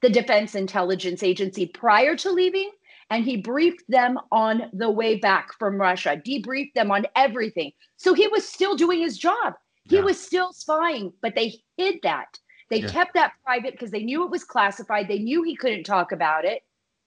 the 0.02 0.10
Defense 0.10 0.54
Intelligence 0.54 1.22
Agency 1.22 1.66
prior 1.66 2.16
to 2.16 2.30
leaving, 2.30 2.70
and 3.10 3.24
he 3.24 3.36
briefed 3.36 3.84
them 3.88 4.18
on 4.30 4.68
the 4.72 4.90
way 4.90 5.16
back 5.16 5.52
from 5.58 5.80
Russia, 5.80 6.20
debriefed 6.26 6.74
them 6.74 6.90
on 6.90 7.06
everything. 7.14 7.72
So 7.96 8.12
he 8.14 8.28
was 8.28 8.46
still 8.46 8.76
doing 8.76 9.00
his 9.00 9.16
job. 9.16 9.54
He 9.88 9.96
yeah. 9.96 10.02
was 10.02 10.20
still 10.20 10.52
spying, 10.52 11.12
but 11.22 11.34
they 11.36 11.54
hid 11.76 12.00
that 12.02 12.38
They 12.68 12.80
yeah. 12.80 12.88
kept 12.88 13.14
that 13.14 13.32
private 13.44 13.72
because 13.72 13.90
they 13.90 14.02
knew 14.02 14.24
it 14.24 14.30
was 14.30 14.44
classified. 14.44 15.08
They 15.08 15.20
knew 15.20 15.42
he 15.42 15.56
couldn't 15.56 15.84
talk 15.84 16.12
about 16.12 16.44
it. 16.44 16.62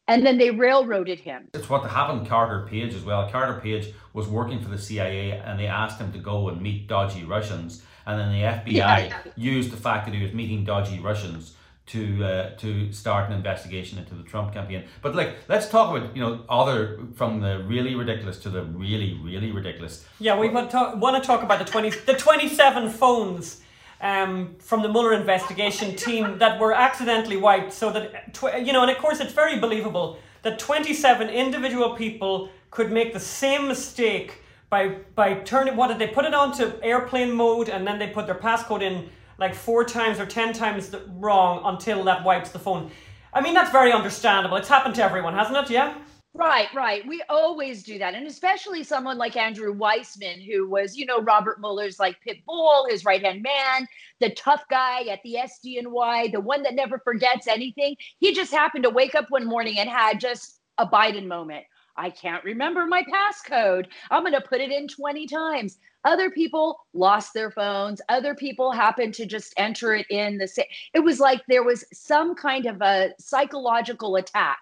And 0.10 0.26
then 0.26 0.38
they 0.38 0.52
railroaded 0.52 1.20
him. 1.20 1.50
It's 1.54 1.70
what 1.70 1.90
happened 1.90 2.24
to 2.24 2.30
Carter 2.30 2.66
Page 2.68 2.94
as 2.96 3.04
well. 3.04 3.30
Carter 3.30 3.60
Page 3.62 3.94
was 4.14 4.28
working 4.28 4.60
for 4.60 4.70
the 4.70 4.78
CIA 4.78 5.32
and 5.32 5.60
they 5.60 5.68
asked 5.68 6.00
him 6.00 6.12
to 6.14 6.20
go 6.20 6.50
and 6.50 6.62
meet 6.62 6.88
dodgy 6.88 7.24
Russians. 7.24 7.84
And 8.06 8.20
then 8.20 8.32
the 8.32 8.42
FBI 8.42 8.74
yeah. 8.76 9.18
used 9.36 9.72
the 9.72 9.78
fact 9.78 10.06
that 10.08 10.16
he 10.16 10.24
was 10.24 10.34
meeting 10.34 10.66
dodgy 10.66 11.00
Russians 11.00 11.54
to 11.90 12.24
uh, 12.24 12.50
to 12.58 12.92
start 12.92 13.30
an 13.30 13.36
investigation 13.36 13.98
into 13.98 14.14
the 14.14 14.24
Trump 14.24 14.54
campaign. 14.54 14.84
But 15.02 15.16
like, 15.16 15.36
let's 15.48 15.70
talk 15.70 15.96
about 15.96 16.16
you 16.16 16.22
know 16.22 16.44
other 16.48 17.00
from 17.16 17.42
the 17.42 17.64
really 17.64 17.96
ridiculous 17.96 18.40
to 18.40 18.50
the 18.50 18.64
really 18.64 19.20
really 19.24 19.52
ridiculous. 19.52 20.06
Yeah, 20.20 20.40
we 20.40 20.50
want 20.50 20.70
to 20.70 20.72
talk, 20.72 20.98
want 20.98 21.22
to 21.22 21.26
talk 21.26 21.42
about 21.44 21.60
the 21.60 21.66
twenty 21.66 21.90
the 21.90 22.14
twenty 22.14 22.48
seven 22.48 22.90
phones. 22.90 23.62
Um, 24.02 24.56
from 24.60 24.82
the 24.82 24.88
Mueller 24.88 25.14
investigation 25.14 25.94
team 25.94 26.38
that 26.38 26.58
were 26.58 26.72
accidentally 26.72 27.36
wiped, 27.36 27.74
so 27.74 27.92
that 27.92 28.66
you 28.66 28.72
know, 28.72 28.82
and 28.82 28.90
of 28.90 28.98
course, 28.98 29.20
it's 29.20 29.34
very 29.34 29.60
believable 29.60 30.18
that 30.42 30.58
twenty-seven 30.58 31.28
individual 31.28 31.98
people 31.98 32.50
could 32.72 32.94
make 32.94 33.12
the 33.12 33.20
same 33.20 33.68
mistake 33.68 34.42
by 34.70 34.96
by 35.16 35.34
turning 35.34 35.76
what 35.76 35.88
did 35.88 36.00
they 36.00 36.08
put 36.08 36.24
it 36.24 36.34
onto 36.34 36.72
airplane 36.82 37.34
mode 37.34 37.68
and 37.68 37.86
then 37.86 38.00
they 38.00 38.08
put 38.08 38.26
their 38.26 38.36
passcode 38.36 38.82
in 38.82 39.10
like 39.38 39.54
four 39.54 39.84
times 39.84 40.18
or 40.18 40.26
ten 40.26 40.54
times 40.54 40.96
wrong 41.18 41.62
until 41.66 42.04
that 42.06 42.24
wipes 42.24 42.52
the 42.52 42.60
phone. 42.60 42.90
I 43.34 43.42
mean, 43.42 43.54
that's 43.54 43.72
very 43.72 43.92
understandable. 43.92 44.56
It's 44.56 44.70
happened 44.70 44.96
to 44.96 45.04
everyone, 45.04 45.34
hasn't 45.34 45.58
it? 45.58 45.70
Yeah. 45.70 45.94
Right, 46.36 46.68
right. 46.76 47.06
We 47.08 47.24
always 47.28 47.84
do 47.84 47.98
that. 47.98 48.14
And 48.14 48.28
especially 48.28 48.84
someone 48.84 49.18
like 49.18 49.36
Andrew 49.36 49.74
Weissmann, 49.74 50.46
who 50.46 50.70
was, 50.70 50.96
you 50.96 51.06
know, 51.06 51.22
Robert 51.22 51.60
Mueller's 51.60 52.00
like 52.00 52.22
pit 52.22 52.38
bull, 52.46 52.86
his 52.88 53.04
right 53.04 53.22
hand 53.24 53.42
man, 53.42 53.88
the 54.20 54.30
tough 54.32 54.64
guy 54.70 55.02
at 55.06 55.22
the 55.24 55.38
SDNY, 55.40 56.32
the 56.32 56.40
one 56.40 56.62
that 56.64 56.76
never 56.76 57.00
forgets 57.00 57.48
anything. 57.48 57.96
He 58.20 58.34
just 58.34 58.54
happened 58.54 58.84
to 58.84 58.92
wake 58.92 59.16
up 59.16 59.26
one 59.30 59.46
morning 59.46 59.80
and 59.80 59.90
had 59.90 60.20
just 60.20 60.60
a 60.78 60.86
Biden 60.86 61.26
moment. 61.26 61.66
I 61.98 62.12
can't 62.12 62.44
remember 62.46 62.86
my 62.86 63.04
passcode. 63.04 63.88
I'm 64.12 64.22
going 64.24 64.34
to 64.34 64.40
put 64.42 64.62
it 64.62 64.72
in 64.72 64.88
20 64.88 65.28
times. 65.28 65.80
Other 66.06 66.30
people 66.30 66.80
lost 66.94 67.34
their 67.34 67.52
phones. 67.52 68.02
Other 68.08 68.36
people 68.36 68.72
happened 68.72 69.16
to 69.16 69.26
just 69.26 69.54
enter 69.58 69.96
it 69.96 70.06
in 70.10 70.38
the 70.38 70.48
same. 70.48 70.66
It 70.94 71.00
was 71.00 71.20
like 71.20 71.42
there 71.50 71.64
was 71.64 71.84
some 71.92 72.36
kind 72.36 72.68
of 72.68 72.82
a 72.82 73.10
psychological 73.20 74.16
attack 74.16 74.60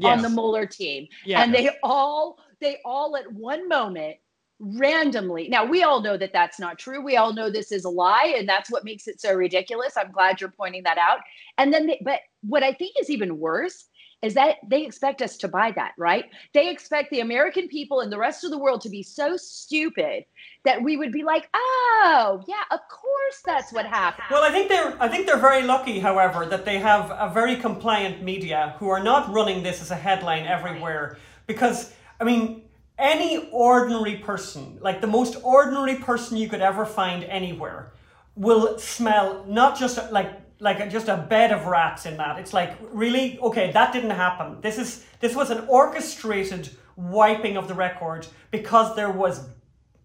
yes. 0.00 0.16
on 0.16 0.22
the 0.22 0.30
Mueller 0.30 0.66
team. 0.66 1.08
Yeah. 1.24 1.42
And 1.42 1.54
they 1.54 1.70
all, 1.82 2.38
they 2.60 2.78
all 2.84 3.16
at 3.16 3.32
one 3.32 3.68
moment 3.68 4.16
randomly. 4.60 5.48
Now, 5.48 5.64
we 5.64 5.82
all 5.82 6.00
know 6.00 6.16
that 6.16 6.32
that's 6.32 6.58
not 6.58 6.78
true. 6.78 7.00
We 7.00 7.16
all 7.16 7.32
know 7.32 7.48
this 7.48 7.70
is 7.70 7.84
a 7.84 7.88
lie, 7.88 8.34
and 8.36 8.48
that's 8.48 8.70
what 8.70 8.84
makes 8.84 9.06
it 9.06 9.20
so 9.20 9.34
ridiculous. 9.34 9.96
I'm 9.96 10.10
glad 10.10 10.40
you're 10.40 10.50
pointing 10.50 10.82
that 10.82 10.98
out. 10.98 11.20
And 11.58 11.72
then, 11.72 11.86
they, 11.86 12.00
but 12.04 12.20
what 12.42 12.62
I 12.62 12.72
think 12.72 12.96
is 13.00 13.10
even 13.10 13.38
worse 13.38 13.84
is 14.22 14.34
that 14.34 14.56
they 14.66 14.84
expect 14.84 15.22
us 15.22 15.36
to 15.36 15.48
buy 15.48 15.70
that, 15.72 15.92
right? 15.96 16.24
They 16.52 16.68
expect 16.68 17.10
the 17.10 17.20
American 17.20 17.68
people 17.68 18.00
and 18.00 18.12
the 18.12 18.18
rest 18.18 18.42
of 18.44 18.50
the 18.50 18.58
world 18.58 18.80
to 18.80 18.88
be 18.88 19.02
so 19.02 19.36
stupid 19.36 20.24
that 20.64 20.82
we 20.82 20.96
would 20.96 21.12
be 21.12 21.22
like, 21.22 21.48
"Oh, 21.54 22.42
yeah, 22.48 22.64
of 22.70 22.80
course 22.88 23.42
that's 23.44 23.72
what 23.72 23.86
happened." 23.86 24.26
Well, 24.30 24.42
I 24.42 24.50
think 24.50 24.68
they're 24.68 24.96
I 25.00 25.08
think 25.08 25.26
they're 25.26 25.36
very 25.36 25.62
lucky, 25.62 26.00
however, 26.00 26.46
that 26.46 26.64
they 26.64 26.78
have 26.78 27.10
a 27.10 27.30
very 27.32 27.56
compliant 27.56 28.22
media 28.22 28.74
who 28.78 28.88
are 28.88 29.02
not 29.02 29.32
running 29.32 29.62
this 29.62 29.80
as 29.80 29.90
a 29.90 29.96
headline 29.96 30.46
everywhere 30.46 31.18
because 31.46 31.92
I 32.20 32.24
mean, 32.24 32.62
any 32.98 33.48
ordinary 33.52 34.16
person, 34.16 34.78
like 34.80 35.00
the 35.00 35.06
most 35.06 35.36
ordinary 35.44 35.94
person 35.96 36.36
you 36.36 36.48
could 36.48 36.60
ever 36.60 36.84
find 36.84 37.22
anywhere, 37.24 37.92
will 38.34 38.78
smell 38.78 39.44
not 39.46 39.78
just 39.78 40.10
like 40.10 40.32
like 40.60 40.90
just 40.90 41.08
a 41.08 41.16
bed 41.16 41.52
of 41.52 41.66
rats 41.66 42.06
in 42.06 42.16
that. 42.16 42.38
It's 42.38 42.52
like 42.52 42.76
really 42.92 43.38
okay. 43.40 43.70
That 43.72 43.92
didn't 43.92 44.10
happen. 44.10 44.60
This 44.60 44.78
is 44.78 45.04
this 45.20 45.34
was 45.34 45.50
an 45.50 45.64
orchestrated 45.68 46.70
wiping 46.96 47.56
of 47.56 47.68
the 47.68 47.74
record 47.74 48.26
because 48.50 48.96
there 48.96 49.10
was 49.10 49.48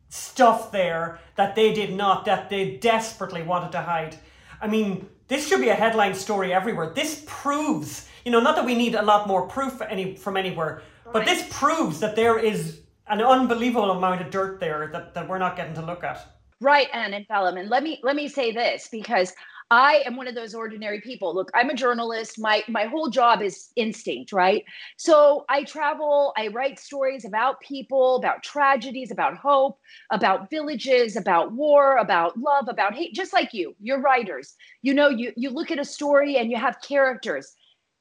stuff 0.09 0.71
there 0.71 1.19
that 1.35 1.55
they 1.55 1.73
did 1.73 1.93
not 1.93 2.25
that 2.25 2.49
they 2.49 2.77
desperately 2.77 3.41
wanted 3.41 3.71
to 3.71 3.81
hide. 3.81 4.15
I 4.61 4.67
mean, 4.67 5.09
this 5.27 5.47
should 5.47 5.61
be 5.61 5.69
a 5.69 5.75
headline 5.75 6.13
story 6.13 6.53
everywhere. 6.53 6.91
This 6.93 7.23
proves, 7.25 8.07
you 8.23 8.31
know, 8.31 8.39
not 8.39 8.55
that 8.55 8.65
we 8.65 8.75
need 8.75 8.95
a 8.95 9.01
lot 9.01 9.27
more 9.27 9.47
proof 9.47 9.81
any 9.81 10.15
from 10.15 10.37
anywhere, 10.37 10.83
but 11.11 11.25
this 11.25 11.47
proves 11.49 11.99
that 11.99 12.15
there 12.15 12.37
is 12.37 12.81
an 13.07 13.21
unbelievable 13.21 13.91
amount 13.91 14.21
of 14.21 14.29
dirt 14.29 14.59
there 14.59 14.89
that, 14.93 15.13
that 15.13 15.27
we're 15.27 15.39
not 15.39 15.55
getting 15.55 15.73
to 15.75 15.81
look 15.81 16.03
at. 16.03 16.25
Right, 16.61 16.87
Ann 16.93 17.13
and 17.13 17.27
Phelim. 17.27 17.59
And 17.59 17.69
let 17.69 17.83
me 17.83 17.99
let 18.03 18.15
me 18.15 18.29
say 18.29 18.51
this 18.51 18.87
because 18.89 19.33
I 19.71 20.03
am 20.05 20.15
one 20.15 20.27
of 20.27 20.35
those 20.35 20.53
ordinary 20.53 21.01
people. 21.01 21.33
Look, 21.33 21.49
I'm 21.53 21.69
a 21.69 21.73
journalist. 21.73 22.39
My 22.39 22.63
my 22.67 22.85
whole 22.85 23.09
job 23.09 23.41
is 23.41 23.69
instinct, 23.75 24.31
right? 24.31 24.63
So 24.97 25.45
I 25.49 25.63
travel, 25.63 26.33
I 26.37 26.47
write 26.47 26.79
stories 26.79 27.25
about 27.25 27.59
people, 27.61 28.17
about 28.17 28.43
tragedies, 28.43 29.11
about 29.11 29.37
hope, 29.37 29.79
about 30.11 30.49
villages, 30.49 31.15
about 31.15 31.51
war, 31.53 31.97
about 31.97 32.37
love, 32.37 32.67
about 32.67 32.93
hate, 32.93 33.13
just 33.13 33.33
like 33.33 33.53
you. 33.53 33.75
You're 33.79 34.01
writers. 34.01 34.55
You 34.81 34.93
know, 34.93 35.09
you 35.09 35.33
you 35.35 35.49
look 35.49 35.71
at 35.71 35.79
a 35.79 35.85
story 35.85 36.37
and 36.37 36.51
you 36.51 36.57
have 36.57 36.81
characters. 36.81 37.55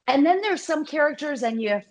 And 0.07 0.25
then 0.25 0.41
there's 0.41 0.63
some 0.63 0.85
characters 0.85 1.43
and 1.43 1.61
you 1.61 1.81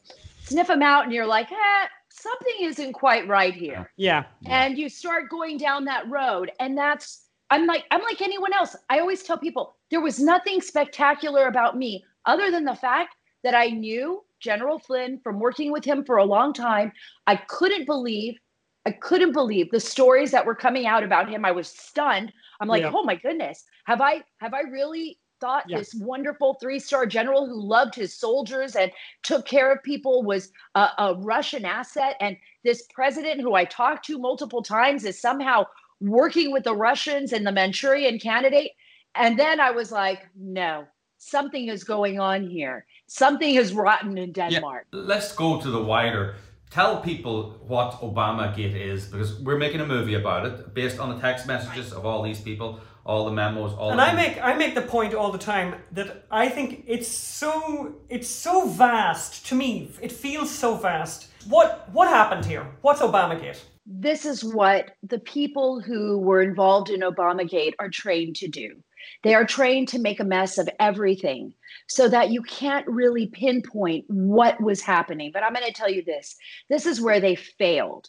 sniff 0.45 0.67
them 0.67 0.83
out 0.83 1.05
and 1.05 1.13
you're 1.13 1.27
like, 1.27 1.51
eh, 1.51 1.87
something 2.11 2.55
isn't 2.61 2.93
quite 2.93 3.27
right 3.27 3.55
here. 3.55 3.91
Yeah. 3.97 4.25
And 4.47 4.77
you 4.77 4.89
start 4.89 5.31
going 5.31 5.57
down 5.57 5.87
that 5.87 6.09
road. 6.11 6.51
And 6.61 6.77
that's 6.77 7.23
I'm 7.53 7.67
like 7.67 7.85
I'm 7.91 8.01
like 8.03 8.23
anyone 8.23 8.55
else. 8.55 8.75
I 8.89 8.99
always 8.99 9.23
tell 9.23 9.37
people 9.37 9.77
there 9.91 10.01
was 10.01 10.19
nothing 10.19 10.63
spectacular 10.63 11.47
about 11.47 11.77
me 11.77 12.03
other 12.25 12.51
than 12.51 12.65
the 12.65 12.75
fact 12.75 13.15
that 13.45 13.55
I 13.55 13.67
knew 13.67 14.25
General 14.41 14.79
Flynn 14.79 15.21
from 15.23 15.39
working 15.39 15.71
with 15.71 15.85
him 15.85 16.03
for 16.03 16.17
a 16.17 16.25
long 16.25 16.55
time. 16.55 16.93
I 17.27 17.37
couldn't 17.37 17.85
believe 17.85 18.39
I 18.87 18.91
couldn't 18.91 19.33
believe 19.33 19.71
the 19.71 19.79
stories 19.79 20.31
that 20.31 20.47
were 20.47 20.55
coming 20.55 20.87
out 20.87 21.05
about 21.05 21.29
him. 21.29 21.45
I 21.45 21.53
was 21.53 21.69
stunned. 21.69 22.33
I'm 22.61 22.69
like, 22.69 22.85
yeah. 22.85 22.93
"Oh 22.95 23.05
my 23.05 23.17
goodness. 23.17 23.65
Have 23.85 24.01
I 24.01 24.23
have 24.39 24.55
I 24.55 24.63
really 24.63 25.19
thought 25.39 25.65
yeah. 25.69 25.77
this 25.77 25.93
wonderful 25.95 26.55
three-star 26.55 27.05
general 27.05 27.47
who 27.47 27.61
loved 27.61 27.97
his 27.97 28.15
soldiers 28.15 28.77
and 28.77 28.93
took 29.25 29.45
care 29.45 29.73
of 29.73 29.83
people 29.83 30.23
was 30.23 30.53
a, 30.77 30.89
a 30.99 31.15
Russian 31.19 31.65
asset 31.65 32.17
and 32.21 32.37
this 32.65 32.87
president 32.95 33.41
who 33.41 33.55
I 33.55 33.65
talked 33.65 34.07
to 34.07 34.19
multiple 34.19 34.63
times 34.63 35.05
is 35.05 35.21
somehow 35.21 35.67
working 36.03 36.53
with 36.53 36.65
the 36.65 36.75
Russians 36.75 37.33
and 37.33 37.47
the 37.47 37.53
Manchurian 37.53 38.19
candidate. 38.19 38.73
And 39.15 39.39
then 39.39 39.61
I 39.61 39.71
was 39.71 39.93
like, 39.93 40.29
no, 40.37 40.85
something 41.19 41.69
is 41.69 41.85
going 41.85 42.19
on 42.19 42.49
here. 42.49 42.87
Something 43.07 43.55
is 43.55 43.73
rotten 43.73 44.19
in 44.19 44.33
Denmark. 44.33 44.87
Yeah. 44.93 45.01
Let's 45.05 45.35
go 45.35 45.61
to 45.61 45.71
the 45.71 45.83
wider. 45.83 46.37
Tell 46.71 47.01
people 47.03 47.63
what 47.67 48.01
Obama 48.01 48.57
Gate 48.57 48.75
is 48.75 49.05
because 49.07 49.39
we're 49.41 49.59
making 49.59 49.83
a 49.83 49.87
movie 49.87 50.15
about 50.15 50.47
it 50.47 50.75
based 50.75 50.99
on 50.99 51.11
the 51.11 51.21
text 51.21 51.47
messages 51.47 51.93
of 51.93 52.07
all 52.07 52.23
these 52.23 52.41
people, 52.41 52.81
all 53.05 53.27
the 53.27 53.31
memos, 53.31 53.75
all. 53.75 53.91
And 53.91 54.01
I 54.01 54.15
make 54.15 54.43
I 54.43 54.55
make 54.55 54.75
the 54.75 54.81
point 54.81 55.13
all 55.13 55.31
the 55.31 55.39
time 55.39 55.75
that 55.93 56.25
I 56.31 56.49
think 56.49 56.85
it's 56.87 57.09
so 57.09 57.97
it's 58.09 58.29
so 58.29 58.67
vast 58.67 59.47
to 59.49 59.55
me. 59.55 59.91
It 60.01 60.13
feels 60.13 60.51
so 60.51 60.75
vast. 60.77 61.29
What 61.47 61.91
what 61.93 62.09
happened 62.09 62.47
here? 62.47 62.67
What's 62.81 63.03
Obama 63.03 63.39
Gate? 63.39 63.63
This 63.87 64.25
is 64.25 64.45
what 64.45 64.93
the 65.03 65.19
people 65.19 65.81
who 65.81 66.19
were 66.19 66.43
involved 66.43 66.91
in 66.91 67.01
Obamagate 67.01 67.75
are 67.79 67.89
trained 67.89 68.37
to 68.37 68.49
do. 68.49 68.77
They 69.25 69.35
are 69.35 69.45
trained 69.45 69.89
to 69.89 69.99
make 69.99 70.21
a 70.21 70.25
mess 70.25 70.59
of 70.59 70.69
everything 70.79 71.55
so 71.89 72.09
that 72.09 72.31
you 72.31 72.43
can't 72.43 72.87
really 72.87 73.27
pinpoint 73.27 74.05
what 74.09 74.61
was 74.61 74.81
happening. 74.81 75.31
But 75.33 75.43
I'm 75.43 75.53
going 75.53 75.67
to 75.67 75.73
tell 75.73 75.91
you 75.91 76.05
this 76.05 76.37
this 76.69 76.87
is 76.87 77.01
where 77.01 77.21
they 77.21 77.35
failed. 77.35 78.09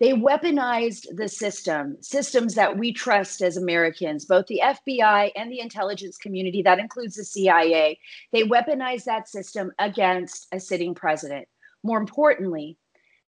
They 0.00 0.12
weaponized 0.12 1.06
the 1.16 1.28
system, 1.28 1.96
systems 2.00 2.54
that 2.54 2.78
we 2.78 2.92
trust 2.92 3.42
as 3.42 3.56
Americans, 3.56 4.26
both 4.26 4.46
the 4.46 4.60
FBI 4.62 5.32
and 5.34 5.50
the 5.50 5.58
intelligence 5.58 6.16
community, 6.16 6.62
that 6.62 6.78
includes 6.78 7.16
the 7.16 7.24
CIA. 7.24 7.98
They 8.32 8.44
weaponized 8.44 9.04
that 9.04 9.28
system 9.28 9.72
against 9.80 10.46
a 10.52 10.60
sitting 10.60 10.94
president. 10.94 11.48
More 11.82 11.98
importantly, 11.98 12.76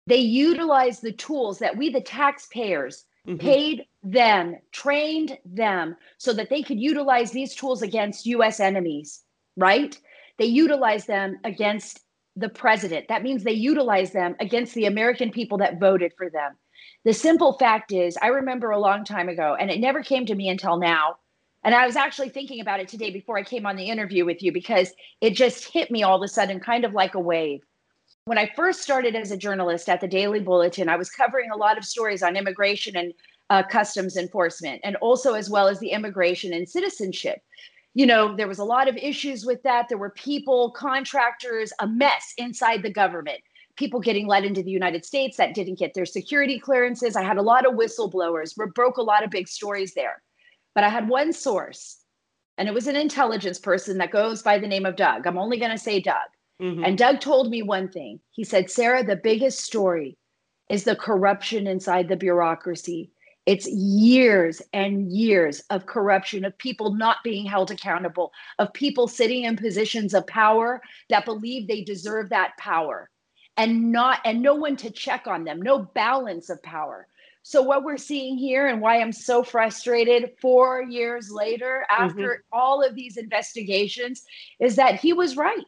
they 0.07 0.19
utilize 0.19 1.01
the 1.01 1.13
tools 1.13 1.59
that 1.59 1.77
we, 1.77 1.91
the 1.91 2.01
taxpayers, 2.01 3.05
mm-hmm. 3.27 3.39
paid 3.39 3.87
them, 4.03 4.57
trained 4.73 5.39
them 5.45 5.97
so 6.19 6.33
that 6.33 6.51
they 6.51 6.63
could 6.63 6.81
utilize 6.81 7.31
these 7.31 7.55
tools 7.55 7.83
against 7.83 8.27
US 8.27 8.61
enemies, 8.61 9.23
right? 9.57 9.99
They 10.39 10.47
utilize 10.47 11.07
them 11.07 11.39
against 11.45 12.01
the 12.37 12.49
president. 12.49 13.09
That 13.09 13.23
means 13.23 13.43
they 13.43 13.53
utilize 13.53 14.13
them 14.13 14.37
against 14.41 14.75
the 14.75 14.87
American 14.87 15.31
people 15.31 15.59
that 15.59 15.81
voted 15.81 16.13
for 16.17 16.31
them. 16.31 16.57
The 17.05 17.13
simple 17.13 17.55
fact 17.59 17.93
is, 17.93 18.17
I 18.21 18.29
remember 18.29 18.71
a 18.71 18.79
long 18.79 19.05
time 19.05 19.29
ago, 19.29 19.57
and 19.59 19.71
it 19.71 19.81
never 19.81 20.03
came 20.03 20.27
to 20.27 20.35
me 20.35 20.49
until 20.49 20.79
now. 20.79 21.17
And 21.63 21.75
I 21.75 21.87
was 21.87 21.97
actually 21.97 22.31
thinking 22.31 22.61
about 22.61 22.81
it 22.81 22.89
today 22.89 23.11
before 23.11 23.37
I 23.37 23.43
came 23.43 23.67
on 23.67 23.77
the 23.77 23.91
interview 23.91 24.25
with 24.25 24.43
you 24.43 24.51
because 24.51 24.93
it 25.21 25.35
just 25.35 25.71
hit 25.71 25.91
me 25.91 26.03
all 26.03 26.17
of 26.17 26.23
a 26.23 26.29
sudden, 26.29 26.59
kind 26.59 26.87
of 26.87 26.95
like 26.95 27.15
a 27.15 27.21
wave 27.21 27.61
when 28.31 28.39
I 28.39 28.49
first 28.55 28.81
started 28.81 29.17
as 29.17 29.33
a 29.33 29.37
journalist 29.37 29.89
at 29.89 30.01
the 30.01 30.07
Daily 30.07 30.39
Bulletin, 30.39 30.89
I 30.89 30.95
was 30.95 31.11
covering 31.11 31.51
a 31.51 31.57
lot 31.57 31.77
of 31.77 31.85
stories 31.85 32.23
on 32.23 32.37
immigration 32.37 32.97
and 32.97 33.13
uh, 33.51 33.65
customs 33.65 34.17
enforcement, 34.17 34.81
and 34.85 34.95
also 35.01 35.35
as 35.35 35.51
well 35.51 35.67
as 35.67 35.81
the 35.81 35.91
immigration 35.91 36.53
and 36.53 36.69
citizenship. 36.69 37.43
you 37.95 38.07
know, 38.07 38.37
there 38.37 38.47
was 38.47 38.61
a 38.61 38.65
lot 38.65 38.87
of 38.87 38.97
issues 38.97 39.45
with 39.45 39.61
that. 39.65 39.89
There 39.89 39.99
were 39.99 40.11
people, 40.11 40.71
contractors, 40.71 41.73
a 41.81 41.89
mess 41.89 42.33
inside 42.39 42.85
the 42.85 42.93
government. 42.93 43.41
People 43.75 43.99
getting 43.99 44.29
let 44.29 44.45
into 44.45 44.63
the 44.63 44.71
United 44.71 45.05
States 45.05 45.37
that 45.37 45.53
didn't 45.53 45.81
get 45.81 45.95
their 45.95 46.07
security 46.07 46.61
clearances. 46.61 47.17
I 47.17 47.25
had 47.25 47.37
a 47.37 47.43
lot 47.43 47.67
of 47.67 47.75
whistleblowers, 47.75 48.55
broke 48.77 48.99
a 48.99 49.03
lot 49.03 49.25
of 49.25 49.31
big 49.31 49.49
stories 49.49 49.93
there. 49.95 50.23
But 50.77 50.85
I 50.85 50.89
had 50.89 51.09
one 51.09 51.33
source, 51.33 52.05
and 52.59 52.69
it 52.69 52.75
was 52.75 52.87
an 52.87 52.95
intelligence 52.95 53.59
person 53.59 53.99
that 53.99 54.13
goes 54.13 54.41
by 54.41 54.57
the 54.57 54.69
name 54.69 54.87
of 54.87 54.95
Doug. 54.95 55.27
I'm 55.27 55.37
only 55.37 55.59
going 55.59 55.73
to 55.73 55.79
say 55.79 55.99
Doug. 55.99 56.29
Mm-hmm. 56.61 56.85
And 56.85 56.99
Doug 56.99 57.21
told 57.21 57.51
me 57.51 57.63
one 57.63 57.89
thing. 57.89 58.21
He 58.31 58.45
said, 58.45 58.71
Sara, 58.71 59.03
the 59.03 59.17
biggest 59.17 59.61
story 59.61 60.17
is 60.69 60.85
the 60.85 60.97
corruption 60.97 61.67
inside 61.67 62.09
the 62.09 62.17
bureaucracy. 62.17 63.11
It's 63.47 63.67
years 63.67 64.61
and 64.73 65.11
years 65.11 65.63
of 65.71 65.87
corruption, 65.87 66.45
of 66.45 66.57
people 66.59 66.95
not 66.95 67.17
being 67.25 67.47
held 67.47 67.71
accountable, 67.71 68.31
of 68.59 68.73
people 68.75 69.09
sitting 69.09 69.45
in 69.45 69.57
positions 69.57 70.13
of 70.13 70.27
power 70.27 70.83
that 71.09 71.25
believe 71.25 71.67
they 71.67 71.83
deserve 71.83 72.29
that 72.29 72.57
power 72.59 73.09
and 73.57 73.91
not 73.91 74.21
and 74.25 74.43
no 74.43 74.55
one 74.55 74.77
to 74.77 74.91
check 74.91 75.27
on 75.27 75.45
them, 75.45 75.61
no 75.61 75.79
balance 75.79 76.51
of 76.51 76.63
power. 76.63 77.09
So 77.43 77.63
what 77.63 77.83
we're 77.83 77.97
seeing 77.97 78.37
here 78.37 78.69
and 78.69 78.83
why 78.83 79.01
I'm 79.01 79.13
so 79.13 79.43
frustrated 79.43 80.33
4 80.41 80.83
years 80.83 81.31
later 81.33 81.87
after 81.91 82.23
mm-hmm. 82.23 82.59
all 82.59 82.83
of 82.83 82.95
these 82.95 83.17
investigations 83.17 84.23
is 84.61 84.77
that 84.77 85.01
he 85.01 85.15
was 85.15 85.39
right. 85.39 85.65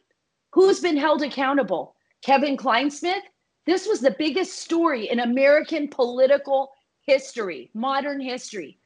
Who's 0.53 0.79
been 0.79 0.97
held 0.97 1.23
accountable? 1.23 1.95
Kevin 2.23 2.57
Clinesmith? 2.57 3.23
This 3.65 3.87
was 3.87 4.01
the 4.01 4.15
biggest 4.19 4.59
story 4.59 5.09
in 5.09 5.19
American 5.19 5.87
political 5.87 6.71
history, 7.07 7.71
modern 7.73 8.21
history. 8.21 8.77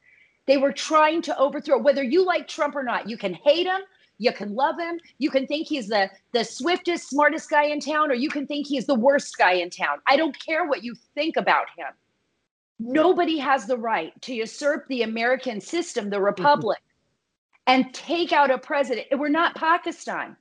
They 0.46 0.56
were 0.56 0.72
trying 0.72 1.20
to 1.22 1.38
overthrow, 1.38 1.76
whether 1.76 2.02
you 2.02 2.24
like 2.24 2.48
Trump 2.48 2.74
or 2.74 2.82
not, 2.82 3.06
you 3.06 3.18
can 3.18 3.34
hate 3.34 3.66
him, 3.66 3.82
you 4.16 4.32
can 4.32 4.54
love 4.54 4.78
him, 4.78 4.98
you 5.18 5.30
can 5.30 5.46
think 5.46 5.68
he's 5.68 5.88
the, 5.88 6.10
the 6.32 6.42
swiftest, 6.42 7.10
smartest 7.10 7.50
guy 7.50 7.64
in 7.64 7.80
town, 7.80 8.10
or 8.10 8.14
you 8.14 8.30
can 8.30 8.46
think 8.46 8.66
he's 8.66 8.86
the 8.86 8.94
worst 8.94 9.36
guy 9.36 9.52
in 9.52 9.68
town. 9.68 9.98
I 10.06 10.16
don't 10.16 10.36
care 10.42 10.66
what 10.66 10.82
you 10.82 10.94
think 11.14 11.36
about 11.36 11.66
him. 11.76 11.92
Nobody 12.78 13.36
has 13.36 13.66
the 13.66 13.76
right 13.76 14.18
to 14.22 14.34
usurp 14.34 14.88
the 14.88 15.02
American 15.02 15.60
system, 15.60 16.08
the 16.08 16.16
mm-hmm. 16.16 16.24
republic, 16.24 16.78
and 17.66 17.92
take 17.92 18.32
out 18.32 18.50
a 18.50 18.56
president. 18.56 19.08
We're 19.12 19.28
not 19.28 19.54
Pakistan. 19.54 20.34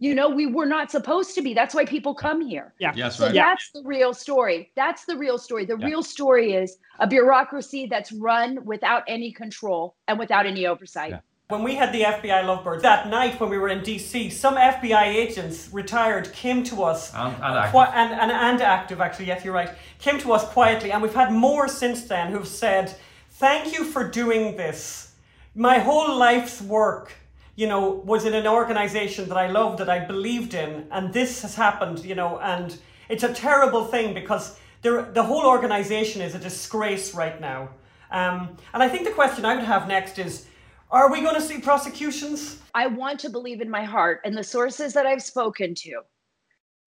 You 0.00 0.14
know, 0.14 0.28
we 0.28 0.46
were 0.46 0.66
not 0.66 0.90
supposed 0.90 1.34
to 1.34 1.42
be. 1.42 1.54
That's 1.54 1.74
why 1.74 1.84
people 1.84 2.14
come 2.14 2.40
here. 2.40 2.72
Yeah. 2.78 2.92
Yes, 2.94 3.16
so 3.16 3.26
right. 3.26 3.34
that's 3.34 3.70
the 3.72 3.82
real 3.84 4.14
story. 4.14 4.70
That's 4.76 5.04
the 5.04 5.16
real 5.16 5.38
story. 5.38 5.64
The 5.64 5.76
yeah. 5.76 5.86
real 5.86 6.02
story 6.02 6.52
is 6.52 6.78
a 7.00 7.06
bureaucracy 7.06 7.86
that's 7.90 8.12
run 8.12 8.64
without 8.64 9.02
any 9.08 9.32
control 9.32 9.96
and 10.06 10.18
without 10.18 10.46
any 10.46 10.66
oversight. 10.66 11.10
Yeah. 11.10 11.20
When 11.48 11.62
we 11.62 11.74
had 11.74 11.94
the 11.94 12.02
FBI 12.02 12.44
Lovebirds 12.44 12.82
that 12.82 13.08
night 13.08 13.40
when 13.40 13.48
we 13.48 13.56
were 13.56 13.68
in 13.68 13.80
DC, 13.80 14.30
some 14.30 14.56
FBI 14.56 15.06
agents 15.06 15.70
retired 15.72 16.30
came 16.34 16.62
to 16.64 16.82
us 16.82 17.12
and, 17.14 17.34
and 17.36 17.42
active. 17.42 17.72
Qu- 17.72 17.78
and, 17.78 18.12
and, 18.12 18.30
and 18.30 18.60
active 18.60 19.00
actually. 19.00 19.28
Yes, 19.28 19.46
you're 19.46 19.54
right. 19.54 19.70
Came 19.98 20.18
to 20.18 20.32
us 20.32 20.44
quietly, 20.44 20.92
and 20.92 21.02
we've 21.02 21.14
had 21.14 21.32
more 21.32 21.66
since 21.66 22.02
then 22.02 22.32
who've 22.32 22.46
said, 22.46 22.94
"Thank 23.30 23.72
you 23.72 23.84
for 23.84 24.06
doing 24.06 24.58
this. 24.58 25.14
My 25.54 25.78
whole 25.78 26.18
life's 26.18 26.60
work." 26.60 27.14
You 27.58 27.66
know, 27.66 27.90
was 28.04 28.24
in 28.24 28.34
an 28.34 28.46
organization 28.46 29.28
that 29.28 29.36
I 29.36 29.48
loved, 29.48 29.78
that 29.78 29.88
I 29.88 29.98
believed 29.98 30.54
in, 30.54 30.86
and 30.92 31.12
this 31.12 31.42
has 31.42 31.56
happened, 31.56 32.04
you 32.04 32.14
know, 32.14 32.38
and 32.38 32.78
it's 33.08 33.24
a 33.24 33.34
terrible 33.34 33.84
thing 33.84 34.14
because 34.14 34.56
there, 34.82 35.02
the 35.02 35.24
whole 35.24 35.44
organization 35.44 36.22
is 36.22 36.36
a 36.36 36.38
disgrace 36.38 37.14
right 37.14 37.40
now. 37.40 37.70
Um, 38.12 38.56
and 38.72 38.80
I 38.80 38.88
think 38.88 39.04
the 39.04 39.10
question 39.10 39.44
I 39.44 39.56
would 39.56 39.64
have 39.64 39.88
next 39.88 40.20
is 40.20 40.46
are 40.92 41.10
we 41.10 41.20
going 41.20 41.34
to 41.34 41.40
see 41.40 41.58
prosecutions? 41.58 42.62
I 42.76 42.86
want 42.86 43.18
to 43.20 43.28
believe 43.28 43.60
in 43.60 43.68
my 43.68 43.82
heart 43.82 44.20
and 44.24 44.38
the 44.38 44.44
sources 44.44 44.92
that 44.92 45.04
I've 45.04 45.22
spoken 45.22 45.74
to 45.74 46.02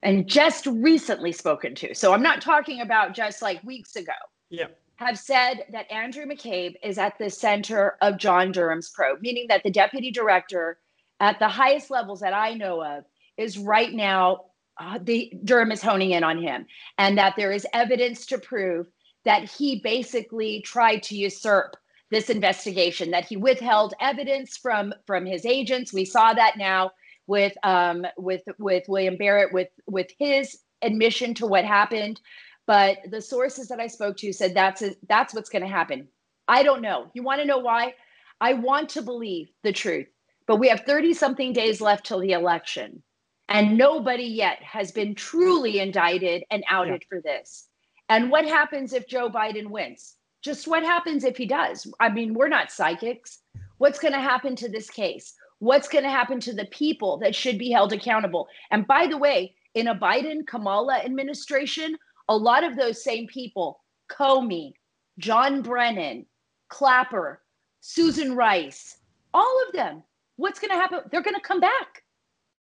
and 0.04 0.26
just 0.26 0.68
recently 0.68 1.34
spoken 1.34 1.76
to. 1.76 1.94
So 1.94 2.14
I'm 2.14 2.24
not 2.24 2.42
talking 2.42 2.80
about 2.80 3.14
just 3.14 3.42
like 3.42 3.62
weeks 3.66 3.98
ago. 3.98 4.14
Yeah 4.50 4.68
have 5.02 5.18
said 5.18 5.66
that 5.72 5.92
Andrew 5.92 6.26
McCabe 6.26 6.76
is 6.84 6.98
at 6.98 7.18
the 7.18 7.30
center 7.30 7.98
of 8.02 8.18
John 8.18 8.52
Durham's 8.52 8.90
probe, 8.90 9.20
meaning 9.22 9.48
that 9.50 9.64
the 9.64 9.72
deputy 9.72 10.12
director 10.12 10.78
at 11.20 11.40
the 11.40 11.48
highest 11.48 11.90
levels 11.90 12.20
that 12.20 12.34
I 12.34 12.54
know 12.54 12.84
of 12.84 13.04
is 13.38 13.58
right 13.58 13.92
now 13.92 14.46
uh, 14.80 15.00
the 15.02 15.34
Durham 15.44 15.72
is 15.72 15.82
honing 15.82 16.12
in 16.12 16.24
on 16.24 16.42
him, 16.42 16.66
and 16.98 17.18
that 17.18 17.34
there 17.36 17.52
is 17.52 17.68
evidence 17.74 18.26
to 18.28 18.38
prove 18.38 18.88
that 19.26 19.50
he 19.50 19.80
basically 19.80 20.62
tried 20.62 21.04
to 21.04 21.16
usurp 21.16 21.76
this 22.10 22.30
investigation, 22.30 23.12
that 23.12 23.26
he 23.26 23.38
withheld 23.38 23.94
evidence 24.00 24.58
from 24.58 24.94
from 25.06 25.26
his 25.26 25.46
agents. 25.46 25.94
We 25.94 26.06
saw 26.06 26.34
that 26.34 26.58
now 26.58 26.92
with 27.28 27.54
um, 27.64 28.06
with 28.18 28.44
with 28.60 28.84
William 28.88 29.18
Barrett 29.18 29.54
with 29.54 29.70
with 29.88 30.08
his 30.18 30.60
admission 30.82 31.34
to 31.36 31.48
what 31.48 31.66
happened 31.66 32.20
but 32.68 33.00
the 33.10 33.22
sources 33.22 33.68
that 33.68 33.80
I 33.80 33.88
spoke 33.88 34.18
to 34.18 34.34
said 34.34 34.54
that's 34.54 34.82
a, 34.82 34.96
that's 35.08 35.34
what's 35.34 35.50
going 35.50 35.64
to 35.64 35.68
happen. 35.68 36.08
I 36.48 36.64
don't 36.64 36.82
know. 36.82 37.10
You 37.14 37.24
want 37.24 37.42
to 37.42 37.48
know 37.48 37.60
why? 37.60 37.94
I 38.40 38.54
want 38.54 38.90
to 38.90 39.02
believe 39.02 39.50
the 39.64 39.72
truth, 39.72 40.08
but 40.48 40.58
we 40.58 40.68
have 40.70 40.82
30 40.82 41.14
something 41.14 41.54
days 41.54 41.82
left 41.82 42.06
till 42.06 42.20
the 42.20 42.32
election. 42.32 43.04
And 43.50 43.78
nobody 43.78 44.24
yet 44.24 44.62
has 44.64 44.92
been 44.92 45.14
truly 45.14 45.80
indicted 45.80 46.44
and 46.52 46.64
outed 46.70 47.02
yeah. 47.02 47.08
for 47.10 47.22
this. 47.22 47.68
And 48.10 48.32
what 48.32 48.46
happens 48.46 48.94
if 48.94 49.08
Joe 49.08 49.30
Biden 49.30 49.68
wins? 49.68 50.16
Just 50.42 50.68
what 50.68 50.84
happens 50.84 51.24
if 51.24 51.38
he 51.38 51.46
does? 51.46 51.86
I 52.00 52.10
mean, 52.10 52.34
we're 52.34 52.48
not 52.48 52.72
psychics. 52.72 53.40
What's 53.78 54.00
going 54.00 54.14
to 54.14 54.20
happen 54.20 54.56
to 54.58 54.70
this 54.70 54.90
case? 54.90 55.34
What's 55.60 55.88
going 55.88 56.04
to 56.04 56.10
happen 56.10 56.40
to 56.42 56.54
the 56.54 56.66
people 56.66 57.18
that 57.20 57.36
should 57.36 57.58
be 57.58 57.70
held 57.70 57.94
accountable? 57.94 58.48
And 58.72 58.88
by 58.88 59.06
the 59.08 59.18
way, 59.18 59.54
in 59.76 59.88
a 59.88 59.96
Biden 59.96 60.46
Kamala 60.48 60.98
administration, 60.98 61.96
a 62.30 62.36
lot 62.36 62.64
of 62.64 62.76
those 62.76 63.04
same 63.04 63.28
people, 63.28 63.82
Comey, 64.10 64.74
John 65.18 65.62
Brennan, 65.62 66.26
Clapper, 66.70 67.42
Susan 67.82 68.36
Rice, 68.36 68.98
all 69.34 69.64
of 69.68 69.74
them, 69.74 70.04
what's 70.38 70.60
going 70.60 70.72
to 70.72 70.78
happen? 70.78 71.00
They're 71.12 71.22
going 71.22 71.36
to 71.36 71.42
come 71.42 71.60
back. 71.60 72.04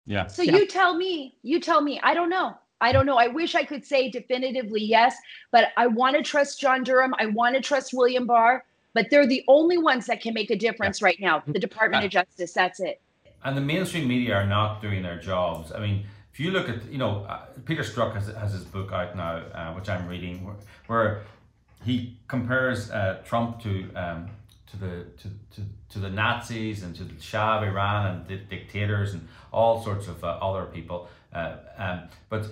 Yeah. 0.06 0.28
So 0.28 0.42
yeah. 0.42 0.58
you 0.58 0.68
tell 0.68 0.96
me, 0.96 1.38
you 1.44 1.60
tell 1.60 1.82
me, 1.82 2.00
I 2.04 2.14
don't 2.14 2.30
know. 2.30 2.56
I 2.82 2.92
don't 2.92 3.06
know. 3.06 3.18
I 3.18 3.28
wish 3.28 3.56
I 3.56 3.64
could 3.64 3.86
say 3.86 4.10
definitively 4.10 4.82
yes, 4.82 5.16
but 5.52 5.70
I 5.78 5.88
want 5.88 6.16
to 6.16 6.24
trust 6.24 6.62
John 6.62 6.84
Durham. 6.84 7.14
I 7.20 7.26
want 7.26 7.56
to 7.56 7.62
trust 7.62 7.94
William 7.94 8.26
Barr, 8.26 8.64
but 8.94 9.08
they're 9.12 9.28
the 9.28 9.44
only 9.48 9.78
ones 9.78 10.06
that 10.06 10.22
can 10.22 10.34
make 10.34 10.50
a 10.50 10.56
difference 10.56 11.02
yeah. 11.02 11.06
right 11.06 11.20
now. 11.20 11.44
The 11.46 11.60
Department 11.60 12.06
of 12.06 12.12
Justice. 12.12 12.54
That's 12.54 12.80
it. 12.80 13.02
And 13.44 13.56
the 13.56 13.62
mainstream 13.62 14.08
media 14.08 14.36
are 14.36 14.48
not 14.48 14.82
doing 14.82 15.04
their 15.04 15.20
jobs. 15.20 15.72
I 15.72 15.80
mean, 15.80 16.06
if 16.40 16.46
you 16.46 16.52
look 16.52 16.70
at, 16.70 16.90
you 16.90 16.98
know, 16.98 17.26
uh, 17.28 17.42
Peter 17.66 17.84
Strzok 17.84 18.14
has, 18.14 18.28
has 18.28 18.54
his 18.54 18.64
book 18.64 18.94
out 18.94 19.14
now, 19.14 19.44
uh, 19.54 19.74
which 19.74 19.90
I'm 19.90 20.08
reading, 20.08 20.46
where, 20.46 20.56
where 20.88 21.22
he 21.84 22.18
compares 22.30 22.90
uh, 22.92 23.22
Trump 23.26 23.62
to 23.64 23.94
um, 23.94 24.30
to 24.72 24.78
the 24.78 25.06
to, 25.18 25.28
to, 25.56 25.62
to 25.90 26.00
the 26.00 26.10
Nazis 26.10 26.82
and 26.84 26.96
to 26.96 27.04
the 27.04 27.22
Shah 27.22 27.58
of 27.58 27.64
Iran 27.64 28.08
and 28.08 28.28
the 28.28 28.38
dictators 28.38 29.14
and 29.14 29.28
all 29.52 29.84
sorts 29.84 30.08
of 30.08 30.24
uh, 30.24 30.28
other 30.42 30.64
people. 30.64 31.10
Uh, 31.34 31.56
um, 31.78 32.04
but 32.30 32.46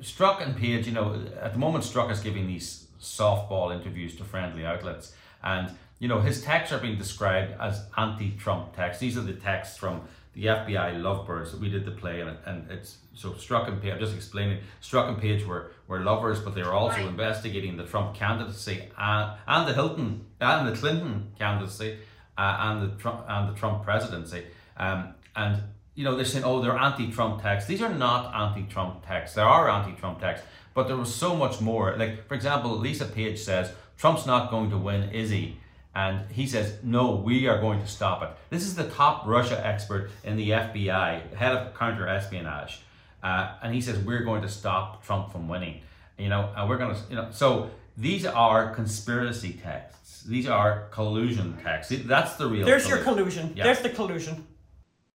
Strzok 0.00 0.40
and 0.46 0.56
Page, 0.56 0.86
you 0.86 0.92
know, 0.92 1.20
at 1.42 1.52
the 1.52 1.58
moment, 1.58 1.82
Strzok 1.82 2.12
is 2.12 2.20
giving 2.20 2.46
these 2.46 2.86
softball 3.00 3.74
interviews 3.74 4.14
to 4.18 4.24
friendly 4.24 4.64
outlets, 4.64 5.16
and 5.42 5.68
you 5.98 6.06
know 6.06 6.20
his 6.20 6.42
texts 6.42 6.72
are 6.72 6.78
being 6.78 6.96
described 6.96 7.60
as 7.60 7.82
anti-Trump 7.98 8.76
texts. 8.76 9.00
These 9.00 9.18
are 9.18 9.22
the 9.22 9.32
texts 9.32 9.76
from 9.76 10.02
the 10.34 10.46
FBI 10.46 11.02
Lovebirds 11.02 11.54
we 11.56 11.68
did 11.68 11.84
the 11.84 11.90
play 11.90 12.20
and, 12.20 12.30
it, 12.30 12.38
and 12.46 12.70
it's 12.70 12.98
so 13.14 13.30
Strzok 13.30 13.68
and 13.68 13.82
Page. 13.82 13.92
I'm 13.92 13.98
just 13.98 14.14
explaining. 14.14 14.60
Strzok 14.80 15.08
and 15.08 15.18
Page 15.18 15.44
were 15.44 15.72
were 15.88 16.00
lovers, 16.00 16.40
but 16.40 16.54
they 16.54 16.62
were 16.62 16.72
also 16.72 16.98
right. 16.98 17.06
investigating 17.06 17.76
the 17.76 17.84
Trump 17.84 18.14
candidacy 18.14 18.88
and, 18.96 19.32
and 19.46 19.68
the 19.68 19.74
Hilton 19.74 20.24
and 20.40 20.68
the 20.68 20.78
Clinton 20.78 21.32
candidacy 21.38 21.98
uh, 22.38 22.56
and 22.60 22.82
the 22.82 22.96
Trump 22.96 23.24
and 23.28 23.48
the 23.48 23.58
Trump 23.58 23.82
presidency. 23.82 24.44
Um, 24.76 25.14
and 25.34 25.62
you 25.94 26.04
know 26.04 26.14
they're 26.14 26.24
saying, 26.24 26.44
oh, 26.44 26.62
they're 26.62 26.78
anti-Trump 26.78 27.42
texts. 27.42 27.68
These 27.68 27.82
are 27.82 27.92
not 27.92 28.34
anti-Trump 28.34 29.04
texts. 29.04 29.34
There 29.34 29.44
are 29.44 29.68
anti-Trump 29.68 30.20
texts, 30.20 30.46
but 30.74 30.86
there 30.86 30.96
was 30.96 31.12
so 31.12 31.34
much 31.34 31.60
more. 31.60 31.96
Like 31.96 32.28
for 32.28 32.34
example, 32.34 32.76
Lisa 32.76 33.04
Page 33.04 33.38
says 33.38 33.72
Trump's 33.98 34.26
not 34.26 34.50
going 34.50 34.70
to 34.70 34.78
win, 34.78 35.10
is 35.10 35.30
he? 35.30 35.59
And 35.94 36.30
he 36.30 36.46
says, 36.46 36.78
no, 36.82 37.16
we 37.16 37.48
are 37.48 37.60
going 37.60 37.80
to 37.80 37.86
stop 37.86 38.22
it. 38.22 38.30
This 38.48 38.62
is 38.62 38.76
the 38.76 38.88
top 38.90 39.26
Russia 39.26 39.64
expert 39.66 40.10
in 40.22 40.36
the 40.36 40.50
FBI, 40.50 41.34
head 41.34 41.52
of 41.52 41.74
counter 41.74 42.06
espionage. 42.06 42.82
Uh, 43.22 43.54
and 43.62 43.74
he 43.74 43.80
says, 43.80 43.98
we're 43.98 44.22
going 44.22 44.42
to 44.42 44.48
stop 44.48 45.04
Trump 45.04 45.32
from 45.32 45.48
winning. 45.48 45.80
You 46.16 46.28
know, 46.28 46.50
and 46.56 46.68
we're 46.68 46.78
going 46.78 46.94
to, 46.94 47.00
you 47.08 47.16
know, 47.16 47.28
so 47.32 47.70
these 47.96 48.24
are 48.24 48.72
conspiracy 48.74 49.58
texts. 49.62 50.22
These 50.22 50.46
are 50.46 50.88
collusion 50.90 51.56
texts. 51.62 51.94
That's 52.04 52.36
the 52.36 52.46
real. 52.46 52.66
There's 52.66 52.84
collusion. 52.84 53.04
your 53.04 53.14
collusion. 53.14 53.52
Yeah. 53.56 53.64
There's 53.64 53.80
the 53.80 53.90
collusion. 53.90 54.46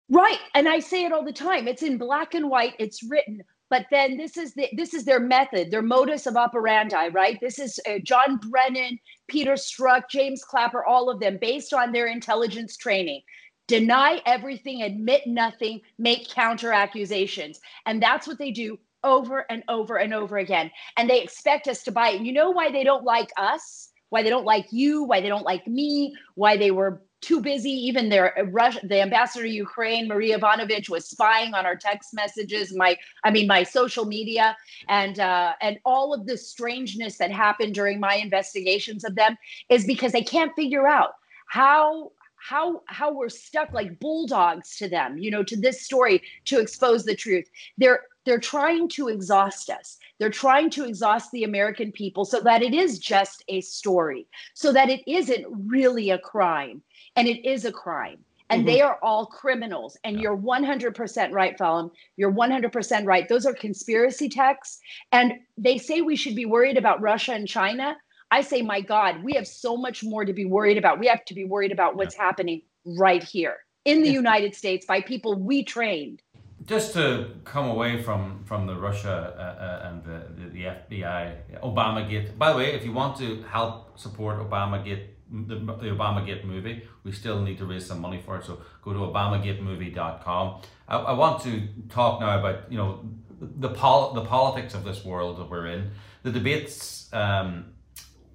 Right. 0.09 0.39
And 0.53 0.67
I 0.67 0.79
say 0.79 1.05
it 1.05 1.11
all 1.11 1.23
the 1.23 1.33
time. 1.33 1.67
It's 1.67 1.83
in 1.83 1.97
black 1.97 2.33
and 2.33 2.49
white. 2.49 2.73
It's 2.79 3.01
written 3.03 3.43
but 3.69 3.85
then 3.91 4.17
this 4.17 4.37
is 4.37 4.53
the, 4.53 4.69
this 4.75 4.93
is 4.93 5.05
their 5.05 5.19
method 5.19 5.71
their 5.71 5.81
modus 5.81 6.25
of 6.27 6.35
operandi 6.35 7.07
right 7.09 7.39
this 7.41 7.59
is 7.59 7.79
uh, 7.89 7.93
john 8.03 8.37
brennan 8.37 8.97
peter 9.27 9.53
strzok 9.53 10.03
james 10.09 10.43
clapper 10.43 10.85
all 10.85 11.09
of 11.09 11.19
them 11.19 11.37
based 11.41 11.73
on 11.73 11.91
their 11.91 12.07
intelligence 12.07 12.77
training 12.77 13.21
deny 13.67 14.21
everything, 14.25 14.83
admit 14.83 15.23
nothing, 15.25 15.81
make 15.97 16.29
counter 16.29 16.71
accusations. 16.71 17.59
And 17.85 18.01
that's 18.01 18.27
what 18.27 18.37
they 18.37 18.51
do 18.51 18.77
over 19.03 19.45
and 19.49 19.63
over 19.67 19.97
and 19.97 20.13
over 20.13 20.37
again. 20.37 20.71
And 20.97 21.09
they 21.09 21.21
expect 21.21 21.67
us 21.67 21.83
to 21.83 21.91
buy 21.91 22.09
it. 22.09 22.17
And 22.17 22.27
you 22.27 22.33
know 22.33 22.51
why 22.51 22.71
they 22.71 22.83
don't 22.83 23.03
like 23.03 23.31
us? 23.37 23.89
Why 24.09 24.23
they 24.23 24.29
don't 24.29 24.45
like 24.45 24.67
you? 24.71 25.03
Why 25.03 25.21
they 25.21 25.29
don't 25.29 25.45
like 25.45 25.67
me? 25.67 26.15
Why 26.35 26.57
they 26.57 26.71
were 26.71 27.01
too 27.25 27.41
busy. 27.41 27.71
Even 27.71 28.09
their 28.09 28.37
uh, 28.37 28.43
Russia, 28.43 28.79
the 28.83 29.01
ambassador 29.01 29.45
to 29.45 29.49
Ukraine, 29.49 30.07
Maria 30.07 30.37
Yovanovitch, 30.37 30.89
was 30.89 31.09
spying 31.09 31.53
on 31.53 31.65
our 31.65 31.75
text 31.75 32.13
messages, 32.13 32.75
my, 32.75 32.97
I 33.23 33.31
mean, 33.31 33.47
my 33.47 33.63
social 33.63 34.05
media, 34.05 34.55
and 34.87 35.19
uh, 35.19 35.53
and 35.61 35.79
all 35.85 36.13
of 36.13 36.27
the 36.27 36.37
strangeness 36.37 37.17
that 37.17 37.31
happened 37.31 37.73
during 37.73 37.99
my 37.99 38.15
investigations 38.15 39.03
of 39.03 39.15
them 39.15 39.37
is 39.69 39.85
because 39.85 40.11
they 40.11 40.21
can't 40.21 40.55
figure 40.55 40.87
out 40.87 41.11
how 41.47 42.11
how 42.37 42.83
how 42.85 43.11
we're 43.11 43.29
stuck 43.29 43.73
like 43.73 43.99
bulldogs 43.99 44.75
to 44.77 44.87
them 44.87 45.17
you 45.17 45.31
know 45.31 45.43
to 45.43 45.57
this 45.59 45.81
story 45.81 46.21
to 46.45 46.59
expose 46.59 47.03
the 47.05 47.15
truth. 47.15 47.49
They're 47.77 48.01
they're 48.25 48.39
trying 48.39 48.87
to 48.89 49.07
exhaust 49.07 49.69
us. 49.69 49.97
They're 50.19 50.29
trying 50.29 50.69
to 50.71 50.85
exhaust 50.85 51.31
the 51.31 51.43
american 51.43 51.91
people 51.91 52.23
so 52.23 52.39
that 52.41 52.61
it 52.61 52.73
is 52.73 52.99
just 52.99 53.43
a 53.49 53.61
story 53.61 54.27
so 54.53 54.71
that 54.71 54.89
it 54.89 55.01
isn't 55.07 55.45
really 55.67 56.09
a 56.11 56.19
crime 56.19 56.81
and 57.15 57.27
it 57.27 57.47
is 57.47 57.65
a 57.65 57.71
crime 57.71 58.17
and 58.49 58.59
mm-hmm. 58.59 58.67
they 58.67 58.81
are 58.81 58.99
all 59.01 59.25
criminals 59.25 59.97
and 60.03 60.19
you're 60.19 60.37
100% 60.37 61.31
right 61.31 61.57
Phelim. 61.57 61.91
you're 62.17 62.31
100% 62.31 63.05
right 63.05 63.27
those 63.27 63.45
are 63.45 63.53
conspiracy 63.53 64.29
texts 64.29 64.79
and 65.11 65.33
they 65.57 65.77
say 65.77 66.01
we 66.01 66.15
should 66.15 66.35
be 66.35 66.45
worried 66.45 66.77
about 66.77 67.01
russia 67.01 67.33
and 67.33 67.47
china 67.47 67.95
I 68.31 68.41
say, 68.41 68.61
my 68.61 68.81
God, 68.81 69.23
we 69.23 69.33
have 69.33 69.47
so 69.47 69.77
much 69.77 70.03
more 70.03 70.25
to 70.25 70.33
be 70.33 70.45
worried 70.45 70.77
about. 70.77 70.99
We 70.99 71.07
have 71.07 71.23
to 71.25 71.33
be 71.33 71.45
worried 71.45 71.71
about 71.71 71.95
what's 71.95 72.15
yeah. 72.15 72.23
happening 72.23 72.61
right 72.85 73.23
here 73.23 73.57
in 73.85 74.01
the 74.01 74.09
United 74.09 74.55
States 74.55 74.85
by 74.85 75.01
people 75.01 75.35
we 75.35 75.63
trained. 75.63 76.21
Just 76.65 76.93
to 76.93 77.29
come 77.43 77.67
away 77.69 78.01
from 78.01 78.43
from 78.43 78.65
the 78.65 78.75
Russia 78.75 79.35
uh, 79.37 79.41
uh, 79.41 79.87
and 79.87 80.03
the, 80.03 80.19
the, 80.37 80.49
the 80.49 80.63
FBI, 80.63 81.61
Obama 81.61 82.09
Gate. 82.09 82.37
By 82.39 82.51
the 82.51 82.57
way, 82.57 82.73
if 82.73 82.83
you 82.83 82.91
want 82.91 83.17
to 83.17 83.43
help 83.43 83.99
support 83.99 84.39
Obama 84.39 84.83
Gate, 84.83 85.14
the, 85.31 85.55
the 85.55 85.89
Obama 85.89 86.25
Gate 86.25 86.45
movie, 86.45 86.87
we 87.03 87.11
still 87.11 87.41
need 87.41 87.57
to 87.57 87.65
raise 87.65 87.85
some 87.85 87.99
money 87.99 88.21
for 88.23 88.37
it. 88.37 88.45
So 88.45 88.61
go 88.81 88.93
to 88.93 88.99
ObamaGateMovie.com. 88.99 90.61
I, 90.87 90.97
I 90.97 91.13
want 91.13 91.41
to 91.43 91.67
talk 91.89 92.19
now 92.19 92.39
about 92.39 92.71
you 92.71 92.77
know 92.77 93.09
the 93.39 93.69
pol- 93.69 94.13
the 94.13 94.25
politics 94.25 94.73
of 94.73 94.83
this 94.83 95.03
world 95.03 95.37
that 95.39 95.49
we're 95.49 95.67
in. 95.67 95.91
The 96.23 96.31
debates 96.31 97.11
um, 97.13 97.65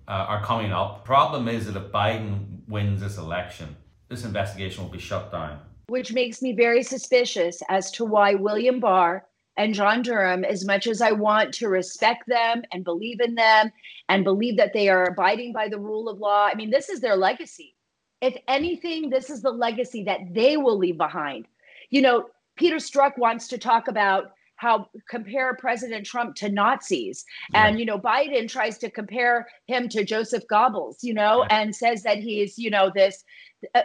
uh, 0.07 0.13
are 0.13 0.45
coming 0.45 0.73
up. 0.73 1.05
Problem 1.05 1.49
is 1.49 1.67
that 1.67 1.77
if 1.77 1.91
Biden 1.93 2.69
wins 2.69 3.01
this 3.01 3.17
election, 3.17 3.77
this 4.09 4.25
investigation 4.25 4.85
will 4.85 4.91
be 4.91 4.99
shut 4.99 5.31
down. 5.33 5.61
Which 5.89 6.13
makes 6.13 6.41
me 6.41 6.53
very 6.53 6.83
suspicious 6.83 7.63
as 7.69 7.91
to 7.93 8.05
why 8.05 8.35
William 8.35 8.79
Barr 8.79 9.27
and 9.61 9.75
John 9.75 10.01
Durham, 10.01 10.43
as 10.43 10.65
much 10.65 10.87
as 10.87 11.03
I 11.03 11.13
want 11.13 11.53
to 11.55 11.69
respect 11.69 12.27
them 12.27 12.63
and 12.73 12.83
believe 12.83 13.21
in 13.21 13.35
them 13.35 13.71
and 14.09 14.25
believe 14.25 14.57
that 14.57 14.73
they 14.73 14.89
are 14.89 15.05
abiding 15.05 15.53
by 15.53 15.69
the 15.69 15.79
rule 15.79 16.09
of 16.09 16.19
law, 16.19 16.47
I 16.51 16.55
mean, 16.55 16.71
this 16.71 16.89
is 16.89 17.01
their 17.01 17.15
legacy. 17.15 17.77
If 18.23 18.39
anything, 18.49 19.11
this 19.11 19.29
is 19.29 19.43
the 19.43 19.51
legacy 19.51 20.03
that 20.05 20.21
they 20.33 20.57
will 20.57 20.79
leave 20.79 20.97
behind. 20.97 21.47
You 21.91 22.01
know, 22.01 22.31
Peter 22.57 22.77
Strzok 22.77 23.19
wants 23.19 23.49
to 23.49 23.59
talk 23.59 23.89
about 23.89 24.31
how 24.57 24.87
compare 25.11 25.55
President 25.55 26.07
Trump 26.07 26.37
to 26.37 26.49
Nazis. 26.49 27.27
And, 27.53 27.79
you 27.79 27.85
know, 27.85 27.99
Biden 27.99 28.49
tries 28.49 28.79
to 28.79 28.91
compare 28.91 29.47
him 29.67 29.91
to 29.91 30.05
Joseph 30.05 30.45
Goebbels, 30.51 31.03
you 31.03 31.13
know, 31.13 31.45
and 31.51 31.77
says 31.77 32.03
that 32.05 32.17
he's, 32.17 32.59
you 32.59 32.71
know, 32.71 32.91
this. 32.95 33.25
Uh, 33.75 33.83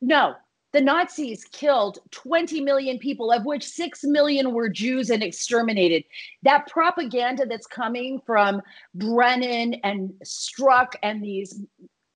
no, 0.00 0.34
the 0.72 0.80
Nazis 0.80 1.44
killed 1.44 1.98
20 2.10 2.60
million 2.60 2.98
people, 2.98 3.32
of 3.32 3.44
which 3.44 3.64
6 3.64 4.04
million 4.04 4.52
were 4.52 4.68
Jews 4.68 5.10
and 5.10 5.22
exterminated. 5.22 6.04
That 6.42 6.66
propaganda 6.66 7.46
that's 7.46 7.66
coming 7.66 8.20
from 8.26 8.60
Brennan 8.94 9.74
and 9.82 10.12
Strzok 10.24 10.94
and 11.02 11.22
these, 11.22 11.62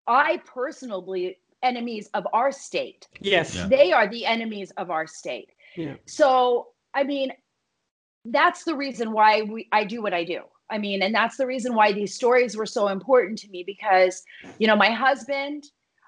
I 0.06 0.42
personally, 0.44 1.38
enemies 1.62 2.10
of 2.12 2.26
our 2.32 2.52
state. 2.52 3.08
Yes. 3.20 3.54
Yeah. 3.54 3.68
They 3.68 3.92
are 3.92 4.08
the 4.08 4.26
enemies 4.26 4.70
of 4.76 4.90
our 4.90 5.06
state. 5.06 5.50
Yeah. 5.76 5.94
So, 6.06 6.68
I 6.94 7.04
mean, 7.04 7.32
that's 8.24 8.64
the 8.64 8.76
reason 8.76 9.12
why 9.12 9.42
we 9.42 9.68
I 9.72 9.84
do 9.84 10.02
what 10.02 10.12
I 10.12 10.24
do. 10.24 10.42
I 10.70 10.78
mean, 10.78 11.02
and 11.02 11.14
that's 11.14 11.36
the 11.36 11.46
reason 11.46 11.74
why 11.74 11.92
these 11.92 12.14
stories 12.14 12.56
were 12.56 12.66
so 12.66 12.88
important 12.88 13.38
to 13.40 13.48
me 13.48 13.62
because, 13.62 14.22
you 14.58 14.66
know, 14.66 14.76
my 14.76 14.90
husband 14.90 15.64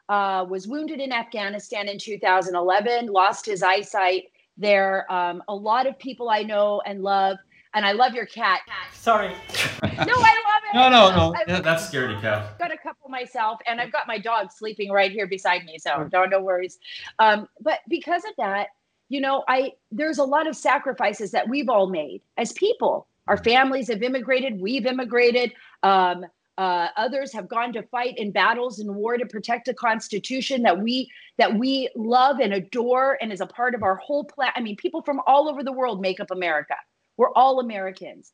uh, 0.08 0.44
was 0.48 0.66
wounded 0.66 1.00
in 1.00 1.12
Afghanistan 1.12 1.88
in 1.88 1.98
2011, 1.98 3.06
lost 3.06 3.46
his 3.46 3.62
eyesight 3.62 4.24
there. 4.56 5.10
Um, 5.10 5.42
a 5.48 5.54
lot 5.54 5.86
of 5.86 5.98
people 5.98 6.28
I 6.28 6.42
know 6.42 6.82
and 6.86 7.02
love, 7.02 7.38
and 7.74 7.84
I 7.84 7.92
love 7.92 8.14
your 8.14 8.26
cat. 8.26 8.60
Sorry. 8.92 9.28
no, 9.82 9.88
I 9.90 9.96
love 9.96 10.62
it. 10.68 10.74
No, 10.74 10.88
no, 10.88 11.16
no. 11.16 11.34
I've, 11.34 11.62
that's 11.62 11.90
scaredy 11.90 12.20
cat. 12.20 12.50
I've 12.52 12.58
got 12.58 12.72
a 12.72 12.78
couple 12.78 13.08
myself, 13.08 13.60
and 13.66 13.80
I've 13.80 13.92
got 13.92 14.06
my 14.06 14.18
dog 14.18 14.52
sleeping 14.52 14.90
right 14.90 15.10
here 15.10 15.26
beside 15.26 15.64
me, 15.64 15.78
so 15.78 16.08
don't 16.10 16.30
no 16.30 16.40
worries. 16.40 16.78
Um, 17.18 17.48
but 17.60 17.80
because 17.88 18.24
of 18.24 18.32
that, 18.38 18.68
you 19.08 19.20
know, 19.20 19.44
I 19.48 19.72
there's 19.90 20.18
a 20.18 20.24
lot 20.24 20.46
of 20.46 20.56
sacrifices 20.56 21.30
that 21.32 21.48
we've 21.48 21.68
all 21.68 21.88
made 21.88 22.22
as 22.36 22.52
people. 22.52 23.06
Our 23.26 23.36
families 23.38 23.88
have 23.88 24.02
immigrated, 24.02 24.60
we've 24.60 24.86
immigrated. 24.86 25.54
Um, 25.82 26.26
uh, 26.56 26.88
others 26.96 27.32
have 27.32 27.48
gone 27.48 27.72
to 27.72 27.82
fight 27.84 28.16
in 28.16 28.30
battles 28.30 28.78
and 28.78 28.94
war 28.94 29.16
to 29.16 29.26
protect 29.26 29.68
a 29.68 29.74
Constitution 29.74 30.62
that 30.62 30.80
we 30.80 31.10
that 31.36 31.58
we 31.58 31.88
love 31.96 32.38
and 32.38 32.54
adore, 32.54 33.18
and 33.20 33.32
is 33.32 33.40
a 33.40 33.46
part 33.46 33.74
of 33.74 33.82
our 33.82 33.96
whole 33.96 34.24
plan. 34.24 34.52
I 34.54 34.60
mean, 34.60 34.76
people 34.76 35.02
from 35.02 35.20
all 35.26 35.48
over 35.48 35.64
the 35.64 35.72
world 35.72 36.00
make 36.00 36.20
up 36.20 36.30
America. 36.30 36.76
We're 37.16 37.32
all 37.32 37.60
Americans. 37.60 38.32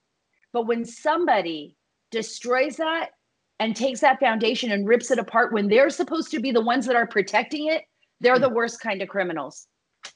But 0.52 0.66
when 0.66 0.84
somebody 0.84 1.76
destroys 2.10 2.76
that 2.76 3.10
and 3.58 3.74
takes 3.74 4.00
that 4.00 4.20
foundation 4.20 4.72
and 4.72 4.86
rips 4.86 5.10
it 5.10 5.18
apart, 5.18 5.52
when 5.52 5.68
they're 5.68 5.90
supposed 5.90 6.30
to 6.32 6.40
be 6.40 6.50
the 6.50 6.60
ones 6.60 6.86
that 6.86 6.96
are 6.96 7.06
protecting 7.06 7.68
it, 7.68 7.84
they're 8.20 8.38
the 8.38 8.48
worst 8.48 8.80
kind 8.80 9.00
of 9.00 9.08
criminals. 9.08 9.66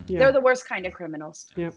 Yeah. 0.06 0.18
They're 0.18 0.32
the 0.32 0.40
worst 0.40 0.68
kind 0.68 0.86
of 0.86 0.92
criminals. 0.92 1.46
Yeah. 1.56 1.70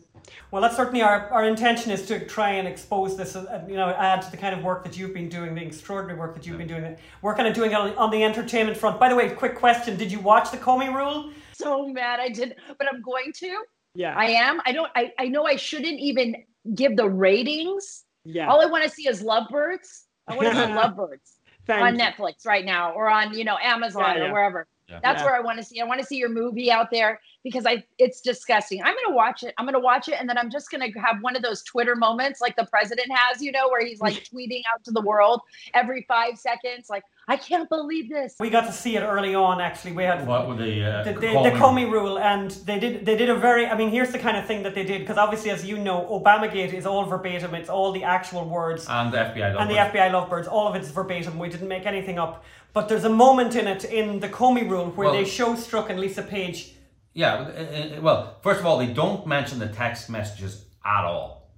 Well, 0.52 0.62
that's 0.62 0.76
certainly 0.76 1.02
our, 1.02 1.30
our 1.30 1.46
intention 1.46 1.92
is 1.92 2.06
to 2.08 2.26
try 2.26 2.52
and 2.52 2.68
expose 2.68 3.16
this, 3.16 3.36
uh, 3.36 3.64
you 3.68 3.76
know, 3.76 3.90
add 3.90 4.22
to 4.24 4.32
the 4.32 4.38
kind 4.38 4.56
of 4.56 4.64
work 4.64 4.84
that 4.84 4.98
you've 4.98 5.14
been 5.14 5.30
doing, 5.30 5.56
the 5.56 5.62
extraordinary 5.62 6.20
work 6.20 6.36
that 6.36 6.46
you've 6.46 6.58
been 6.58 6.68
doing. 6.68 6.98
We're 7.22 7.36
kind 7.36 7.48
of 7.48 7.54
doing 7.54 7.72
it 7.72 7.76
on, 7.76 7.94
on 7.96 8.12
the 8.12 8.24
entertainment 8.24 8.78
front. 8.78 9.00
By 9.00 9.10
the 9.10 9.16
way, 9.16 9.30
quick 9.30 9.56
question: 9.56 9.98
Did 9.98 10.12
you 10.12 10.20
watch 10.20 10.52
the 10.52 10.58
Comey 10.58 10.94
Rule? 10.94 11.32
So 11.54 11.88
mad 11.88 12.20
I 12.20 12.30
did, 12.30 12.56
but 12.78 12.88
I'm 12.92 13.02
going 13.02 13.32
to. 13.36 13.64
Yeah. 13.96 14.14
I 14.16 14.26
am. 14.26 14.62
I 14.66 14.72
don't. 14.72 14.92
I 14.96 15.12
I 15.18 15.28
know 15.28 15.46
I 15.46 15.56
shouldn't 15.56 16.00
even 16.00 16.36
give 16.76 16.96
the 16.98 17.10
ratings. 17.10 18.04
Yeah. 18.26 18.48
All 18.48 18.62
I 18.62 18.66
want 18.66 18.84
to 18.84 18.90
see 18.90 19.08
is 19.08 19.22
lovebirds. 19.22 20.06
I 20.28 20.36
want 20.36 20.50
to 20.50 20.56
see 20.56 20.74
lovebirds 20.74 21.38
on 21.70 21.98
Netflix 21.98 22.46
right 22.46 22.66
now, 22.66 22.92
or 22.92 23.10
on 23.10 23.34
you 23.34 23.44
know 23.44 23.58
Amazon 23.62 24.04
yeah, 24.04 24.18
yeah. 24.18 24.30
or 24.30 24.34
wherever. 24.34 24.68
Yeah. 24.90 25.00
That's 25.04 25.22
where 25.22 25.36
I 25.36 25.42
want 25.42 25.58
to 25.58 25.66
see. 25.66 25.82
I 25.82 25.86
want 25.86 26.00
to 26.00 26.06
see 26.06 26.16
your 26.16 26.30
movie 26.30 26.72
out 26.72 26.92
there 26.92 27.20
because 27.44 27.66
I 27.66 27.84
it's 27.98 28.22
disgusting. 28.22 28.82
I'm 28.82 28.96
gonna 29.04 29.16
watch 29.16 29.44
it. 29.44 29.54
I'm 29.58 29.66
gonna 29.66 29.80
watch 29.80 30.08
it, 30.08 30.16
and 30.18 30.30
then 30.30 30.38
I'm 30.38 30.50
just 30.50 30.72
gonna 30.72 30.88
have 31.04 31.18
one 31.22 31.36
of 31.36 31.42
those 31.42 31.62
Twitter 31.64 31.96
moments 31.96 32.40
like 32.40 32.56
the 32.56 32.66
president 32.66 33.10
has, 33.14 33.42
you 33.42 33.52
know, 33.52 33.68
where 33.68 33.86
he's 33.86 34.00
like 34.00 34.14
tweeting 34.34 34.62
out 34.74 34.84
to 34.86 34.92
the 34.92 35.02
world 35.02 35.42
every 35.74 36.06
five 36.08 36.38
seconds, 36.38 36.90
like 36.90 37.04
I 37.30 37.36
can't 37.36 37.68
believe 37.68 38.10
this. 38.10 38.36
We 38.40 38.50
got 38.50 38.68
to 38.68 38.72
see 38.72 38.96
it 38.96 39.02
early 39.02 39.36
on. 39.36 39.60
Actually, 39.60 39.92
we 39.92 40.04
had 40.04 40.26
what 40.26 40.48
were 40.48 40.56
the 40.56 40.86
uh, 40.86 41.04
the, 41.04 41.12
the, 41.12 41.20
the 41.20 41.56
Comey 41.60 41.90
rule, 41.92 42.18
and 42.18 42.52
they 42.52 42.80
did 42.80 43.06
they 43.06 43.18
did 43.18 43.30
a 43.30 43.36
very. 43.36 43.68
I 43.68 43.78
mean, 43.78 43.90
here's 43.90 44.12
the 44.12 44.20
kind 44.20 44.38
of 44.38 44.46
thing 44.46 44.64
that 44.64 44.74
they 44.74 44.86
did 44.86 45.02
because 45.02 45.18
obviously, 45.18 45.50
as 45.52 45.66
you 45.66 45.78
know, 45.78 46.08
Obamagate 46.10 46.72
is 46.74 46.86
all 46.86 47.04
verbatim. 47.04 47.54
It's 47.54 47.70
all 47.70 47.92
the 47.92 48.06
actual 48.06 48.46
words 48.48 48.86
and 48.90 49.12
the 49.12 49.18
FBI 49.18 49.60
and 49.60 49.70
the 49.70 49.76
FBI 49.76 50.10
lovebirds. 50.14 50.48
All 50.48 50.70
of 50.70 50.76
it's 50.76 50.90
verbatim. 50.90 51.38
We 51.38 51.50
didn't 51.50 51.68
make 51.68 51.86
anything 51.86 52.18
up. 52.18 52.46
But 52.72 52.88
there's 52.88 53.04
a 53.04 53.10
moment 53.10 53.56
in 53.56 53.68
it 53.68 53.84
in 53.84 54.22
the 54.22 54.30
Comey 54.30 54.70
rule 54.70 54.92
where 54.92 55.10
well, 55.10 55.18
they 55.18 55.26
show 55.26 55.56
Strzok 55.56 55.90
and 55.90 56.00
Lisa 56.00 56.22
Page. 56.22 56.76
Yeah, 57.14 57.34
uh, 57.34 57.98
uh, 57.98 58.02
well, 58.02 58.38
first 58.42 58.62
of 58.62 58.66
all, 58.66 58.78
they 58.78 58.94
don't 58.94 59.28
mention 59.28 59.60
the 59.60 59.68
text 59.68 60.10
messages 60.10 60.64
at 60.86 61.04
all. 61.04 61.52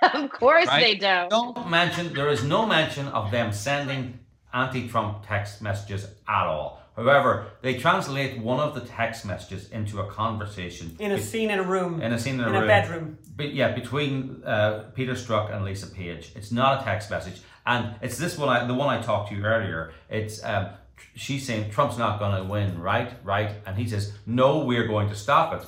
of 0.14 0.30
course 0.30 0.68
right? 0.68 0.84
they 0.84 0.94
don't. 0.94 1.30
Don't 1.30 1.68
mention. 1.68 2.12
There 2.12 2.28
is 2.28 2.44
no 2.44 2.64
mention 2.64 3.08
of 3.08 3.32
them 3.32 3.52
sending 3.52 4.20
anti-Trump 4.52 5.26
text 5.26 5.62
messages 5.62 6.06
at 6.26 6.46
all. 6.46 6.82
However, 6.96 7.46
they 7.62 7.78
translate 7.78 8.38
one 8.38 8.58
of 8.58 8.74
the 8.74 8.80
text 8.80 9.24
messages 9.24 9.68
into 9.70 10.00
a 10.00 10.06
conversation 10.10 10.96
in 10.98 11.12
a 11.12 11.16
be- 11.16 11.22
scene 11.22 11.50
in 11.50 11.60
a 11.60 11.62
room. 11.62 12.02
In 12.02 12.12
a 12.12 12.18
scene 12.18 12.34
in 12.34 12.40
a 12.40 12.48
in 12.48 12.52
room. 12.52 12.64
a 12.64 12.66
bedroom. 12.66 13.18
But 13.36 13.54
yeah, 13.54 13.72
between 13.72 14.42
uh, 14.44 14.90
Peter 14.94 15.12
Strzok 15.12 15.54
and 15.54 15.64
Lisa 15.64 15.86
Page. 15.86 16.32
It's 16.34 16.50
not 16.50 16.82
a 16.82 16.84
text 16.84 17.08
message, 17.08 17.40
and 17.64 17.94
it's 18.02 18.18
this 18.18 18.36
one. 18.36 18.48
I, 18.48 18.66
the 18.66 18.74
one 18.74 18.88
I 18.88 19.00
talked 19.00 19.28
to 19.30 19.36
you 19.36 19.44
earlier. 19.44 19.92
It's 20.10 20.42
um, 20.42 20.70
she's 21.14 21.46
saying 21.46 21.70
Trump's 21.70 21.98
not 21.98 22.18
going 22.18 22.36
to 22.36 22.42
win, 22.50 22.80
right? 22.80 23.12
Right, 23.22 23.52
and 23.64 23.76
he 23.78 23.88
says 23.88 24.12
no, 24.26 24.64
we're 24.64 24.88
going 24.88 25.08
to 25.08 25.14
stop 25.14 25.54
it, 25.54 25.64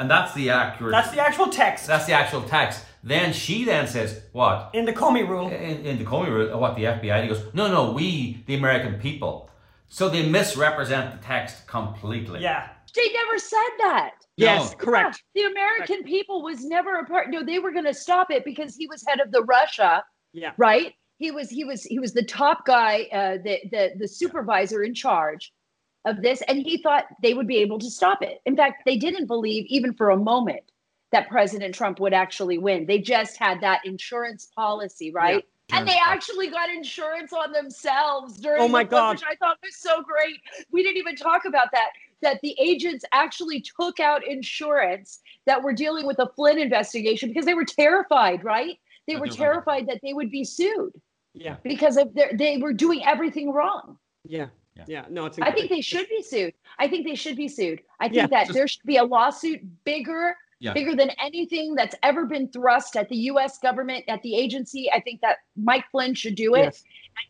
and 0.00 0.10
that's 0.10 0.32
the 0.32 0.48
accurate. 0.48 0.92
That's 0.92 1.10
the 1.10 1.20
actual 1.20 1.48
text. 1.48 1.86
That's 1.86 2.06
the 2.06 2.14
actual 2.14 2.42
text. 2.42 2.82
Then 3.02 3.32
she 3.32 3.64
then 3.64 3.88
says, 3.88 4.22
what? 4.32 4.70
In 4.74 4.84
the 4.84 4.92
Comey 4.92 5.28
rule. 5.28 5.48
In, 5.48 5.84
in 5.84 5.98
the 5.98 6.04
Comey 6.04 6.28
rule, 6.28 6.56
what 6.58 6.76
the 6.76 6.84
FBI, 6.84 7.22
he 7.22 7.28
goes, 7.28 7.42
no, 7.52 7.66
no, 7.68 7.92
we, 7.92 8.44
the 8.46 8.54
American 8.54 8.94
people. 9.00 9.50
So 9.88 10.08
they 10.08 10.28
misrepresent 10.28 11.10
the 11.12 11.18
text 11.26 11.66
completely. 11.66 12.40
Yeah. 12.40 12.68
They 12.94 13.12
never 13.12 13.38
said 13.38 13.58
that. 13.80 14.10
Yes, 14.36 14.70
No. 14.72 14.76
correct. 14.78 15.22
Yeah, 15.34 15.44
the 15.48 15.50
American 15.52 16.02
people 16.04 16.42
was 16.42 16.64
never 16.64 16.96
a 16.96 17.04
part. 17.04 17.30
No, 17.30 17.42
they 17.44 17.58
were 17.58 17.72
going 17.72 17.84
to 17.86 17.94
stop 17.94 18.30
it 18.30 18.44
because 18.44 18.76
he 18.76 18.86
was 18.86 19.04
head 19.06 19.20
of 19.20 19.32
the 19.32 19.42
Russia, 19.44 20.04
Yeah. 20.32 20.52
right? 20.56 20.94
He 21.18 21.30
was 21.30 21.48
he 21.50 21.64
was 21.64 21.84
he 21.84 21.98
was 21.98 22.12
the 22.12 22.24
top 22.24 22.66
guy, 22.66 23.02
uh, 23.12 23.38
the 23.44 23.60
the 23.70 23.92
the 23.98 24.08
supervisor 24.08 24.82
in 24.82 24.92
charge 24.94 25.52
of 26.04 26.20
this, 26.20 26.42
and 26.48 26.58
he 26.58 26.82
thought 26.82 27.04
they 27.22 27.32
would 27.34 27.46
be 27.46 27.58
able 27.58 27.78
to 27.78 27.90
stop 27.90 28.22
it. 28.22 28.40
In 28.44 28.56
fact, 28.56 28.82
they 28.86 28.96
didn't 28.96 29.26
believe 29.26 29.64
even 29.68 29.92
for 29.94 30.10
a 30.10 30.16
moment 30.16 30.64
that 31.12 31.28
President 31.28 31.74
Trump 31.74 32.00
would 32.00 32.12
actually 32.14 32.58
win. 32.58 32.86
They 32.86 32.98
just 32.98 33.36
had 33.36 33.60
that 33.60 33.80
insurance 33.84 34.46
policy, 34.56 35.12
right? 35.12 35.44
And 35.72 35.86
they 35.88 35.96
actually 36.04 36.48
got 36.48 36.68
insurance 36.68 37.32
on 37.32 37.52
themselves 37.52 38.38
during 38.38 38.60
Oh 38.62 38.68
my 38.68 38.82
the 38.84 38.90
flip, 38.90 39.00
God. 39.00 39.10
which 39.16 39.22
I 39.30 39.36
thought 39.36 39.58
was 39.62 39.76
so 39.76 40.02
great. 40.02 40.36
We 40.70 40.82
didn't 40.82 40.98
even 40.98 41.16
talk 41.16 41.44
about 41.46 41.68
that. 41.72 41.90
That 42.20 42.40
the 42.42 42.54
agents 42.58 43.04
actually 43.12 43.64
took 43.80 43.98
out 43.98 44.26
insurance 44.26 45.20
that 45.46 45.62
were 45.62 45.72
dealing 45.72 46.06
with 46.06 46.18
the 46.18 46.28
Flynn 46.36 46.58
investigation 46.58 47.28
because 47.30 47.46
they 47.46 47.54
were 47.54 47.64
terrified, 47.64 48.44
right? 48.44 48.78
They 49.06 49.14
Yeah, 49.14 49.20
were 49.20 49.28
they're 49.28 49.36
terrified 49.36 49.86
that 49.88 49.98
they 50.02 50.12
would 50.12 50.30
be 50.30 50.44
sued 50.44 50.92
Yeah. 51.34 51.56
because 51.64 51.96
of 51.96 52.14
their, 52.14 52.30
they 52.34 52.58
were 52.58 52.72
doing 52.72 53.04
everything 53.04 53.50
wrong. 53.52 53.98
Yeah. 54.24 54.48
Yeah. 54.76 54.84
Yeah. 54.86 55.04
No, 55.10 55.26
it's 55.26 55.38
I 55.40 55.50
think 55.52 55.68
they 55.70 55.80
should 55.80 56.08
be 56.08 56.22
sued. 56.22 56.54
I 56.78 56.86
think 56.86 57.06
they 57.06 57.14
should 57.16 57.36
be 57.36 57.48
sued. 57.48 57.80
I 57.98 58.04
think 58.04 58.16
Yeah, 58.16 58.26
that 58.28 58.46
just- 58.46 58.54
there 58.54 58.68
should 58.68 58.84
be 58.86 58.98
a 58.98 59.04
lawsuit 59.04 59.60
bigger, 59.84 60.36
Yeah. 60.62 60.72
bigger 60.74 60.94
than 60.94 61.10
anything 61.22 61.74
that's 61.74 61.94
ever 62.04 62.24
been 62.24 62.48
thrust 62.48 62.96
at 62.96 63.08
the 63.08 63.16
U.S. 63.32 63.58
government, 63.58 64.04
at 64.08 64.22
the 64.22 64.36
agency. 64.36 64.90
I 64.92 65.00
think 65.00 65.20
that 65.20 65.38
Mike 65.56 65.84
Flynn 65.90 66.14
should 66.14 66.36
do 66.36 66.54
it. 66.54 66.60
Yes. 66.62 66.84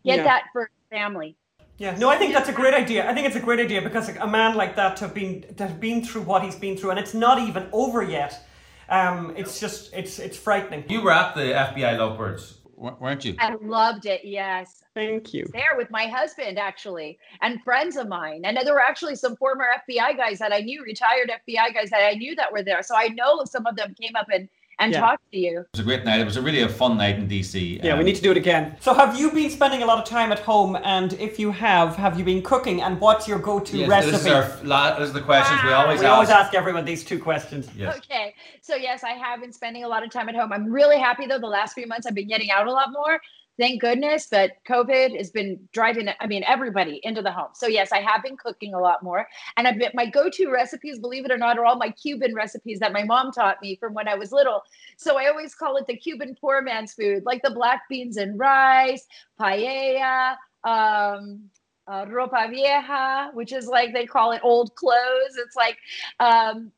Get 0.04 0.16
Yeah. 0.18 0.24
that 0.24 0.42
for 0.52 0.62
his 0.66 0.98
family. 0.98 1.34
Yeah, 1.78 1.96
no, 1.98 2.08
I 2.10 2.16
think 2.18 2.34
that's 2.34 2.50
a 2.50 2.52
great 2.52 2.74
idea. 2.74 3.08
I 3.10 3.14
think 3.14 3.26
it's 3.26 3.34
a 3.34 3.40
great 3.40 3.58
idea 3.58 3.80
because 3.82 4.08
a 4.10 4.26
man 4.26 4.54
like 4.54 4.76
that 4.76 4.96
to 4.98 5.06
have 5.06 5.14
been 5.14 5.42
to 5.56 5.66
have 5.66 5.80
been 5.80 6.04
through 6.04 6.22
what 6.22 6.42
he's 6.44 6.54
been 6.54 6.76
through, 6.76 6.90
and 6.90 6.98
it's 6.98 7.14
not 7.14 7.38
even 7.40 7.66
over 7.72 8.02
yet. 8.02 8.46
Um, 8.88 9.32
it's 9.36 9.58
just 9.58 9.92
it's 9.94 10.18
it's 10.18 10.36
frightening. 10.36 10.84
You 10.88 11.00
were 11.00 11.10
at 11.10 11.34
the 11.34 11.40
FBI 11.54 11.96
Lovebirds, 11.98 12.44
w- 12.58 12.61
weren't 12.82 13.24
you? 13.24 13.36
I 13.38 13.54
loved 13.62 14.06
it. 14.06 14.22
Yes. 14.24 14.82
Thank 14.94 15.32
you. 15.32 15.46
There 15.52 15.76
with 15.76 15.90
my 15.90 16.06
husband, 16.06 16.58
actually, 16.58 17.18
and 17.40 17.62
friends 17.62 17.96
of 17.96 18.08
mine. 18.08 18.42
And 18.44 18.56
there 18.56 18.74
were 18.74 18.80
actually 18.80 19.16
some 19.16 19.36
former 19.36 19.66
FBI 19.88 20.16
guys 20.16 20.38
that 20.40 20.52
I 20.52 20.60
knew, 20.60 20.82
retired 20.82 21.30
FBI 21.30 21.74
guys 21.74 21.90
that 21.90 22.04
I 22.04 22.14
knew 22.14 22.34
that 22.36 22.52
were 22.52 22.62
there. 22.62 22.82
So 22.82 22.94
I 22.96 23.08
know 23.08 23.44
some 23.44 23.66
of 23.66 23.76
them 23.76 23.94
came 24.00 24.16
up 24.16 24.26
and, 24.32 24.48
and 24.82 24.92
Yeah. 24.92 25.00
talked 25.00 25.22
to 25.32 25.38
you. 25.38 25.60
It 25.60 25.66
was 25.72 25.80
a 25.80 25.84
great 25.84 26.04
night. 26.04 26.20
It 26.20 26.24
was 26.24 26.36
a 26.36 26.42
really 26.42 26.62
a 26.62 26.68
fun 26.68 26.96
night 26.96 27.16
in 27.16 27.28
DC. 27.28 27.80
Yeah, 27.82 27.94
we 27.94 28.00
Um, 28.00 28.04
need 28.06 28.16
to 28.16 28.22
do 28.22 28.30
it 28.30 28.36
again. 28.36 28.76
So, 28.80 28.92
have 28.94 29.18
you 29.18 29.30
been 29.30 29.50
spending 29.50 29.82
a 29.82 29.86
lot 29.86 29.98
of 29.98 30.04
time 30.04 30.32
at 30.32 30.40
home? 30.40 30.76
And 30.82 31.12
if 31.14 31.38
you 31.38 31.50
have, 31.52 31.96
have 31.96 32.18
you 32.18 32.24
been 32.24 32.42
cooking? 32.42 32.82
And 32.82 33.00
what's 33.00 33.28
your 33.28 33.38
go-to 33.38 33.76
yes, 33.78 33.88
recipe? 33.88 34.10
This 34.12 34.26
is, 34.26 34.70
our, 34.70 34.98
this 34.98 35.08
is 35.08 35.12
the 35.12 35.20
questions 35.20 35.60
we 35.64 35.72
always 35.72 36.00
we 36.00 36.06
ask. 36.06 36.12
always 36.14 36.30
ask 36.30 36.54
everyone 36.54 36.84
these 36.84 37.04
two 37.04 37.18
questions. 37.18 37.68
Yes. 37.76 37.96
Okay. 37.98 38.34
So 38.60 38.74
yes, 38.74 39.04
I 39.04 39.10
have 39.10 39.40
been 39.40 39.52
spending 39.52 39.84
a 39.84 39.88
lot 39.88 40.02
of 40.02 40.10
time 40.10 40.28
at 40.28 40.34
home. 40.34 40.52
I'm 40.52 40.70
really 40.70 40.98
happy 40.98 41.26
though. 41.26 41.38
The 41.38 41.46
last 41.46 41.74
few 41.74 41.86
months 41.86 42.06
I've 42.06 42.14
been 42.14 42.28
getting 42.28 42.50
out 42.50 42.66
a 42.66 42.72
lot 42.72 42.90
more. 42.92 43.20
Thank 43.58 43.80
goodness. 43.80 44.28
But 44.30 44.52
COVID 44.66 45.16
has 45.16 45.30
been 45.30 45.68
driving, 45.72 46.08
I 46.20 46.26
mean, 46.26 46.42
everybody 46.46 47.00
into 47.02 47.22
the 47.22 47.30
home. 47.30 47.50
So 47.54 47.66
yes, 47.66 47.92
I 47.92 48.00
have 48.00 48.22
been 48.22 48.36
cooking 48.36 48.74
a 48.74 48.80
lot 48.80 49.02
more. 49.02 49.26
And 49.56 49.68
I've 49.68 49.78
been, 49.78 49.90
my 49.94 50.06
go-to 50.06 50.50
recipes, 50.50 50.98
believe 50.98 51.24
it 51.26 51.30
or 51.30 51.38
not, 51.38 51.58
are 51.58 51.64
all 51.64 51.76
my 51.76 51.90
Cuban 51.90 52.34
recipes 52.34 52.78
that 52.80 52.92
my 52.92 53.04
mom 53.04 53.30
taught 53.30 53.60
me 53.60 53.76
from 53.76 53.92
when 53.94 54.08
I 54.08 54.14
was 54.14 54.32
little. 54.32 54.62
So 54.96 55.18
I 55.18 55.28
always 55.28 55.54
call 55.54 55.76
it 55.76 55.86
the 55.86 55.96
Cuban 55.96 56.34
poor 56.40 56.62
man's 56.62 56.94
food, 56.94 57.24
like 57.26 57.42
the 57.42 57.50
black 57.50 57.82
beans 57.88 58.16
and 58.16 58.38
rice, 58.38 59.06
paella, 59.38 60.36
um, 60.64 61.50
uh, 61.86 62.06
ropa 62.06 62.48
vieja, 62.48 63.30
which 63.34 63.52
is 63.52 63.66
like 63.66 63.92
they 63.92 64.06
call 64.06 64.32
it 64.32 64.40
old 64.42 64.74
clothes. 64.76 65.36
It's 65.36 65.56
like, 65.56 65.76
um, 66.20 66.72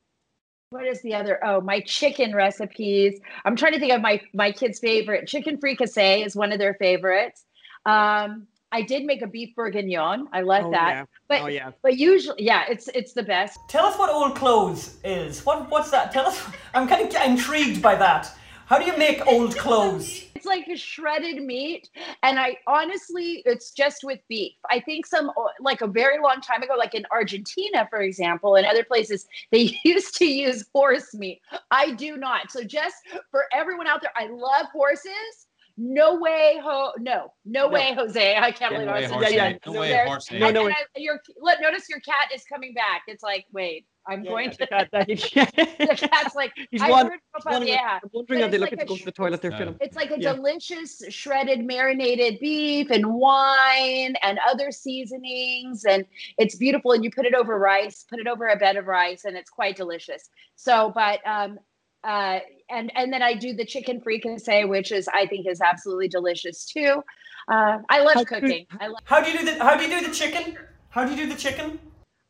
what 0.71 0.87
is 0.87 1.01
the 1.03 1.15
other? 1.15 1.39
Oh, 1.45 1.61
my 1.61 1.81
chicken 1.81 2.35
recipes. 2.35 3.21
I'm 3.45 3.57
trying 3.57 3.73
to 3.73 3.79
think 3.79 3.93
of 3.93 4.01
my 4.01 4.21
my 4.33 4.51
kids' 4.51 4.79
favorite. 4.79 5.29
Chicken 5.29 5.59
fricassee 5.59 6.23
is 6.23 6.35
one 6.35 6.53
of 6.53 6.59
their 6.59 6.75
favorites. 6.75 7.45
Um, 7.87 8.47
I 8.73 8.83
did 8.83 9.05
make 9.05 9.23
a 9.23 9.29
beef 9.29 9.55
bourguignon. 9.55 10.27
I 10.33 10.41
love 10.41 10.65
oh, 10.67 10.71
that. 10.73 10.91
Yeah. 10.91 11.05
But 11.29 11.43
oh 11.43 11.47
yeah. 11.47 11.71
but 11.83 11.97
usually, 11.97 12.43
yeah, 12.43 12.65
it's 12.69 12.89
it's 12.89 13.13
the 13.13 13.23
best. 13.23 13.59
Tell 13.69 13.87
us 13.87 13.97
what 13.97 14.11
old 14.11 14.35
clothes 14.35 14.97
is. 15.05 15.47
What 15.47 15.71
what's 15.71 15.91
that? 15.93 16.11
Tell 16.11 16.27
us. 16.27 16.45
I'm 16.75 16.89
kind 16.89 17.07
of 17.07 17.23
intrigued 17.23 17.81
by 17.81 17.95
that. 17.95 18.37
How 18.67 18.79
do 18.79 18.87
you 18.87 18.97
make 18.97 19.27
old 19.27 19.57
clothes? 19.59 20.25
It's 20.35 20.47
like 20.47 20.67
a 20.69 20.77
shredded 20.77 21.43
meat, 21.43 21.91
and 22.23 22.39
I 22.39 22.57
honestly, 22.67 23.43
it's 23.45 23.73
just 23.73 24.05
with 24.05 24.21
beef. 24.29 24.55
I 24.71 24.81
think 24.81 25.05
some 25.07 25.31
like 25.61 25.83
a 25.83 25.87
very 25.87 26.19
long 26.19 26.41
time 26.41 26.63
ago, 26.63 26.75
like 26.79 26.95
in 26.95 27.05
Argentina, 27.11 27.87
for 27.91 28.01
example, 28.01 28.57
and 28.57 28.67
other 28.67 28.83
places, 28.85 29.27
they 29.53 29.79
used 29.85 30.17
to 30.17 30.25
use 30.25 30.65
horse 30.75 31.13
meat. 31.15 31.43
I 31.71 31.93
do 31.93 32.17
not. 32.17 32.51
So 32.51 32.65
just 32.65 32.97
for 33.31 33.45
everyone 33.53 33.87
out 33.87 34.01
there, 34.01 34.13
I 34.17 34.29
love 34.29 34.67
horses. 34.73 35.47
No 35.77 36.15
way, 36.21 36.61
ho! 36.63 36.93
No, 36.99 37.33
no, 37.45 37.67
No. 37.67 37.69
way, 37.69 37.95
Jose. 37.95 38.37
I 38.37 38.53
can't 38.53 38.73
No 38.73 38.79
believe 38.79 38.93
way, 38.93 38.99
I 38.99 39.01
was 39.03 39.11
horse 39.11 39.33
yeah, 39.33 39.49
meat. 39.51 39.61
No 39.67 39.73
no, 39.73 39.81
way, 39.81 39.89
there- 39.89 40.07
horse 40.07 40.31
meat. 40.31 40.39
No, 40.41 40.47
and, 40.47 40.55
no, 40.55 40.67
and 40.67 40.75
I, 40.75 40.85
your 40.97 41.21
let 41.41 41.61
notice 41.61 41.89
your 41.91 42.01
cat 42.01 42.29
is 42.35 42.45
coming 42.45 42.73
back. 42.75 43.03
It's 43.09 43.23
like, 43.25 43.45
wait, 43.53 43.85
I'm 44.07 44.23
going 44.23 44.51
to. 44.51 44.57
the 44.59 44.67
cat, 44.67 44.89
that- 44.93 45.07
The 45.79 45.97
cat's 45.97 46.35
like, 46.35 46.53
He's 46.71 46.83
I 46.83 46.91
one- 46.91 47.07
heard 47.07 47.21
he's 47.35 47.45
ropa 47.45 47.51
one 47.53 47.55
of 47.55 47.61
the- 47.61 47.67
vieja. 47.67 48.01
I'm 48.03 48.11
wondering 48.13 48.41
But 48.41 48.45
how 48.45 48.49
they 48.51 48.57
it's 48.57 48.61
look 48.61 48.71
like 48.71 48.81
at 48.81 48.85
a 48.85 48.87
go 48.89 48.95
to 48.95 49.01
sh- 49.01 49.05
the 49.05 49.13
toilet. 49.13 49.43
They're 49.43 49.51
Yeah. 49.53 49.59
filming. 49.59 49.77
It's 49.81 49.97
like 49.97 50.11
a 50.11 50.21
Yeah. 50.21 50.33
delicious 50.35 51.03
shredded 51.09 51.65
marinated 51.65 52.39
beef 52.41 52.91
and 52.91 53.15
wine 53.15 54.15
and 54.23 54.39
other 54.49 54.71
seasonings 54.71 55.85
and 55.85 56.05
it's 56.39 56.55
beautiful 56.57 56.93
and 56.93 57.03
you 57.05 57.11
put 57.11 57.27
it 57.27 57.35
over 57.35 57.59
rice, 57.59 58.05
put 58.09 58.19
it 58.19 58.27
over 58.27 58.49
a 58.49 58.57
bed 58.57 58.77
of 58.77 58.87
rice 58.87 59.25
and 59.25 59.37
it's 59.37 59.51
quite 59.51 59.77
delicious. 59.77 60.29
So 60.57 60.93
but 60.95 61.21
um 61.27 61.59
uh 62.03 62.41
and 62.71 62.93
and 62.97 63.13
then 63.13 63.23
I 63.23 63.35
do 63.35 63.55
the 63.55 63.65
chicken 63.65 64.01
fricassee 64.01 64.65
which 64.65 64.93
is 64.93 65.09
I 65.09 65.27
think 65.27 65.47
is 65.47 65.61
absolutely 65.61 66.09
delicious 66.09 66.67
too. 66.67 67.03
Uh 67.49 67.79
I 67.89 68.01
love 68.01 68.15
How 68.15 68.25
could- 68.25 68.43
cooking. 68.43 68.67
I 68.81 68.89
love 68.89 69.01
How 69.05 69.21
do 69.23 69.31
you 69.31 69.39
do 69.39 69.45
the 69.47 69.65
How 69.65 69.77
do 69.77 69.85
you 69.85 70.01
do 70.01 70.07
the 70.07 70.15
chicken? 70.15 70.59
How 70.91 71.05
do 71.05 71.11
you 71.15 71.17
do 71.17 71.27
the 71.33 71.39
chicken? 71.41 71.79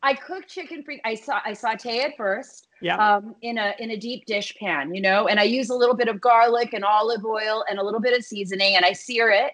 I 0.05 0.13
cook 0.13 0.47
chicken 0.47 0.83
free 0.83 1.01
I 1.03 1.15
saw 1.15 1.39
I 1.43 1.53
saute 1.53 1.97
it 1.97 2.13
first 2.15 2.67
Yeah. 2.81 2.97
um, 2.97 3.35
in 3.41 3.57
a 3.57 3.73
in 3.79 3.89
a 3.91 3.97
deep 3.97 4.25
dish 4.27 4.55
pan, 4.59 4.93
you 4.93 5.01
know, 5.01 5.27
and 5.27 5.39
I 5.39 5.43
use 5.43 5.69
a 5.71 5.75
little 5.75 5.95
bit 5.95 6.07
of 6.07 6.21
garlic 6.21 6.73
and 6.73 6.85
olive 6.85 7.25
oil 7.25 7.65
and 7.69 7.79
a 7.79 7.83
little 7.83 7.99
bit 7.99 8.15
of 8.17 8.23
seasoning, 8.23 8.75
and 8.75 8.85
I 8.85 8.93
sear 8.93 9.31
it, 9.31 9.53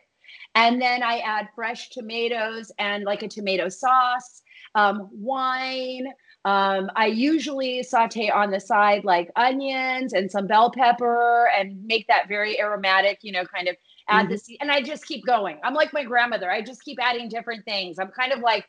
and 0.55 0.81
then 0.81 1.01
I 1.03 1.19
add 1.19 1.47
fresh 1.55 1.89
tomatoes 1.89 2.71
and 2.79 3.05
like 3.05 3.23
a 3.23 3.29
tomato 3.29 3.69
sauce, 3.69 4.41
um, 4.75 5.07
wine. 5.11 6.07
Um, 6.43 6.89
I 6.95 7.05
usually 7.05 7.83
saute 7.83 8.29
on 8.31 8.49
the 8.51 8.59
side 8.59 9.05
like 9.05 9.29
onions 9.35 10.13
and 10.13 10.29
some 10.29 10.47
bell 10.47 10.71
pepper 10.71 11.49
and 11.57 11.85
make 11.85 12.07
that 12.07 12.27
very 12.27 12.59
aromatic, 12.59 13.19
you 13.21 13.31
know, 13.31 13.45
kind 13.45 13.67
of 13.67 13.75
add 14.09 14.27
the 14.27 14.37
se- 14.37 14.57
and 14.59 14.71
I 14.71 14.81
just 14.81 15.05
keep 15.05 15.23
going. 15.25 15.59
I'm 15.63 15.75
like 15.75 15.93
my 15.93 16.03
grandmother. 16.03 16.49
I 16.51 16.61
just 16.61 16.83
keep 16.83 16.97
adding 16.99 17.29
different 17.29 17.63
things. 17.63 17.99
I'm 17.99 18.09
kind 18.09 18.33
of 18.33 18.39
like 18.39 18.65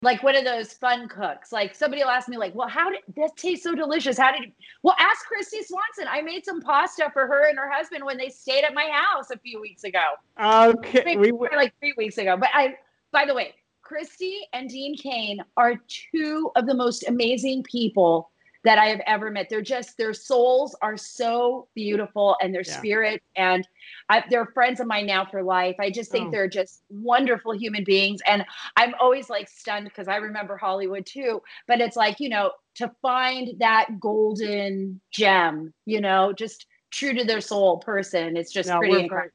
like 0.00 0.22
one 0.22 0.36
of 0.36 0.44
those 0.44 0.72
fun 0.72 1.08
cooks. 1.08 1.50
Like 1.52 1.74
somebody 1.74 2.02
will 2.02 2.10
ask 2.10 2.28
me, 2.28 2.36
like, 2.36 2.54
well, 2.54 2.68
how 2.68 2.90
did 2.90 3.00
that 3.16 3.36
taste 3.36 3.62
so 3.62 3.74
delicious? 3.74 4.16
How 4.16 4.32
did 4.32 4.42
you 4.42 4.52
well 4.82 4.96
ask 4.98 5.24
Kristy 5.26 5.64
Swanson? 5.64 6.06
I 6.08 6.22
made 6.22 6.44
some 6.44 6.60
pasta 6.60 7.10
for 7.12 7.26
her 7.26 7.48
and 7.48 7.58
her 7.58 7.70
husband 7.70 8.04
when 8.04 8.16
they 8.16 8.28
stayed 8.28 8.64
at 8.64 8.74
my 8.74 8.88
house 8.92 9.30
a 9.30 9.38
few 9.38 9.60
weeks 9.60 9.84
ago. 9.84 10.04
Okay. 10.40 11.02
Maybe 11.04 11.32
We, 11.32 11.32
we, 11.32 11.48
like 11.54 11.74
three 11.80 11.94
weeks 11.96 12.18
ago. 12.18 12.36
But 12.36 12.50
I 12.54 12.76
by 13.12 13.24
the 13.24 13.34
way, 13.34 13.54
Kristy 13.84 14.40
and 14.52 14.68
Dean 14.68 14.96
Cain 14.96 15.40
are 15.56 15.74
two 15.88 16.50
of 16.56 16.66
the 16.66 16.74
most 16.74 17.08
amazing 17.08 17.62
people 17.64 18.30
that 18.64 18.78
I 18.78 18.86
have 18.86 19.00
ever 19.06 19.30
met. 19.30 19.48
They're 19.48 19.62
just 19.62 19.96
their 19.96 20.12
souls 20.12 20.76
are 20.82 20.96
so 20.96 21.68
beautiful 21.74 22.36
and 22.42 22.54
their 22.54 22.64
Yeah. 22.66 22.78
spirit 22.78 23.22
and 23.36 23.66
I, 24.08 24.24
they're 24.28 24.46
friends 24.46 24.80
of 24.80 24.86
mine 24.86 25.06
now 25.06 25.24
for 25.24 25.42
life. 25.42 25.76
I 25.78 25.90
just 25.90 26.10
think 26.10 26.28
Oh. 26.28 26.30
they're 26.32 26.48
just 26.48 26.82
wonderful 26.90 27.52
human 27.52 27.84
beings 27.84 28.20
and 28.26 28.44
I'm 28.76 28.94
always 29.00 29.30
like 29.30 29.48
stunned 29.48 29.84
because 29.84 30.08
I 30.08 30.16
remember 30.16 30.56
Hollywood 30.56 31.06
too, 31.06 31.40
but 31.66 31.80
it's 31.80 31.96
like, 31.96 32.18
you 32.20 32.28
know, 32.28 32.52
to 32.76 32.90
find 33.00 33.58
that 33.60 34.00
golden 34.00 35.00
gem, 35.12 35.72
you 35.86 36.00
know, 36.00 36.32
just 36.32 36.66
true 36.90 37.14
to 37.14 37.24
their 37.24 37.40
soul 37.40 37.78
person. 37.78 38.36
It's 38.36 38.52
just 38.52 38.68
No, 38.70 38.78
pretty 38.78 39.00
incredible. 39.00 39.32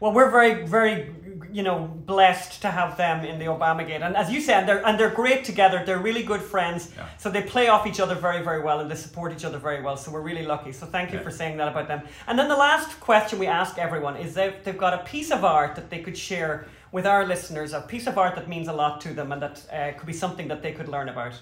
Well, 0.00 0.12
we're 0.12 0.30
very, 0.30 0.66
very, 0.66 1.14
you 1.52 1.62
know, 1.62 1.78
blessed 2.12 2.60
to 2.62 2.70
have 2.70 2.96
them 2.96 3.24
in 3.24 3.38
the 3.38 3.46
Obama 3.46 3.66
Obamagate, 3.66 4.02
and 4.02 4.16
as 4.16 4.30
you 4.30 4.40
said, 4.40 4.66
they're 4.66 4.86
and 4.86 4.98
they're 4.98 5.10
great 5.10 5.44
together. 5.44 5.82
They're 5.84 5.98
really 5.98 6.22
good 6.22 6.40
friends, 6.42 6.92
Yeah. 6.96 7.06
so 7.18 7.30
they 7.30 7.42
play 7.42 7.68
off 7.68 7.86
each 7.86 8.00
other 8.00 8.14
very, 8.14 8.42
very 8.42 8.62
well, 8.62 8.80
and 8.80 8.90
they 8.90 8.94
support 8.96 9.32
each 9.32 9.44
other 9.44 9.58
very 9.58 9.82
well. 9.82 9.96
So 9.96 10.10
we're 10.10 10.20
really 10.32 10.44
lucky. 10.44 10.72
So 10.72 10.86
thank 10.86 11.12
you 11.12 11.18
Yeah. 11.18 11.24
for 11.24 11.30
saying 11.30 11.56
that 11.58 11.68
about 11.68 11.88
them. 11.88 12.02
And 12.26 12.38
then 12.38 12.48
the 12.48 12.56
last 12.56 13.00
question 13.00 13.38
we 13.38 13.46
ask 13.46 13.78
everyone 13.78 14.16
is 14.16 14.34
they 14.34 14.54
they've 14.64 14.78
got 14.86 14.94
a 14.94 15.02
piece 15.04 15.30
of 15.30 15.44
art 15.44 15.74
that 15.76 15.88
they 15.90 16.00
could 16.00 16.16
share 16.16 16.66
with 16.92 17.06
our 17.06 17.26
listeners, 17.26 17.72
a 17.72 17.80
piece 17.80 18.06
of 18.06 18.16
art 18.18 18.34
that 18.36 18.48
means 18.48 18.68
a 18.68 18.72
lot 18.72 19.00
to 19.02 19.12
them, 19.14 19.32
and 19.32 19.42
that 19.42 19.56
uh, 19.72 19.98
could 19.98 20.06
be 20.06 20.12
something 20.12 20.48
that 20.48 20.62
they 20.62 20.72
could 20.72 20.88
learn 20.88 21.08
about. 21.08 21.34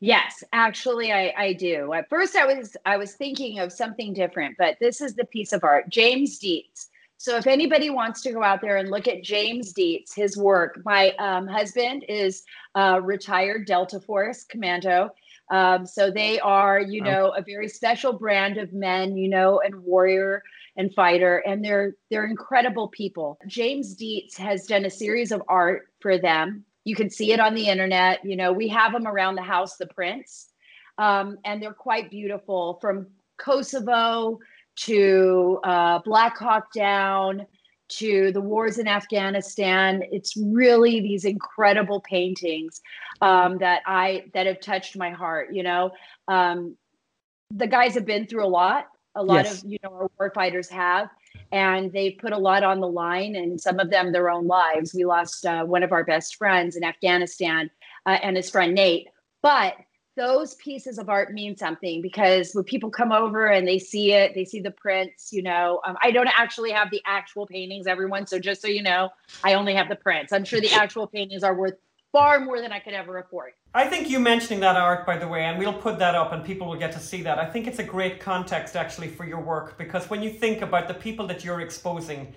Yes, 0.00 0.44
actually 0.52 1.12
I, 1.12 1.34
I 1.36 1.52
do. 1.54 1.92
At 1.92 2.08
first 2.08 2.36
I 2.36 2.46
was 2.46 2.76
I 2.84 2.96
was 2.96 3.14
thinking 3.14 3.58
of 3.58 3.72
something 3.72 4.12
different, 4.12 4.56
but 4.58 4.76
this 4.80 5.00
is 5.00 5.14
the 5.14 5.24
piece 5.24 5.52
of 5.52 5.64
art. 5.64 5.88
James 5.88 6.38
Dietz, 6.38 6.88
So 7.18 7.36
if 7.36 7.48
anybody 7.48 7.90
wants 7.90 8.22
to 8.22 8.32
go 8.32 8.44
out 8.44 8.60
there 8.60 8.76
and 8.76 8.90
look 8.90 9.08
at 9.08 9.24
James 9.24 9.72
Dietz, 9.72 10.14
his 10.14 10.36
work, 10.36 10.80
my 10.84 11.10
um, 11.18 11.48
husband 11.48 12.04
is 12.08 12.44
a 12.76 13.02
retired 13.02 13.66
Delta 13.66 13.98
Force 13.98 14.44
commando. 14.44 15.10
Um, 15.50 15.84
so 15.84 16.12
they 16.12 16.38
are, 16.38 16.80
you 16.80 17.02
know, 17.02 17.30
a 17.30 17.42
very 17.42 17.68
special 17.68 18.12
brand 18.12 18.56
of 18.56 18.72
men, 18.72 19.16
you 19.16 19.28
know, 19.28 19.60
and 19.64 19.82
warrior 19.82 20.44
and 20.76 20.94
fighter, 20.94 21.38
and 21.38 21.64
they're 21.64 21.94
they're 22.08 22.26
incredible 22.26 22.86
people. 22.88 23.38
James 23.48 23.96
Dietz 23.96 24.36
has 24.36 24.66
done 24.66 24.84
a 24.84 24.90
series 24.90 25.32
of 25.32 25.42
art 25.48 25.88
for 26.00 26.18
them. 26.18 26.64
You 26.84 26.94
can 26.94 27.10
see 27.10 27.32
it 27.32 27.40
on 27.40 27.54
the 27.54 27.66
internet. 27.66 28.24
You 28.24 28.36
know, 28.36 28.52
we 28.52 28.68
have 28.68 28.92
them 28.92 29.08
around 29.08 29.34
the 29.34 29.42
house, 29.42 29.76
the 29.76 29.86
prints, 29.86 30.50
um, 30.98 31.38
and 31.44 31.60
they're 31.60 31.72
quite 31.72 32.10
beautiful 32.10 32.78
from 32.80 33.08
Kosovo 33.38 34.38
to 34.80 35.60
uh, 35.64 35.98
Black 36.04 36.36
Hawk 36.38 36.72
Down 36.72 37.46
to 37.88 38.32
the 38.32 38.40
wars 38.40 38.78
in 38.78 38.86
Afghanistan. 38.86 40.02
It's 40.12 40.36
really 40.36 41.00
these 41.00 41.24
incredible 41.24 42.00
paintings 42.00 42.80
um, 43.20 43.58
that 43.58 43.82
I 43.86 44.24
that 44.34 44.46
have 44.46 44.60
touched 44.60 44.96
my 44.96 45.10
heart. 45.10 45.52
You 45.52 45.62
know, 45.62 45.90
um, 46.28 46.76
the 47.50 47.66
guys 47.66 47.94
have 47.94 48.04
been 48.04 48.26
through 48.26 48.44
a 48.44 48.48
lot. 48.48 48.88
A 49.14 49.22
lot 49.22 49.46
yes. 49.46 49.62
of 49.62 49.70
you 49.70 49.78
know 49.82 49.90
our 49.90 50.10
war 50.18 50.30
fighters 50.34 50.68
have, 50.68 51.08
and 51.50 51.92
they've 51.92 52.16
put 52.18 52.32
a 52.32 52.38
lot 52.38 52.62
on 52.62 52.80
the 52.80 52.86
line, 52.86 53.36
and 53.36 53.60
some 53.60 53.80
of 53.80 53.90
them 53.90 54.12
their 54.12 54.30
own 54.30 54.46
lives. 54.46 54.94
We 54.94 55.04
lost 55.04 55.44
uh, 55.44 55.64
one 55.64 55.82
of 55.82 55.92
our 55.92 56.04
best 56.04 56.36
friends 56.36 56.76
in 56.76 56.84
Afghanistan, 56.84 57.70
uh, 58.06 58.18
and 58.22 58.36
his 58.36 58.50
friend 58.50 58.74
Nate. 58.74 59.08
But 59.42 59.74
those 60.18 60.56
pieces 60.56 60.98
of 60.98 61.08
art 61.08 61.32
mean 61.32 61.56
something 61.56 62.02
because 62.02 62.52
when 62.52 62.64
people 62.64 62.90
come 62.90 63.12
over 63.12 63.46
and 63.46 63.66
they 63.66 63.78
see 63.78 64.12
it, 64.12 64.34
they 64.34 64.44
see 64.44 64.60
the 64.60 64.70
prints, 64.70 65.32
you 65.32 65.42
know, 65.42 65.80
um, 65.86 65.96
I 66.02 66.10
don't 66.10 66.28
actually 66.36 66.72
have 66.72 66.90
the 66.90 67.00
actual 67.06 67.46
paintings, 67.46 67.86
everyone. 67.86 68.26
So 68.26 68.40
just 68.40 68.60
so 68.60 68.66
you 68.66 68.82
know, 68.82 69.10
I 69.44 69.54
only 69.54 69.74
have 69.74 69.88
the 69.88 69.94
prints. 69.94 70.32
I'm 70.32 70.44
sure 70.44 70.60
the 70.60 70.72
actual 70.72 71.06
paintings 71.06 71.44
are 71.44 71.54
worth 71.54 71.74
far 72.10 72.40
more 72.40 72.60
than 72.60 72.72
I 72.72 72.80
could 72.80 72.94
ever 72.94 73.18
afford. 73.18 73.52
I 73.74 73.86
think 73.86 74.10
you 74.10 74.18
mentioning 74.18 74.58
that 74.60 74.74
art, 74.74 75.06
by 75.06 75.18
the 75.18 75.28
way, 75.28 75.44
and 75.44 75.56
we'll 75.56 75.72
put 75.72 76.00
that 76.00 76.16
up 76.16 76.32
and 76.32 76.44
people 76.44 76.66
will 76.66 76.78
get 76.78 76.90
to 76.92 77.00
see 77.00 77.22
that. 77.22 77.38
I 77.38 77.46
think 77.46 77.68
it's 77.68 77.78
a 77.78 77.84
great 77.84 78.18
context 78.18 78.74
actually 78.74 79.08
for 79.08 79.24
your 79.24 79.40
work 79.40 79.78
because 79.78 80.10
when 80.10 80.20
you 80.20 80.30
think 80.30 80.62
about 80.62 80.88
the 80.88 80.94
people 80.94 81.28
that 81.28 81.44
you're 81.44 81.60
exposing, 81.60 82.34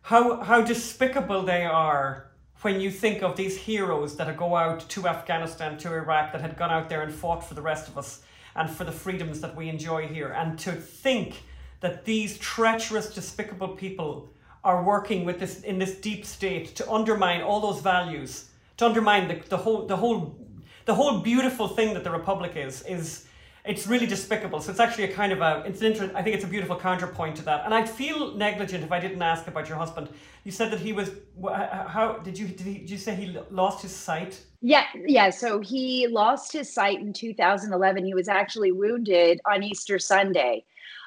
how 0.00 0.40
how 0.40 0.62
despicable 0.62 1.42
they 1.42 1.64
are 1.64 2.31
when 2.62 2.80
you 2.80 2.90
think 2.90 3.22
of 3.22 3.36
these 3.36 3.56
heroes 3.56 4.16
that 4.16 4.36
go 4.36 4.56
out 4.56 4.88
to 4.88 5.06
Afghanistan, 5.08 5.76
to 5.78 5.92
Iraq, 5.92 6.32
that 6.32 6.40
had 6.40 6.56
gone 6.56 6.70
out 6.70 6.88
there 6.88 7.02
and 7.02 7.12
fought 7.12 7.46
for 7.46 7.54
the 7.54 7.62
rest 7.62 7.88
of 7.88 7.98
us 7.98 8.22
and 8.54 8.70
for 8.70 8.84
the 8.84 8.92
freedoms 8.92 9.40
that 9.40 9.56
we 9.56 9.68
enjoy 9.68 10.06
here, 10.06 10.28
and 10.28 10.58
to 10.60 10.72
think 10.72 11.42
that 11.80 12.04
these 12.04 12.38
treacherous, 12.38 13.12
despicable 13.12 13.68
people 13.68 14.30
are 14.64 14.82
working 14.82 15.24
with 15.24 15.40
this 15.40 15.62
in 15.62 15.78
this 15.78 15.96
deep 15.96 16.24
state 16.24 16.76
to 16.76 16.88
undermine 16.90 17.42
all 17.42 17.60
those 17.60 17.80
values, 17.80 18.50
to 18.76 18.86
undermine 18.86 19.26
the, 19.26 19.42
the 19.48 19.56
whole 19.56 19.86
the 19.86 19.96
whole 19.96 20.36
the 20.84 20.94
whole 20.94 21.20
beautiful 21.20 21.68
thing 21.68 21.94
that 21.94 22.04
the 22.04 22.10
republic 22.10 22.52
is 22.54 22.82
is 22.82 23.26
it's 23.64 23.86
really 23.86 24.06
despicable. 24.06 24.60
So 24.60 24.70
it's 24.72 24.80
actually 24.80 25.04
a 25.04 25.12
kind 25.12 25.32
of 25.32 25.40
a, 25.40 25.62
it's 25.64 25.80
an 25.80 25.92
inter- 25.92 26.10
I 26.14 26.22
think 26.22 26.34
it's 26.34 26.44
a 26.44 26.48
beautiful 26.48 26.76
counterpoint 26.76 27.36
to 27.36 27.42
that. 27.44 27.64
And 27.64 27.72
I'd 27.72 27.88
feel 27.88 28.34
negligent 28.34 28.82
if 28.82 28.90
I 28.90 28.98
didn't 28.98 29.22
ask 29.22 29.46
about 29.46 29.68
your 29.68 29.78
husband. 29.78 30.08
You 30.42 30.50
said 30.50 30.72
that 30.72 30.80
he 30.80 30.92
was, 30.92 31.10
how, 31.40 32.18
did 32.24 32.36
you, 32.36 32.48
did, 32.48 32.66
he, 32.66 32.78
did 32.78 32.90
you 32.90 32.98
say 32.98 33.14
he 33.14 33.38
lost 33.50 33.82
his 33.82 33.94
sight? 33.94 34.40
Yeah, 34.60 34.84
yeah. 35.06 35.30
So 35.30 35.60
he 35.60 36.08
lost 36.08 36.52
his 36.52 36.72
sight 36.72 37.00
in 37.00 37.12
2011. 37.12 38.04
He 38.04 38.14
was 38.14 38.28
actually 38.28 38.72
wounded 38.72 39.40
on 39.46 39.62
Easter 39.62 39.98
Sunday. 39.98 40.64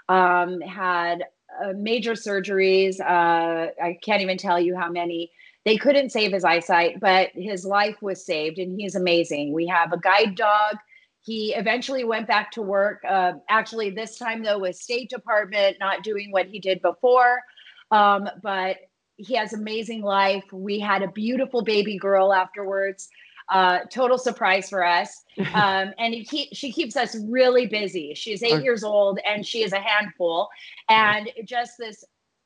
Um, 0.07 0.61
had 0.61 1.25
uh, 1.61 1.73
major 1.75 2.13
surgeries. 2.13 3.01
Uh, 3.01 3.71
I 3.83 3.97
can't 4.01 4.21
even 4.21 4.37
tell 4.37 4.59
you 4.59 4.77
how 4.77 4.89
many. 4.89 5.31
They 5.65 5.77
couldn't 5.77 6.11
save 6.11 6.31
his 6.31 6.43
eyesight, 6.43 6.99
but 6.99 7.31
his 7.33 7.65
life 7.65 8.01
was 8.01 8.23
saved, 8.23 8.59
and 8.59 8.79
he's 8.79 8.93
amazing. 8.93 9.51
We 9.51 9.65
have 9.67 9.91
a 9.91 9.97
guide 9.97 10.35
dog 10.35 10.77
he 11.25 11.55
eventually 11.55 12.03
went 12.03 12.27
back 12.27 12.51
to 12.51 12.61
work. 12.61 13.01
Uh, 13.07 13.33
actually, 13.49 13.89
this 13.89 14.17
time 14.17 14.43
though, 14.43 14.59
with 14.59 14.75
State 14.75 15.09
Department, 15.09 15.77
not 15.79 16.03
doing 16.03 16.31
what 16.31 16.45
he 16.45 16.59
did 16.59 16.81
before. 16.83 17.41
Um, 17.89 18.29
but 18.43 18.77
he 19.17 19.33
has 19.35 19.53
amazing 19.53 20.03
life. 20.03 20.43
We 20.51 20.79
had 20.79 21.01
a 21.01 21.07
beautiful 21.07 21.63
baby 21.63 21.97
girl 21.97 22.31
afterwards. 22.31 23.09
Uh, 23.49 23.79
total 23.91 24.17
surprise 24.17 24.69
for 24.69 24.85
us. 24.85 25.23
Um, 25.53 25.93
and 25.97 26.13
he 26.13 26.23
keep, 26.23 26.49
she 26.53 26.71
keeps 26.71 26.95
us 26.95 27.15
really 27.27 27.65
busy. 27.65 28.13
She's 28.13 28.41
eight 28.41 28.63
years 28.63 28.83
old 28.83 29.19
and 29.25 29.45
she 29.45 29.63
is 29.63 29.73
a 29.73 29.79
handful. 29.79 30.47
And 30.89 31.29
just 31.43 31.73
this, 31.77 32.05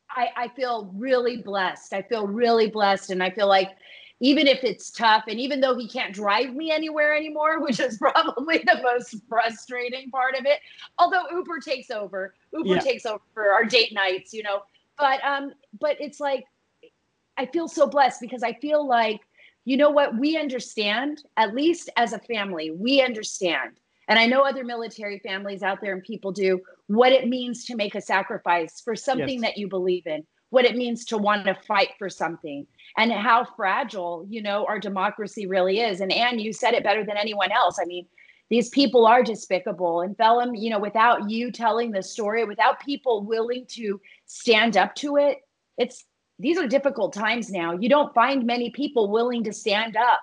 I, 0.09 0.30
I 0.36 0.47
feel 0.49 0.91
really 0.95 1.38
blessed. 1.38 1.93
I 1.93 2.01
feel 2.01 2.27
really 2.27 2.67
blessed. 2.67 3.11
And 3.11 3.21
I 3.21 3.30
feel 3.30 3.47
like 3.47 3.69
even 4.20 4.47
if 4.47 4.63
it's 4.63 4.91
tough 4.91 5.24
and 5.28 5.39
even 5.39 5.61
though 5.61 5.78
he 5.78 5.88
can't 5.88 6.13
drive 6.13 6.53
me 6.53 6.72
anywhere 6.72 7.15
anymore 7.15 7.59
which 7.63 7.80
is 7.80 7.97
probably 7.97 8.59
the 8.59 8.80
most 8.84 9.15
frustrating 9.28 10.09
part 10.09 10.36
of 10.36 10.45
it 10.45 10.59
although 10.97 11.24
uber 11.32 11.59
takes 11.59 11.89
over. 11.89 12.34
Uber 12.53 12.76
yeah. 12.76 12.80
takes 12.80 13.05
over 13.05 13.22
for 13.34 13.51
our 13.51 13.65
date 13.65 13.93
nights 13.93 14.34
you 14.34 14.43
know. 14.43 14.61
But 14.97 15.24
um 15.24 15.53
but 15.80 15.97
it's 15.99 16.20
like 16.20 16.45
i 17.38 17.45
feel 17.45 17.67
so 17.67 17.88
blessed 17.88 18.22
because 18.22 18.43
i 18.43 18.53
feel 18.53 18.88
like 18.88 19.22
you 19.65 19.78
know 19.78 19.91
what? 19.91 20.17
We 20.17 20.36
understand 20.36 21.24
at 21.38 21.53
least 21.53 21.91
as 21.95 22.13
a 22.13 22.20
family 22.20 22.72
we 22.72 23.01
understand. 23.01 23.80
And 24.07 24.17
i 24.17 24.26
know 24.26 24.41
other 24.41 24.63
military 24.63 25.20
families 25.20 25.61
out 25.63 25.80
there 25.82 25.93
and 25.93 26.03
people 26.03 26.32
do 26.32 26.59
what 26.88 27.11
it 27.11 27.28
means 27.28 27.65
to 27.65 27.76
make 27.76 27.93
a 27.93 28.01
sacrifice 28.01 28.82
for 28.82 28.95
something 28.95 29.41
yes. 29.41 29.41
that 29.41 29.57
you 29.57 29.67
believe 29.67 30.07
in 30.07 30.26
what 30.49 30.65
it 30.65 30.75
means 30.75 31.05
to 31.05 31.17
want 31.17 31.45
to 31.45 31.53
fight 31.53 31.89
for 31.97 32.09
something 32.09 32.65
and 32.97 33.11
how 33.11 33.45
fragile, 33.55 34.25
you 34.29 34.41
know, 34.41 34.65
our 34.65 34.79
democracy 34.79 35.45
really 35.45 35.79
is. 35.79 36.01
And 36.01 36.11
Ann, 36.11 36.39
you 36.39 36.53
said 36.53 36.73
it 36.73 36.83
better 36.83 37.05
than 37.05 37.17
anyone 37.17 37.51
else. 37.51 37.77
I 37.81 37.85
mean, 37.85 38.05
these 38.49 38.69
people 38.69 39.05
are 39.05 39.21
despicable. 39.21 40.01
And 40.01 40.17
Phelim, 40.17 40.59
you 40.59 40.71
know, 40.71 40.79
without 40.79 41.29
you 41.29 41.51
telling 41.51 41.91
the 41.91 42.01
story, 42.01 42.43
without 42.45 42.79
people 42.79 43.23
willing 43.23 43.65
to 43.69 44.01
stand 44.25 44.75
up 44.75 44.95
to 44.95 45.17
it, 45.17 45.37
it's 45.77 46.05
these 46.39 46.57
are 46.57 46.67
difficult 46.67 47.13
times 47.13 47.51
now. 47.51 47.73
You 47.73 47.89
don't 47.89 48.13
find 48.13 48.45
many 48.45 48.69
people 48.71 49.11
willing 49.11 49.43
to 49.43 49.53
stand 49.53 49.97
up 49.97 50.21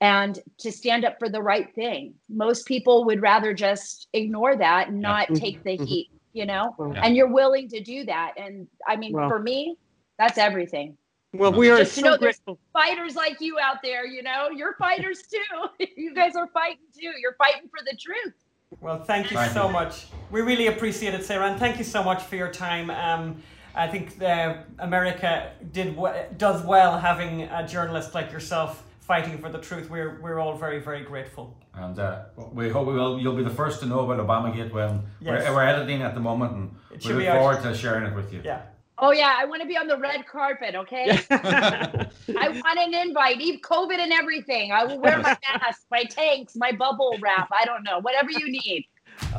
and 0.00 0.38
to 0.58 0.70
stand 0.70 1.04
up 1.04 1.18
for 1.18 1.28
the 1.28 1.42
right 1.42 1.74
thing. 1.74 2.14
Most 2.28 2.66
people 2.66 3.04
would 3.06 3.20
rather 3.20 3.52
just 3.52 4.08
ignore 4.12 4.56
that 4.56 4.88
and 4.88 5.00
not 5.00 5.28
take 5.34 5.62
the 5.64 5.70
mm-hmm. 5.70 5.84
heat, 5.84 6.10
you 6.32 6.46
know? 6.46 6.74
Yeah. 6.78 7.00
And 7.02 7.16
you're 7.16 7.32
willing 7.32 7.68
to 7.68 7.80
do 7.80 8.04
that. 8.04 8.34
And 8.36 8.66
I 8.86 8.96
mean, 8.96 9.12
well, 9.12 9.28
for 9.28 9.38
me, 9.38 9.76
that's 10.18 10.38
everything. 10.38 10.96
Well, 11.34 11.52
we 11.52 11.70
are 11.70 11.78
Just 11.78 11.94
so 11.94 12.16
grateful. 12.16 12.58
Fighters 12.72 13.14
like 13.14 13.40
you 13.40 13.58
out 13.58 13.82
there, 13.82 14.06
you 14.06 14.22
know, 14.22 14.48
you're 14.48 14.74
fighters 14.78 15.22
too. 15.22 15.86
you 15.96 16.14
guys 16.14 16.34
are 16.36 16.46
fighting 16.48 16.86
too. 16.98 17.12
You're 17.20 17.36
fighting 17.36 17.68
for 17.68 17.84
the 17.84 17.96
truth. 17.96 18.34
Well, 18.80 19.02
thank 19.02 19.30
you 19.30 19.36
thank 19.36 19.52
so 19.52 19.66
you. 19.66 19.72
much. 19.72 20.06
We 20.30 20.40
really 20.40 20.68
appreciate 20.68 21.14
it, 21.14 21.24
Sara, 21.24 21.50
and 21.50 21.58
thank 21.58 21.78
you 21.78 21.84
so 21.84 22.02
much 22.02 22.22
for 22.22 22.36
your 22.36 22.50
time. 22.50 22.90
Um, 22.90 23.42
I 23.74 23.86
think 23.86 24.20
uh, 24.22 24.58
America 24.78 25.52
did 25.72 25.98
does 26.36 26.64
well 26.64 26.98
having 26.98 27.42
a 27.42 27.66
journalist 27.66 28.14
like 28.14 28.32
yourself 28.32 28.82
fighting 29.08 29.38
for 29.38 29.48
the 29.48 29.58
truth. 29.58 29.90
We're 29.90 30.20
we're 30.20 30.38
all 30.38 30.54
very 30.56 30.78
very 30.78 31.02
grateful. 31.02 31.56
And 31.74 31.98
uh, 31.98 32.24
we 32.52 32.68
hope 32.68 32.86
we 32.86 32.94
will. 32.94 33.18
You'll 33.20 33.36
be 33.36 33.42
the 33.42 33.58
first 33.62 33.80
to 33.80 33.86
know 33.86 34.00
about 34.00 34.18
Obamagate 34.24 34.72
when 34.72 35.02
yes. 35.20 35.44
we're, 35.48 35.54
we're 35.54 35.64
editing 35.64 36.02
at 36.02 36.14
the 36.14 36.20
moment, 36.20 36.52
and 36.52 37.04
we 37.04 37.12
look 37.14 37.26
forward 37.26 37.62
to 37.62 37.74
sharing 37.74 38.04
it 38.04 38.14
with 38.14 38.32
you. 38.32 38.42
Yeah. 38.44 38.62
Oh 39.00 39.12
yeah, 39.12 39.34
I 39.38 39.44
want 39.44 39.62
to 39.62 39.68
be 39.68 39.76
on 39.76 39.86
the 39.86 39.96
red 39.96 40.26
carpet. 40.26 40.74
Okay, 40.74 41.04
I 41.30 42.48
want 42.48 42.78
an 42.78 42.94
invite, 42.94 43.40
even 43.40 43.60
COVID 43.60 43.98
and 43.98 44.12
everything. 44.12 44.72
I 44.72 44.84
will 44.84 45.00
wear 45.00 45.18
my 45.18 45.36
mask, 45.54 45.82
my 45.90 46.02
tanks, 46.04 46.56
my 46.56 46.72
bubble 46.72 47.16
wrap. 47.20 47.48
I 47.52 47.64
don't 47.64 47.84
know, 47.84 48.00
whatever 48.00 48.30
you 48.30 48.50
need. 48.50 48.86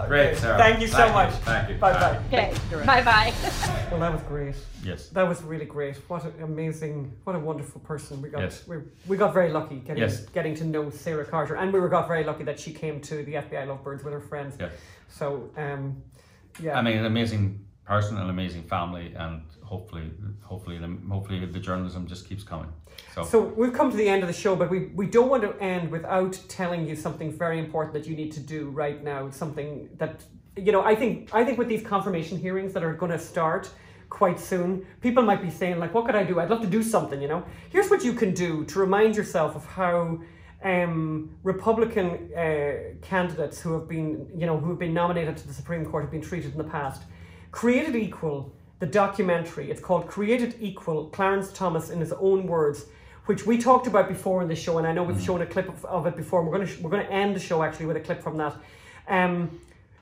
Great, 0.08 0.38
Sara. 0.38 0.58
Thank 0.58 0.82
you 0.82 0.88
so 0.88 0.98
Thank 0.98 1.14
much. 1.14 1.34
You. 1.34 1.40
Thank 1.40 1.70
you. 1.70 1.76
Bye 1.76 1.94
bye. 1.94 2.20
Okay. 2.28 2.54
Bye 2.86 3.04
bye. 3.04 3.34
well, 3.92 4.00
that 4.00 4.12
was 4.12 4.22
great. 4.24 4.56
Yes. 4.84 5.10
That 5.10 5.28
was 5.28 5.42
really 5.42 5.66
great. 5.66 5.98
What 6.08 6.24
an 6.24 6.44
amazing, 6.44 7.14
what 7.24 7.36
a 7.36 7.40
wonderful 7.40 7.82
person 7.82 8.22
we 8.22 8.30
got. 8.30 8.42
Yes. 8.42 8.68
We, 8.68 8.78
we 9.08 9.18
got 9.18 9.34
very 9.34 9.52
lucky 9.52 9.78
getting 9.78 10.04
yes. 10.04 10.26
getting 10.28 10.56
to 10.56 10.64
know 10.64 10.90
Sara 10.90 11.26
Carter, 11.26 11.56
and 11.56 11.72
we 11.72 11.80
were 11.80 11.90
got 11.90 12.08
very 12.08 12.24
lucky 12.24 12.44
that 12.44 12.60
she 12.60 12.74
came 12.74 13.00
to 13.02 13.24
the 13.24 13.34
FBI 13.36 13.68
Lovebirds 13.68 14.04
with 14.04 14.14
her 14.14 14.22
friends. 14.22 14.56
Yeah. 14.60 14.70
So, 15.08 15.50
um, 15.58 16.02
yeah. 16.62 16.78
I 16.78 16.82
mean, 16.82 16.98
an 16.98 17.06
amazing 17.06 17.66
person, 17.86 18.18
an 18.18 18.30
amazing 18.30 18.64
family, 18.64 19.14
and 19.16 19.44
hopefully, 19.70 20.10
hopefully, 20.42 20.80
the, 20.80 20.98
hopefully 21.08 21.46
the 21.46 21.60
journalism 21.60 22.08
just 22.08 22.28
keeps 22.28 22.44
coming. 22.44 22.72
So. 23.14 23.24
so 23.24 23.40
we've 23.40 23.72
come 23.72 23.92
to 23.92 23.98
the 23.98 24.10
end 24.10 24.24
of 24.24 24.28
the 24.28 24.34
show, 24.34 24.56
but 24.56 24.68
we, 24.70 24.88
we 25.02 25.06
don't 25.06 25.30
want 25.30 25.44
to 25.44 25.54
end 25.62 25.92
without 25.92 26.40
telling 26.48 26.88
you 26.88 26.96
something 26.96 27.32
very 27.32 27.60
important 27.60 27.94
that 27.94 28.08
you 28.08 28.16
need 28.16 28.32
to 28.32 28.40
do 28.40 28.72
right 28.72 29.04
now. 29.04 29.30
Something 29.30 29.88
that 29.98 30.24
you 30.58 30.72
know, 30.72 30.84
I 30.84 30.96
think 30.96 31.30
I 31.34 31.46
think 31.46 31.60
with 31.60 31.68
these 31.68 31.84
confirmation 31.84 32.38
hearings 32.40 32.74
that 32.74 32.84
are 32.84 32.94
going 32.94 33.12
to 33.12 33.20
start 33.20 33.70
quite 34.10 34.40
soon, 34.40 34.86
people 35.02 35.22
might 35.22 35.42
be 35.42 35.52
saying 35.52 35.78
like, 35.78 35.94
"What 35.94 36.06
could 36.08 36.16
I 36.16 36.24
do? 36.24 36.40
I'd 36.40 36.50
love 36.50 36.62
to 36.62 36.74
do 36.80 36.82
something." 36.82 37.22
You 37.22 37.28
know, 37.28 37.46
here's 37.70 37.90
what 37.92 38.04
you 38.04 38.14
can 38.14 38.34
do 38.34 38.66
to 38.66 38.80
remind 38.80 39.16
yourself 39.16 39.56
of 39.56 39.66
how 39.68 40.20
um, 40.64 41.30
Republican 41.44 42.08
uh, 42.36 42.96
candidates 43.04 43.62
who 43.62 43.74
have 43.74 43.88
been, 43.88 44.28
you 44.36 44.48
know, 44.48 44.58
who 44.58 44.70
have 44.72 44.80
been 44.80 44.96
nominated 44.96 45.38
to 45.38 45.48
the 45.48 45.54
Supreme 45.54 45.86
Court 45.86 46.04
have 46.06 46.12
been 46.12 46.28
treated 46.32 46.52
in 46.54 46.58
the 46.58 46.72
past. 46.80 47.04
Created 47.52 47.96
Equal 47.96 48.54
the 48.80 48.86
documentary. 48.86 49.70
It's 49.70 49.82
called 49.82 50.08
Created 50.08 50.56
Equal 50.60 51.06
Clarence 51.08 51.52
Thomas 51.52 51.90
in 51.90 52.00
his 52.00 52.14
own 52.14 52.48
words, 52.48 52.86
which 53.26 53.46
we 53.46 53.58
talked 53.58 53.88
about 53.88 54.08
before 54.08 54.42
in 54.42 54.48
the 54.48 54.56
show, 54.56 54.78
and 54.78 54.88
I 54.88 54.94
know 54.94 55.04
we've 55.04 55.18
mm. 55.18 55.26
shown 55.26 55.42
a 55.42 55.46
clip 55.46 55.70
of, 55.70 55.86
of 55.86 56.08
it 56.08 56.16
before. 56.16 56.44
We're 56.44 56.58
going 56.58 56.68
to 56.68 56.82
we're 56.82 56.90
going 56.90 57.06
to 57.06 57.12
end 57.12 57.36
the 57.36 57.40
show 57.40 57.62
actually 57.62 57.86
with 57.86 57.98
a 57.98 58.02
clip 58.02 58.24
from 58.24 58.38
that. 58.38 58.56
Um, 59.08 59.60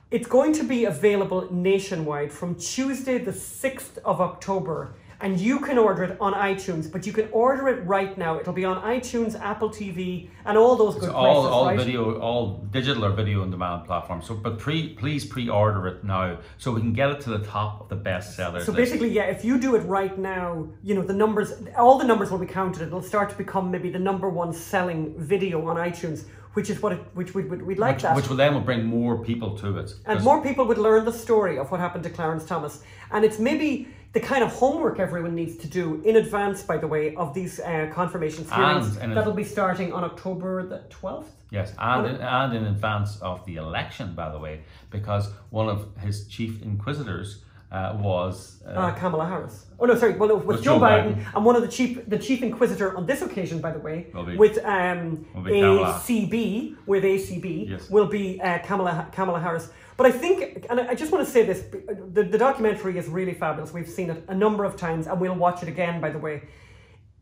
it's 0.09 0.27
going 0.27 0.53
to 0.53 0.63
be 0.63 0.85
available 0.85 1.51
nationwide 1.51 2.31
from 2.31 2.55
Tuesday, 2.55 3.17
the 3.17 3.31
6th 3.31 3.97
of 4.05 4.21
October 4.21 4.93
and 5.19 5.39
you 5.39 5.59
can 5.59 5.77
order 5.77 6.03
it 6.03 6.17
on 6.19 6.33
iTunes. 6.33 6.91
But 6.91 7.07
you 7.07 7.13
can 7.13 7.29
order 7.31 7.67
it 7.69 7.85
right 7.85 8.17
now. 8.17 8.39
It'll 8.39 8.53
be 8.53 8.65
on 8.65 8.81
iTunes, 8.83 9.39
Apple 9.39 9.69
TV, 9.69 10.29
and 10.45 10.57
all 10.57 10.75
those 10.75 10.95
good 10.95 11.09
all, 11.09 11.23
places. 11.23 11.51
All 11.51 11.65
right? 11.65 11.77
video, 11.77 12.19
all 12.19 12.59
digital 12.71 13.05
or 13.05 13.11
video 13.11 13.41
on 13.41 13.51
demand 13.51 13.85
platforms. 13.85 14.27
So, 14.27 14.35
but 14.35 14.59
pre, 14.59 14.93
please 14.93 15.25
pre-order 15.25 15.87
it 15.87 16.03
now 16.03 16.39
so 16.57 16.71
we 16.71 16.81
can 16.81 16.93
get 16.93 17.09
it 17.09 17.21
to 17.21 17.29
the 17.31 17.39
top 17.39 17.81
of 17.81 17.89
the 17.89 17.97
bestsellers. 17.97 18.63
So 18.63 18.73
basically, 18.73 19.09
yeah, 19.09 19.23
if 19.23 19.43
you 19.43 19.59
do 19.59 19.75
it 19.75 19.81
right 19.81 20.17
now, 20.17 20.67
you 20.83 20.93
know 20.93 21.01
the 21.01 21.13
numbers, 21.13 21.53
all 21.77 21.97
the 21.97 22.05
numbers 22.05 22.31
will 22.31 22.39
be 22.39 22.45
counted. 22.45 22.83
It'll 22.83 23.01
start 23.01 23.29
to 23.29 23.35
become 23.35 23.71
maybe 23.71 23.89
the 23.89 23.99
number 23.99 24.29
one 24.29 24.53
selling 24.53 25.15
video 25.17 25.65
on 25.67 25.77
iTunes 25.77 26.25
which 26.57 26.71
is 26.71 26.81
what 26.81 26.91
it, 26.91 26.99
which 27.13 27.35
we'd, 27.35 27.51
we'd 27.61 27.77
like 27.77 27.97
which, 27.97 28.01
that. 28.01 28.15
Which 28.15 28.29
will 28.29 28.35
then 28.35 28.55
will 28.55 28.61
bring 28.61 28.83
more 28.83 29.23
people 29.23 29.55
to 29.59 29.77
it. 29.77 29.93
And 30.07 30.23
more 30.23 30.41
people 30.41 30.65
would 30.65 30.79
learn 30.79 31.05
the 31.05 31.13
story 31.13 31.59
of 31.59 31.69
what 31.69 31.79
happened 31.79 32.03
to 32.05 32.09
Clarence 32.09 32.45
Thomas. 32.45 32.81
And 33.11 33.23
it's 33.23 33.37
maybe 33.37 33.89
the 34.19 34.25
kind 34.25 34.43
of 34.43 34.51
homework 34.51 34.99
everyone 34.99 35.35
needs 35.35 35.57
to 35.57 35.67
do 35.67 36.01
in 36.03 36.15
advance, 36.15 36.63
by 36.63 36.75
the 36.75 36.87
way, 36.87 37.13
of 37.15 37.35
these 37.35 37.59
uh, 37.59 37.87
confirmations 37.93 38.51
hearings 38.51 38.97
and, 38.97 39.15
that'll 39.15 39.31
be 39.31 39.43
starting 39.43 39.93
on 39.93 40.03
October 40.03 40.65
the 40.65 40.79
12th. 40.89 41.27
Yes, 41.51 41.73
and 41.77 42.07
in, 42.07 42.15
and 42.15 42.55
in 42.55 42.65
advance 42.65 43.19
of 43.21 43.45
the 43.45 43.57
election, 43.57 44.15
by 44.15 44.31
the 44.31 44.39
way, 44.39 44.61
because 44.89 45.29
one 45.51 45.69
of 45.69 45.95
his 45.99 46.27
chief 46.27 46.63
inquisitors 46.63 47.43
uh, 47.71 47.97
was 47.99 48.63
uh, 48.65 48.69
uh, 48.69 48.95
Kamala 48.95 49.27
Harris. 49.27 49.65
Oh 49.79 49.85
no, 49.85 49.95
sorry. 49.95 50.13
Well, 50.13 50.29
no, 50.29 50.35
with 50.35 50.63
Joe, 50.63 50.75
Joe 50.75 50.79
Biden, 50.79 51.15
Biden, 51.15 51.35
and 51.35 51.45
one 51.45 51.55
of 51.55 51.61
the 51.61 51.67
chief, 51.67 52.07
the 52.07 52.17
chief 52.17 52.41
inquisitor 52.41 52.95
on 52.95 53.05
this 53.05 53.21
occasion, 53.21 53.59
by 53.59 53.71
the 53.71 53.79
way, 53.79 54.07
be, 54.13 54.37
with 54.37 54.57
um, 54.63 55.25
ACB, 55.35 56.77
with 56.85 57.03
ACB, 57.03 57.69
yes. 57.69 57.89
will 57.89 58.07
be 58.07 58.39
uh, 58.41 58.59
Kamala 58.59 59.07
Kamala 59.11 59.39
Harris. 59.39 59.69
But 59.97 60.05
I 60.05 60.11
think, 60.11 60.65
and 60.69 60.79
I 60.79 60.95
just 60.95 61.11
want 61.11 61.25
to 61.25 61.31
say 61.31 61.43
this: 61.43 61.63
the, 62.13 62.23
the 62.23 62.37
documentary 62.37 62.97
is 62.97 63.07
really 63.07 63.33
fabulous. 63.33 63.73
We've 63.73 63.89
seen 63.89 64.11
it 64.11 64.23
a 64.29 64.35
number 64.35 64.63
of 64.63 64.77
times, 64.77 65.07
and 65.07 65.19
we'll 65.19 65.35
watch 65.35 65.61
it 65.61 65.67
again. 65.67 65.99
By 65.99 66.11
the 66.11 66.19
way, 66.19 66.43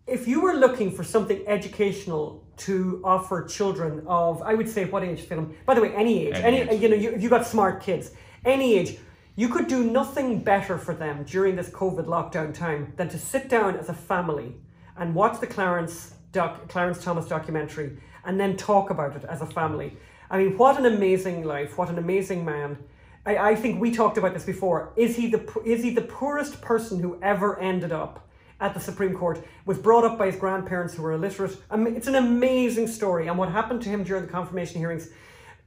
if 0.05 0.27
you 0.27 0.41
were 0.41 0.53
looking 0.53 0.91
for 0.91 1.03
something 1.03 1.43
educational 1.47 2.45
to 2.57 3.01
offer 3.03 3.43
children 3.43 4.03
of, 4.05 4.41
I 4.43 4.53
would 4.53 4.69
say, 4.69 4.85
what 4.85 5.03
age 5.03 5.21
film? 5.21 5.55
By 5.65 5.73
the 5.73 5.81
way, 5.81 5.93
any 5.95 6.27
age, 6.27 6.35
any, 6.35 6.61
any 6.61 6.71
age. 6.71 6.81
you 6.81 6.89
know, 6.89 6.95
you, 6.95 7.17
you 7.17 7.29
got 7.29 7.47
smart 7.47 7.81
kids, 7.81 8.11
any 8.45 8.77
age 8.77 8.97
you 9.35 9.49
could 9.49 9.67
do 9.67 9.83
nothing 9.83 10.39
better 10.39 10.77
for 10.77 10.93
them 10.93 11.23
during 11.23 11.55
this 11.55 11.69
COVID 11.69 12.05
lockdown 12.05 12.53
time 12.53 12.93
than 12.95 13.09
to 13.09 13.19
sit 13.19 13.49
down 13.49 13.75
as 13.75 13.89
a 13.89 13.93
family 13.93 14.55
and 14.97 15.13
watch 15.13 15.41
the 15.41 15.47
Clarence 15.47 16.13
doc, 16.31 16.69
Clarence 16.69 17.03
Thomas 17.03 17.25
documentary 17.25 17.97
and 18.23 18.39
then 18.39 18.55
talk 18.55 18.89
about 18.89 19.15
it 19.15 19.25
as 19.25 19.41
a 19.41 19.45
family. 19.45 19.97
I 20.29 20.37
mean, 20.37 20.57
what 20.57 20.79
an 20.79 20.85
amazing 20.85 21.43
life! 21.43 21.77
What 21.77 21.89
an 21.89 21.97
amazing 21.97 22.45
man! 22.45 22.77
I, 23.25 23.37
I 23.37 23.55
think 23.55 23.79
we 23.79 23.91
talked 23.91 24.17
about 24.17 24.33
this 24.33 24.45
before. 24.45 24.93
Is 24.95 25.15
he 25.15 25.27
the 25.27 25.61
is 25.65 25.83
he 25.83 25.89
the 25.91 26.01
poorest 26.01 26.61
person 26.61 26.99
who 26.99 27.19
ever 27.21 27.59
ended 27.59 27.91
up 27.91 28.27
at 28.59 28.73
the 28.73 28.79
Supreme 28.79 29.13
Court? 29.13 29.45
Was 29.65 29.77
brought 29.77 30.05
up 30.05 30.17
by 30.17 30.27
his 30.27 30.35
grandparents 30.37 30.95
who 30.95 31.03
were 31.03 31.11
illiterate. 31.11 31.57
I 31.69 31.75
mean, 31.75 31.95
it's 31.95 32.07
an 32.07 32.15
amazing 32.15 32.87
story, 32.87 33.27
and 33.27 33.37
what 33.37 33.51
happened 33.51 33.81
to 33.83 33.89
him 33.89 34.03
during 34.03 34.25
the 34.25 34.31
confirmation 34.31 34.79
hearings 34.79 35.09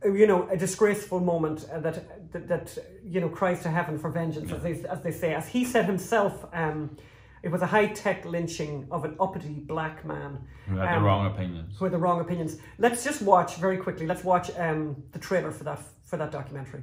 you 0.04 0.26
know, 0.26 0.48
a 0.48 0.56
disgraceful 0.56 1.20
moment 1.20 1.66
uh, 1.72 1.80
that, 1.80 2.32
that, 2.32 2.48
that 2.48 2.78
you 3.04 3.20
know 3.20 3.28
cries 3.28 3.62
to 3.62 3.70
heaven 3.70 3.98
for 3.98 4.10
vengeance, 4.10 4.50
yeah. 4.50 4.56
as 4.56 4.62
they 4.62 4.88
as 4.88 5.02
they 5.02 5.10
say. 5.10 5.34
As 5.34 5.48
he 5.48 5.64
said 5.64 5.86
himself, 5.86 6.46
um, 6.52 6.96
it 7.42 7.50
was 7.50 7.62
a 7.62 7.66
high 7.66 7.86
tech 7.86 8.24
lynching 8.24 8.86
of 8.90 9.04
an 9.04 9.16
uppity 9.18 9.54
black 9.54 10.04
man 10.04 10.38
who 10.66 10.76
had 10.76 10.94
um, 10.94 11.02
the 11.02 11.06
wrong 11.06 11.26
opinions. 11.26 11.78
Who 11.78 11.84
had 11.84 11.92
the 11.92 11.98
wrong 11.98 12.20
opinions. 12.20 12.58
Let's 12.78 13.02
just 13.02 13.22
watch 13.22 13.56
very 13.56 13.76
quickly. 13.76 14.06
Let's 14.06 14.24
watch 14.24 14.50
um, 14.56 15.02
the 15.12 15.18
trailer 15.18 15.50
for 15.50 15.64
that 15.64 15.80
for 16.04 16.16
that 16.16 16.30
documentary. 16.30 16.82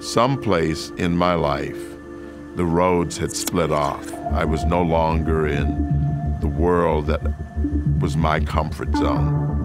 Someplace 0.00 0.90
in 0.90 1.16
my 1.16 1.34
life, 1.34 1.82
the 2.54 2.64
roads 2.64 3.16
had 3.16 3.32
split 3.32 3.72
off. 3.72 4.12
I 4.32 4.44
was 4.44 4.64
no 4.64 4.82
longer 4.82 5.46
in 5.46 6.38
the 6.40 6.46
world 6.48 7.06
that 7.06 7.20
was 8.00 8.16
my 8.16 8.38
comfort 8.38 8.94
zone. 8.94 9.58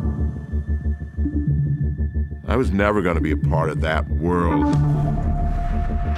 I 2.53 2.55
was 2.55 2.71
never 2.71 3.01
going 3.01 3.15
to 3.15 3.21
be 3.21 3.31
a 3.31 3.35
part 3.35 3.71
of 3.71 3.81
that 3.81 4.07
world. 4.07 4.71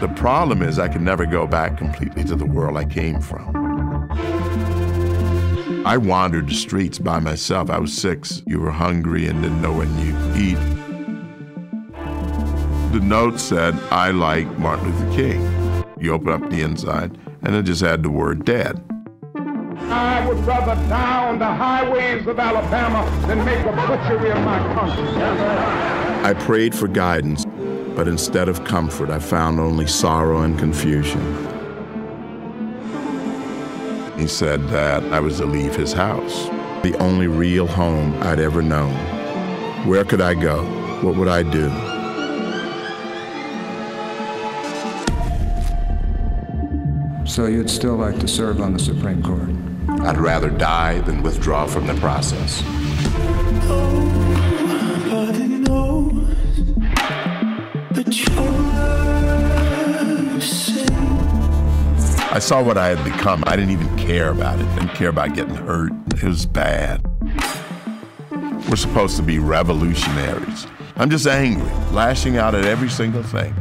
The 0.02 0.14
problem 0.18 0.62
is 0.64 0.80
I 0.80 0.90
can 0.90 1.02
never 1.02 1.26
go 1.26 1.48
back 1.48 1.78
completely 1.78 2.26
to 2.26 2.36
the 2.36 2.46
world 2.46 2.76
I 2.76 2.84
came 2.84 3.22
from. 3.22 3.56
I 5.86 5.96
wandered 5.96 6.50
the 6.50 6.54
streets 6.54 7.00
by 7.00 7.22
myself. 7.22 7.70
I 7.70 7.80
was 7.80 7.94
six. 7.94 8.44
You 8.46 8.60
were 8.60 8.72
hungry 8.72 9.28
and 9.28 9.42
didn't 9.42 9.62
know 9.62 9.72
when 9.72 9.88
you'd 9.98 10.36
eat. 10.36 10.60
The 12.92 13.00
note 13.00 13.40
said, 13.40 13.74
I 13.90 14.12
like 14.12 14.46
Martin 14.60 14.92
Luther 14.92 15.16
King. 15.16 15.86
You 16.02 16.12
open 16.12 16.34
up 16.34 16.50
the 16.50 16.64
inside, 16.64 17.18
and 17.44 17.56
it 17.56 17.64
just 17.64 17.80
had 17.80 18.04
the 18.04 18.10
word 18.10 18.44
dead. 18.44 18.84
I 19.92 20.26
would 20.28 20.46
rather 20.46 20.76
die 20.90 21.30
on 21.30 21.40
the 21.40 21.46
highways 21.46 22.26
of 22.28 22.40
Alabama 22.40 23.28
than 23.28 23.46
make 23.46 23.66
a 23.66 23.72
butchery 23.72 24.32
of 24.32 24.40
my 24.40 24.58
country. 24.74 25.06
I 26.26 26.34
prayed 26.34 26.74
for 26.74 26.88
guidance, 26.88 27.46
but 27.96 28.08
instead 28.08 28.50
of 28.50 28.64
comfort, 28.64 29.10
I 29.10 29.20
found 29.20 29.60
only 29.60 29.88
sorrow 29.88 30.42
and 30.42 30.58
confusion. 30.58 31.22
He 34.18 34.28
said 34.28 34.68
that 34.70 35.04
I 35.14 35.20
was 35.20 35.38
to 35.38 35.46
leave 35.46 35.76
his 35.76 35.94
house, 35.94 36.46
the 36.82 36.96
only 37.00 37.28
real 37.28 37.68
home 37.68 38.16
I'd 38.24 38.40
ever 38.40 38.62
known. 38.62 38.96
Where 39.88 40.04
could 40.04 40.22
I 40.22 40.34
go? 40.34 40.64
What 41.02 41.16
would 41.16 41.28
I 41.28 41.44
do? 41.44 41.70
So 47.28 47.48
you'd 47.48 47.70
still 47.70 47.96
like 47.96 48.20
to 48.20 48.28
serve 48.28 48.62
on 48.62 48.74
the 48.74 48.80
Supreme 48.80 49.22
Court? 49.22 49.64
I'd 50.06 50.20
rather 50.20 50.51
die 50.51 50.99
than 51.01 51.24
withdraw 51.24 51.66
from 51.66 51.88
the 51.88 51.95
process. 51.95 52.62
I 62.32 62.39
saw 62.39 62.62
what 62.62 62.78
I 62.78 62.89
had 62.89 63.03
become. 63.03 63.43
I 63.47 63.56
didn't 63.56 63.72
even 63.72 63.97
care 63.97 64.30
about 64.30 64.60
it. 64.60 64.66
I 64.68 64.76
Didn't 64.76 64.93
care 64.93 65.10
about 65.10 65.34
getting 65.34 65.56
hurt. 65.56 65.91
It 66.14 66.24
was 66.24 66.45
bad. 66.45 67.03
We're 68.70 68.76
supposed 68.76 69.18
to 69.18 69.24
be 69.24 69.39
revolutionaries. 69.39 70.68
I'm 70.97 71.10
just 71.10 71.26
angry, 71.26 71.72
lashing 71.91 72.38
out 72.38 72.53
at 72.53 72.66
every 72.66 72.89
single 72.89 73.24
thing. 73.24 73.56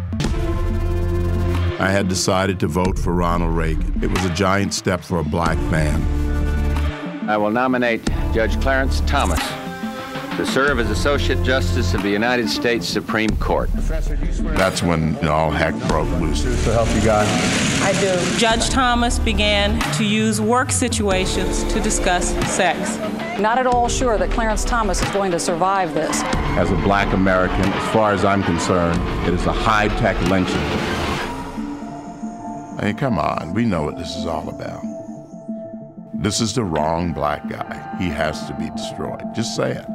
I 1.80 1.90
had 1.90 2.08
decided 2.08 2.60
to 2.60 2.66
vote 2.66 2.98
for 2.98 3.14
Ronald 3.14 3.56
Reagan. 3.56 3.98
It 4.02 4.10
was 4.10 4.24
a 4.26 4.34
giant 4.34 4.74
step 4.74 5.00
for 5.00 5.20
a 5.20 5.24
black 5.24 5.58
man. 5.70 6.23
I 7.26 7.38
will 7.38 7.50
nominate 7.50 8.04
Judge 8.34 8.60
Clarence 8.60 9.00
Thomas 9.02 9.40
to 10.36 10.44
serve 10.44 10.78
as 10.78 10.90
Associate 10.90 11.42
Justice 11.42 11.94
of 11.94 12.02
the 12.02 12.10
United 12.10 12.50
States 12.50 12.86
Supreme 12.86 13.34
Court. 13.36 13.70
That's 13.72 14.82
when 14.82 15.14
you 15.14 15.22
know, 15.22 15.32
all 15.32 15.50
heck 15.50 15.74
broke 15.88 16.10
loose. 16.20 16.42
To 16.42 16.72
help 16.72 16.88
you 16.94 17.00
guys. 17.00 17.26
I 17.82 17.92
do. 17.98 18.38
Judge 18.38 18.68
Thomas 18.68 19.18
began 19.18 19.80
to 19.94 20.04
use 20.04 20.40
work 20.40 20.70
situations 20.70 21.64
to 21.72 21.80
discuss 21.80 22.30
sex. 22.54 22.98
Not 23.40 23.58
at 23.58 23.66
all 23.66 23.88
sure 23.88 24.18
that 24.18 24.30
Clarence 24.30 24.64
Thomas 24.64 25.00
is 25.00 25.08
going 25.10 25.30
to 25.30 25.38
survive 25.38 25.94
this. 25.94 26.22
As 26.58 26.70
a 26.70 26.76
black 26.76 27.14
American, 27.14 27.60
as 27.60 27.92
far 27.92 28.12
as 28.12 28.24
I'm 28.24 28.42
concerned, 28.42 29.00
it 29.26 29.32
is 29.32 29.46
a 29.46 29.52
high 29.52 29.88
tech 29.88 30.20
lynching. 30.28 30.56
I 32.78 32.88
mean, 32.88 32.96
come 32.96 33.18
on, 33.18 33.54
we 33.54 33.64
know 33.64 33.82
what 33.82 33.96
this 33.96 34.14
is 34.14 34.26
all 34.26 34.48
about. 34.48 34.93
This 36.24 36.40
is 36.40 36.54
the 36.54 36.64
wrong 36.64 37.12
black 37.12 37.48
guy. 37.48 37.96
He 38.00 38.08
has 38.08 38.46
to 38.48 38.54
be 38.54 38.70
destroyed. 38.70 39.22
Just 39.34 39.54
say 39.54 39.72
it 39.72 39.86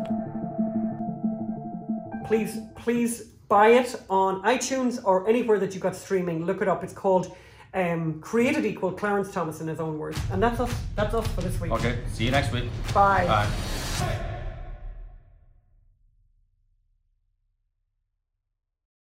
please, 2.30 2.60
please 2.76 3.22
buy 3.48 3.70
it 3.70 4.00
on 4.08 4.44
iTunes 4.44 5.04
or 5.04 5.28
anywhere 5.28 5.58
that 5.58 5.74
you 5.74 5.82
got 5.82 5.96
streaming. 5.96 6.46
Look 6.46 6.62
it 6.62 6.68
up. 6.68 6.84
It's 6.84 6.94
called 6.94 7.36
um, 7.74 8.22
Created 8.22 8.68
Equal, 8.68 8.92
Clarence 8.92 9.32
Thomas 9.32 9.62
in 9.62 9.68
his 9.68 9.80
own 9.80 9.98
words. 9.98 10.20
And 10.32 10.42
that's 10.42 10.60
us. 10.60 10.72
That's 10.96 11.16
us 11.16 11.28
for 11.30 11.42
this 11.42 11.60
week. 11.60 11.72
Okay. 11.72 11.98
See 12.14 12.26
you 12.26 12.32
next 12.32 12.52
week. 12.52 12.70
Bye. 12.94 13.26
Bye. 13.26 14.26